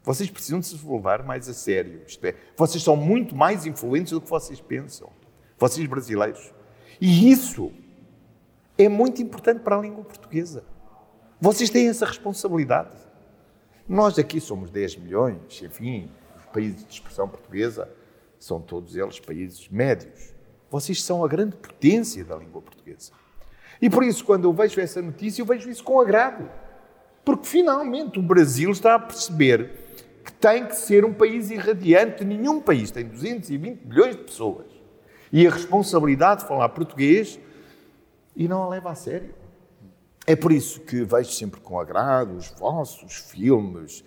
Vocês 0.03 0.29
precisam 0.29 0.59
de 0.59 0.67
se 0.67 0.87
levar 0.87 1.23
mais 1.23 1.47
a 1.49 1.53
sério. 1.53 2.01
Isto 2.07 2.25
é, 2.25 2.35
vocês 2.55 2.83
são 2.83 2.95
muito 2.95 3.35
mais 3.35 3.65
influentes 3.65 4.13
do 4.13 4.21
que 4.21 4.29
vocês 4.29 4.61
pensam. 4.61 5.09
Vocês 5.57 5.87
brasileiros. 5.87 6.53
E 6.99 7.31
isso 7.31 7.71
é 8.77 8.87
muito 8.87 9.21
importante 9.21 9.59
para 9.59 9.77
a 9.77 9.81
língua 9.81 10.03
portuguesa. 10.03 10.63
Vocês 11.39 11.69
têm 11.69 11.89
essa 11.89 12.05
responsabilidade. 12.05 12.95
Nós 13.87 14.17
aqui 14.17 14.39
somos 14.39 14.71
10 14.71 14.97
milhões, 14.97 15.61
enfim, 15.61 16.09
os 16.37 16.45
países 16.45 16.85
de 16.85 16.93
expressão 16.93 17.27
portuguesa 17.27 17.89
são 18.39 18.61
todos 18.61 18.95
eles 18.95 19.19
países 19.19 19.67
médios. 19.67 20.33
Vocês 20.69 21.03
são 21.03 21.23
a 21.23 21.27
grande 21.27 21.55
potência 21.57 22.23
da 22.23 22.35
língua 22.35 22.61
portuguesa. 22.61 23.11
E 23.81 23.89
por 23.89 24.03
isso, 24.03 24.23
quando 24.23 24.45
eu 24.45 24.53
vejo 24.53 24.79
essa 24.79 25.01
notícia, 25.01 25.41
eu 25.41 25.45
vejo 25.45 25.69
isso 25.69 25.83
com 25.83 25.99
agrado. 25.99 26.49
Porque 27.23 27.47
finalmente 27.47 28.19
o 28.19 28.21
Brasil 28.21 28.71
está 28.71 28.95
a 28.95 28.99
perceber 28.99 29.71
que 30.23 30.31
tem 30.33 30.65
que 30.65 30.75
ser 30.75 31.05
um 31.05 31.13
país 31.13 31.49
irradiante. 31.49 32.23
Nenhum 32.23 32.59
país 32.59 32.91
tem 32.91 33.05
220 33.05 33.85
milhões 33.85 34.15
de 34.15 34.23
pessoas. 34.23 34.67
E 35.31 35.47
a 35.47 35.51
responsabilidade 35.51 36.41
de 36.41 36.47
falar 36.47 36.69
português 36.69 37.39
e 38.35 38.47
não 38.47 38.63
a 38.63 38.69
leva 38.69 38.91
a 38.91 38.95
sério. 38.95 39.33
É 40.25 40.35
por 40.35 40.51
isso 40.51 40.79
que 40.81 41.03
vejo 41.03 41.31
sempre 41.31 41.59
com 41.59 41.79
agrado 41.79 42.35
os 42.37 42.47
vossos 42.51 43.15
filmes, 43.15 44.03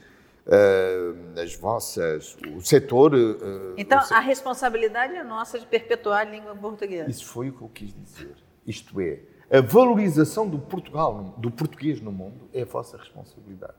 uh, 0.46 1.40
as 1.40 1.54
vossas, 1.54 2.36
o 2.54 2.60
setor. 2.62 3.14
Uh, 3.14 3.74
então, 3.76 3.98
o 3.98 4.14
a 4.14 4.20
responsabilidade 4.20 5.14
é 5.14 5.22
nossa 5.22 5.58
de 5.58 5.66
perpetuar 5.66 6.26
a 6.26 6.30
língua 6.30 6.54
portuguesa. 6.54 7.10
Isso 7.10 7.26
foi 7.26 7.50
o 7.50 7.52
que 7.52 7.62
eu 7.62 7.68
quis 7.68 7.94
dizer. 7.94 8.34
Isto 8.66 9.00
é, 9.00 9.20
a 9.50 9.60
valorização 9.60 10.48
do 10.48 10.58
Portugal, 10.58 11.34
do 11.36 11.50
português 11.50 12.00
no 12.00 12.10
mundo, 12.10 12.48
é 12.52 12.62
a 12.62 12.64
vossa 12.64 12.96
responsabilidade. 12.96 13.74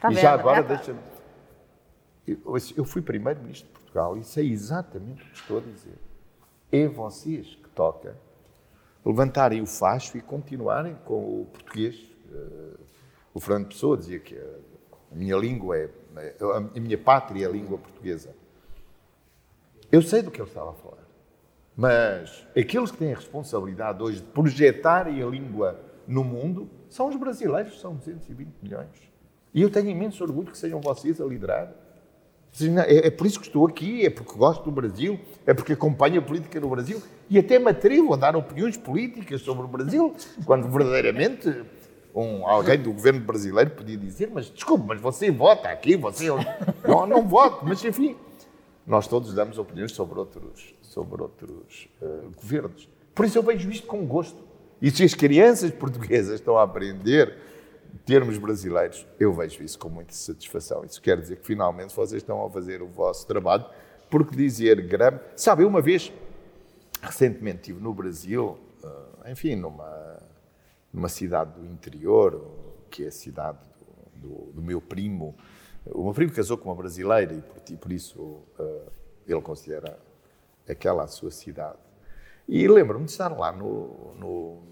Tá 0.00 0.10
e 0.10 0.14
vendo? 0.14 0.22
já 0.22 0.32
agora 0.32 0.58
é, 0.58 0.62
deixa-me. 0.62 0.98
Eu, 2.26 2.56
eu 2.76 2.84
fui 2.84 3.00
primeiro-ministro 3.00 3.68
de 3.68 3.72
Portugal 3.72 4.16
e 4.16 4.24
sei 4.24 4.50
exatamente 4.50 5.22
o 5.22 5.26
que 5.26 5.36
estou 5.36 5.58
a 5.58 5.60
dizer. 5.60 5.98
É 6.70 6.86
vocês 6.86 7.54
que 7.54 7.68
toca 7.70 8.16
levantarem 9.04 9.62
o 9.62 9.66
facho 9.66 10.18
e 10.18 10.20
continuarem 10.20 10.96
com 11.04 11.42
o 11.42 11.46
português. 11.46 11.96
Uh, 12.30 12.78
o 13.32 13.40
Fernando 13.40 13.68
Pessoa 13.68 13.96
dizia 13.96 14.18
que 14.18 14.36
a 14.36 15.14
minha 15.14 15.36
língua 15.36 15.78
é. 15.78 15.90
A 16.74 16.80
minha 16.80 16.98
pátria 16.98 17.44
é 17.44 17.48
a 17.48 17.50
língua 17.50 17.78
portuguesa. 17.78 18.34
Eu 19.90 20.02
sei 20.02 20.20
do 20.20 20.30
que 20.30 20.40
ele 20.40 20.48
estava 20.48 20.70
a 20.70 20.74
falar. 20.74 20.87
Mas 21.78 22.44
aqueles 22.58 22.90
que 22.90 22.96
têm 22.96 23.12
a 23.12 23.16
responsabilidade 23.16 24.02
hoje 24.02 24.16
de 24.16 24.26
projetarem 24.26 25.22
a 25.22 25.26
língua 25.26 25.78
no 26.08 26.24
mundo 26.24 26.68
são 26.88 27.06
os 27.06 27.14
brasileiros, 27.14 27.80
são 27.80 27.94
220 27.94 28.48
milhões. 28.60 28.88
E 29.54 29.62
eu 29.62 29.70
tenho 29.70 29.88
imenso 29.88 30.24
orgulho 30.24 30.50
que 30.50 30.58
sejam 30.58 30.80
vocês 30.80 31.20
a 31.20 31.24
liderar. 31.24 31.72
É, 32.84 33.06
é 33.06 33.10
por 33.12 33.28
isso 33.28 33.38
que 33.38 33.46
estou 33.46 33.64
aqui, 33.64 34.04
é 34.04 34.10
porque 34.10 34.36
gosto 34.36 34.64
do 34.64 34.72
Brasil, 34.72 35.20
é 35.46 35.54
porque 35.54 35.74
acompanho 35.74 36.18
a 36.18 36.22
política 36.22 36.58
no 36.58 36.68
Brasil 36.68 37.00
e 37.30 37.38
até 37.38 37.60
me 37.60 37.70
atrevo 37.70 38.12
a 38.12 38.16
dar 38.16 38.34
opiniões 38.34 38.76
políticas 38.76 39.40
sobre 39.42 39.64
o 39.64 39.68
Brasil, 39.68 40.12
quando 40.44 40.68
verdadeiramente 40.68 41.62
um, 42.12 42.44
alguém 42.44 42.82
do 42.82 42.92
governo 42.92 43.20
brasileiro 43.20 43.70
podia 43.70 43.96
dizer, 43.96 44.28
mas 44.34 44.50
desculpe, 44.50 44.84
mas 44.84 45.00
você 45.00 45.30
vota 45.30 45.68
aqui, 45.68 45.94
você... 45.94 46.26
Não, 46.84 47.06
não 47.06 47.28
voto, 47.28 47.64
mas 47.64 47.84
enfim, 47.84 48.16
nós 48.84 49.06
todos 49.06 49.32
damos 49.32 49.58
opiniões 49.58 49.92
sobre 49.92 50.18
outros, 50.18 50.74
sobre 50.88 51.22
outros 51.22 51.88
uh, 52.00 52.30
governos. 52.34 52.88
Por 53.14 53.26
isso 53.26 53.38
eu 53.38 53.42
vejo 53.42 53.70
isto 53.70 53.86
com 53.86 54.06
gosto. 54.06 54.42
E 54.80 54.90
se 54.90 55.04
as 55.04 55.14
crianças 55.14 55.70
portuguesas 55.70 56.34
estão 56.34 56.56
a 56.56 56.62
aprender 56.62 57.36
termos 58.06 58.38
brasileiros, 58.38 59.06
eu 59.18 59.32
vejo 59.32 59.62
isso 59.62 59.78
com 59.78 59.88
muita 59.88 60.12
satisfação. 60.12 60.84
Isso 60.84 61.00
quer 61.00 61.20
dizer 61.20 61.36
que 61.36 61.46
finalmente 61.46 61.94
vocês 61.94 62.22
estão 62.22 62.44
a 62.44 62.50
fazer 62.50 62.80
o 62.80 62.86
vosso 62.86 63.26
trabalho, 63.26 63.66
porque 64.08 64.34
dizer 64.34 64.80
grama. 64.86 65.20
Sabe, 65.36 65.64
uma 65.64 65.80
vez, 65.80 66.12
recentemente 67.02 67.58
estive 67.58 67.80
no 67.80 67.92
Brasil, 67.92 68.58
uh, 68.82 69.30
enfim, 69.30 69.56
numa, 69.56 70.22
numa 70.92 71.08
cidade 71.08 71.52
do 71.58 71.66
interior, 71.66 72.40
que 72.90 73.04
é 73.04 73.08
a 73.08 73.12
cidade 73.12 73.58
do, 74.22 74.28
do, 74.28 74.52
do 74.52 74.62
meu 74.62 74.80
primo. 74.80 75.34
O 75.84 76.04
meu 76.04 76.14
primo 76.14 76.32
casou 76.32 76.56
com 76.56 76.68
uma 76.68 76.74
brasileira 76.74 77.34
e 77.34 77.42
por, 77.42 77.78
por 77.78 77.92
isso 77.92 78.20
uh, 78.20 78.90
ele 79.26 79.42
considera 79.42 79.98
aquela 80.72 81.06
sua 81.06 81.30
cidade. 81.30 81.78
E 82.48 82.66
lembro-me 82.66 83.04
de 83.04 83.10
estar 83.10 83.28
lá 83.28 83.52
no, 83.52 84.14
no, 84.18 84.62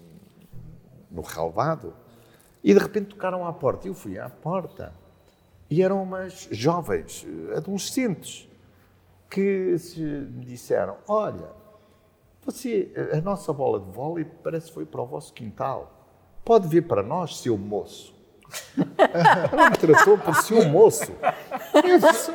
no 1.11 1.23
e 2.63 2.73
de 2.73 2.79
repente 2.79 3.09
tocaram 3.09 3.45
à 3.45 3.53
porta. 3.53 3.87
Eu 3.87 3.93
fui 3.93 4.17
à 4.17 4.29
porta 4.29 4.93
e 5.69 5.81
eram 5.81 6.01
umas 6.01 6.47
jovens, 6.51 7.25
adolescentes, 7.55 8.49
que 9.29 9.75
me 10.31 10.45
disseram: 10.45 10.97
Olha, 11.07 11.49
você, 12.43 12.91
a 13.13 13.21
nossa 13.21 13.53
bola 13.53 13.79
de 13.79 13.91
vôlei 13.91 14.25
parece 14.25 14.67
que 14.67 14.73
foi 14.73 14.85
para 14.85 15.01
o 15.01 15.05
vosso 15.05 15.33
quintal. 15.33 15.93
Pode 16.43 16.67
vir 16.67 16.87
para 16.87 17.03
nós, 17.03 17.39
seu 17.39 17.57
moço. 17.57 18.15
Ela 19.51 19.69
me 19.69 19.77
tratou 19.77 20.17
por 20.17 20.33
seu 20.35 20.65
moço. 20.69 21.11
Disse, 21.83 22.31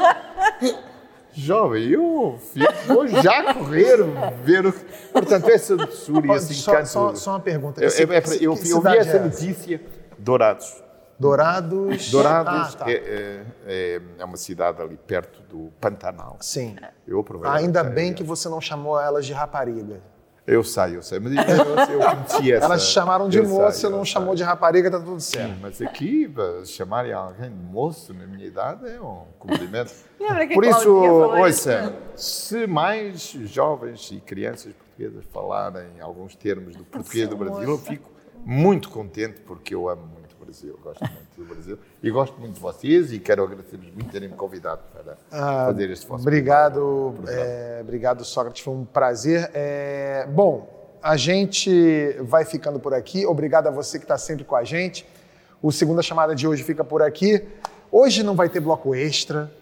Jovem, 1.33 1.89
eu 1.89 2.39
vou 2.87 3.09
já 3.09 3.55
correr 3.55 3.99
ver 4.45 4.67
o. 4.67 4.73
Portanto, 5.13 5.49
essa 5.49 5.77
doçura 5.77 6.27
e 6.27 6.31
esse 6.33 6.61
encanto. 6.61 6.89
Só, 6.89 7.15
só, 7.15 7.31
uma 7.33 7.41
pergunta. 7.41 7.85
Esse, 7.85 8.03
eu, 8.03 8.13
eu, 8.13 8.59
eu 8.65 8.81
vi 8.81 8.97
essa 8.97 9.17
é 9.17 9.25
notícia. 9.25 9.81
Dourados. 10.19 10.83
Dourados. 11.19 12.11
Dourados 12.11 12.75
ah, 12.75 12.79
tá. 12.79 12.91
é, 12.91 13.45
é, 13.67 14.01
é, 14.19 14.25
uma 14.25 14.37
cidade 14.37 14.83
ali 14.83 14.97
perto 14.97 15.41
do 15.43 15.73
Pantanal. 15.81 16.37
Sim. 16.41 16.77
Eu 17.07 17.21
aproveito. 17.21 17.53
Ainda 17.53 17.83
bem 17.85 18.13
que 18.13 18.23
você 18.23 18.49
não 18.49 18.61
chamou 18.61 19.01
elas 19.01 19.25
de 19.25 19.33
rapariga. 19.33 20.01
Eu 20.45 20.65
sei, 20.65 20.97
eu 20.97 21.03
sei, 21.03 21.21
mas 21.21 21.33
eu, 21.33 21.65
eu 21.65 22.01
conheci 22.27 22.53
essa. 22.53 22.65
Elas 22.65 22.83
chamaram 22.89 23.29
de 23.29 23.41
moça, 23.41 23.79
você 23.79 23.89
não 23.89 24.05
chamou 24.05 24.35
de 24.35 24.43
rapariga, 24.43 24.91
tá 24.91 24.99
tudo 24.99 25.21
certo. 25.21 25.55
Sim, 25.55 25.59
mas 25.63 25.81
aqui, 25.81 26.29
chamarem 26.67 27.13
alguém 27.13 27.49
de 27.51 27.57
moço 27.57 28.13
na 28.13 28.27
minha 28.27 28.47
idade 28.47 28.89
é 28.89 29.01
um 29.01 29.25
cumprimento. 29.39 29.93
Lembra 30.19 30.47
que 30.47 30.55
Por 30.55 30.65
isso, 30.65 30.93
ouça, 30.93 31.95
se 32.17 32.67
mais 32.67 33.21
jovens 33.45 34.11
e 34.11 34.21
crianças 34.21 34.73
portuguesas 34.73 35.25
falarem 35.33 36.01
alguns 36.01 36.35
termos 36.35 36.75
do 36.75 36.85
português 36.85 37.29
do 37.29 37.37
Brasil, 37.37 37.71
eu 37.71 37.79
fico 37.79 38.11
muito 38.45 38.91
contente 38.91 39.41
porque 39.43 39.75
eu 39.75 39.89
amo 39.89 40.07
muito 40.07 40.22
Brasil, 40.45 40.79
gosto 40.83 41.01
muito 41.01 41.37
do 41.37 41.45
Brasil 41.45 41.79
e 42.03 42.11
gosto 42.11 42.39
muito 42.41 42.55
de 42.55 42.61
vocês 42.61 43.13
e 43.13 43.19
quero 43.19 43.45
agradecer-vos 43.45 43.93
muito 43.93 44.11
terem 44.11 44.29
me 44.29 44.35
convidado 44.35 44.83
para 44.93 45.17
ah, 45.31 45.67
fazer 45.67 45.91
este 45.91 46.07
vosso 46.07 46.23
Obrigado, 46.23 47.15
é, 47.29 47.79
obrigado 47.81 48.25
Sócrates, 48.25 48.63
foi 48.63 48.75
um 48.75 48.85
prazer. 48.85 49.51
É, 49.55 50.27
bom, 50.29 50.99
a 51.03 51.17
gente 51.17 52.17
vai 52.21 52.45
ficando 52.45 52.79
por 52.79 52.95
aqui. 52.95 53.27
Obrigado 53.27 53.67
a 53.67 53.71
você 53.71 53.99
que 53.99 54.05
está 54.05 54.19
sempre 54.19 54.45
com 54.45 54.57
a 54.57 54.65
gente. 54.65 55.07
O 55.63 55.71
segunda 55.71 56.03
chamada 56.03 56.35
de 56.35 56.47
hoje 56.47 56.63
fica 56.63 56.85
por 56.85 57.03
aqui. 57.03 57.45
Hoje 57.91 58.23
não 58.23 58.35
vai 58.35 58.49
ter 58.49 58.61
bloco 58.61 58.95
extra, 58.95 59.53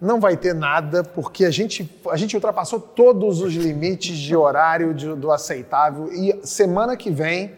não 0.00 0.20
vai 0.20 0.36
ter 0.36 0.54
nada, 0.54 1.04
porque 1.04 1.44
a 1.44 1.50
gente, 1.50 1.90
a 2.10 2.16
gente 2.16 2.34
ultrapassou 2.34 2.80
todos 2.80 3.40
os 3.40 3.54
limites 3.54 4.16
de 4.16 4.34
horário 4.34 4.94
de, 4.94 5.14
do 5.14 5.30
aceitável 5.30 6.12
e 6.12 6.40
semana 6.44 6.96
que 6.96 7.10
vem 7.10 7.52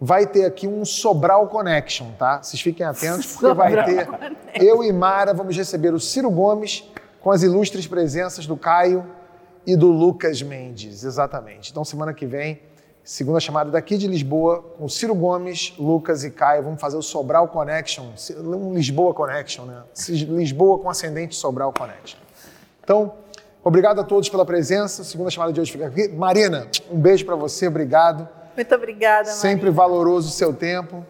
vai 0.00 0.26
ter 0.26 0.44
aqui 0.44 0.68
um 0.68 0.84
Sobral 0.84 1.48
Connection, 1.48 2.12
tá? 2.18 2.42
Vocês 2.42 2.60
fiquem 2.60 2.84
atentos, 2.84 3.26
porque 3.26 3.46
Sobral 3.46 3.54
vai 3.54 3.84
ter. 3.84 4.06
Connection. 4.06 4.36
Eu 4.54 4.84
e 4.84 4.92
Mara 4.92 5.32
vamos 5.32 5.56
receber 5.56 5.94
o 5.94 6.00
Ciro 6.00 6.30
Gomes 6.30 6.84
com 7.20 7.30
as 7.30 7.42
ilustres 7.42 7.86
presenças 7.86 8.46
do 8.46 8.56
Caio 8.56 9.04
e 9.66 9.74
do 9.74 9.88
Lucas 9.88 10.40
Mendes, 10.42 11.02
exatamente. 11.02 11.70
Então, 11.70 11.84
semana 11.84 12.14
que 12.14 12.24
vem, 12.24 12.60
segunda 13.02 13.40
chamada 13.40 13.70
daqui 13.70 13.96
de 13.96 14.06
Lisboa, 14.06 14.62
com 14.78 14.88
Ciro 14.88 15.14
Gomes, 15.14 15.74
Lucas 15.78 16.22
e 16.22 16.30
Caio, 16.30 16.62
vamos 16.62 16.80
fazer 16.80 16.96
o 16.96 17.02
Sobral 17.02 17.48
Connection, 17.48 18.12
um 18.38 18.74
Lisboa 18.74 19.12
Connection, 19.12 19.64
né? 19.64 19.82
Lisboa 20.08 20.78
com 20.78 20.88
ascendente 20.88 21.34
Sobral 21.34 21.72
Connection. 21.72 22.18
Então, 22.84 23.14
obrigado 23.64 24.00
a 24.00 24.04
todos 24.04 24.28
pela 24.28 24.46
presença. 24.46 25.02
Segunda 25.02 25.30
chamada 25.30 25.52
de 25.52 25.60
hoje 25.60 25.72
fica 25.72 25.86
aqui. 25.86 26.06
Marina, 26.08 26.68
um 26.88 26.98
beijo 26.98 27.24
para 27.24 27.34
você, 27.34 27.66
obrigado. 27.66 28.35
Muito 28.56 28.74
obrigada, 28.74 29.28
Maria. 29.28 29.32
Sempre 29.34 29.70
valoroso 29.70 30.28
o 30.28 30.32
seu 30.32 30.52
tempo. 30.52 31.04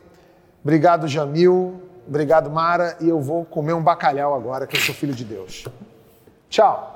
Obrigado, 0.62 1.06
Jamil. 1.06 1.80
Obrigado, 2.06 2.50
Mara. 2.50 2.96
E 3.00 3.08
eu 3.08 3.20
vou 3.20 3.44
comer 3.44 3.72
um 3.72 3.82
bacalhau 3.82 4.34
agora, 4.34 4.66
que 4.66 4.76
eu 4.76 4.80
sou 4.80 4.94
filho 4.94 5.14
de 5.14 5.24
Deus. 5.24 5.64
Tchau. 6.50 6.95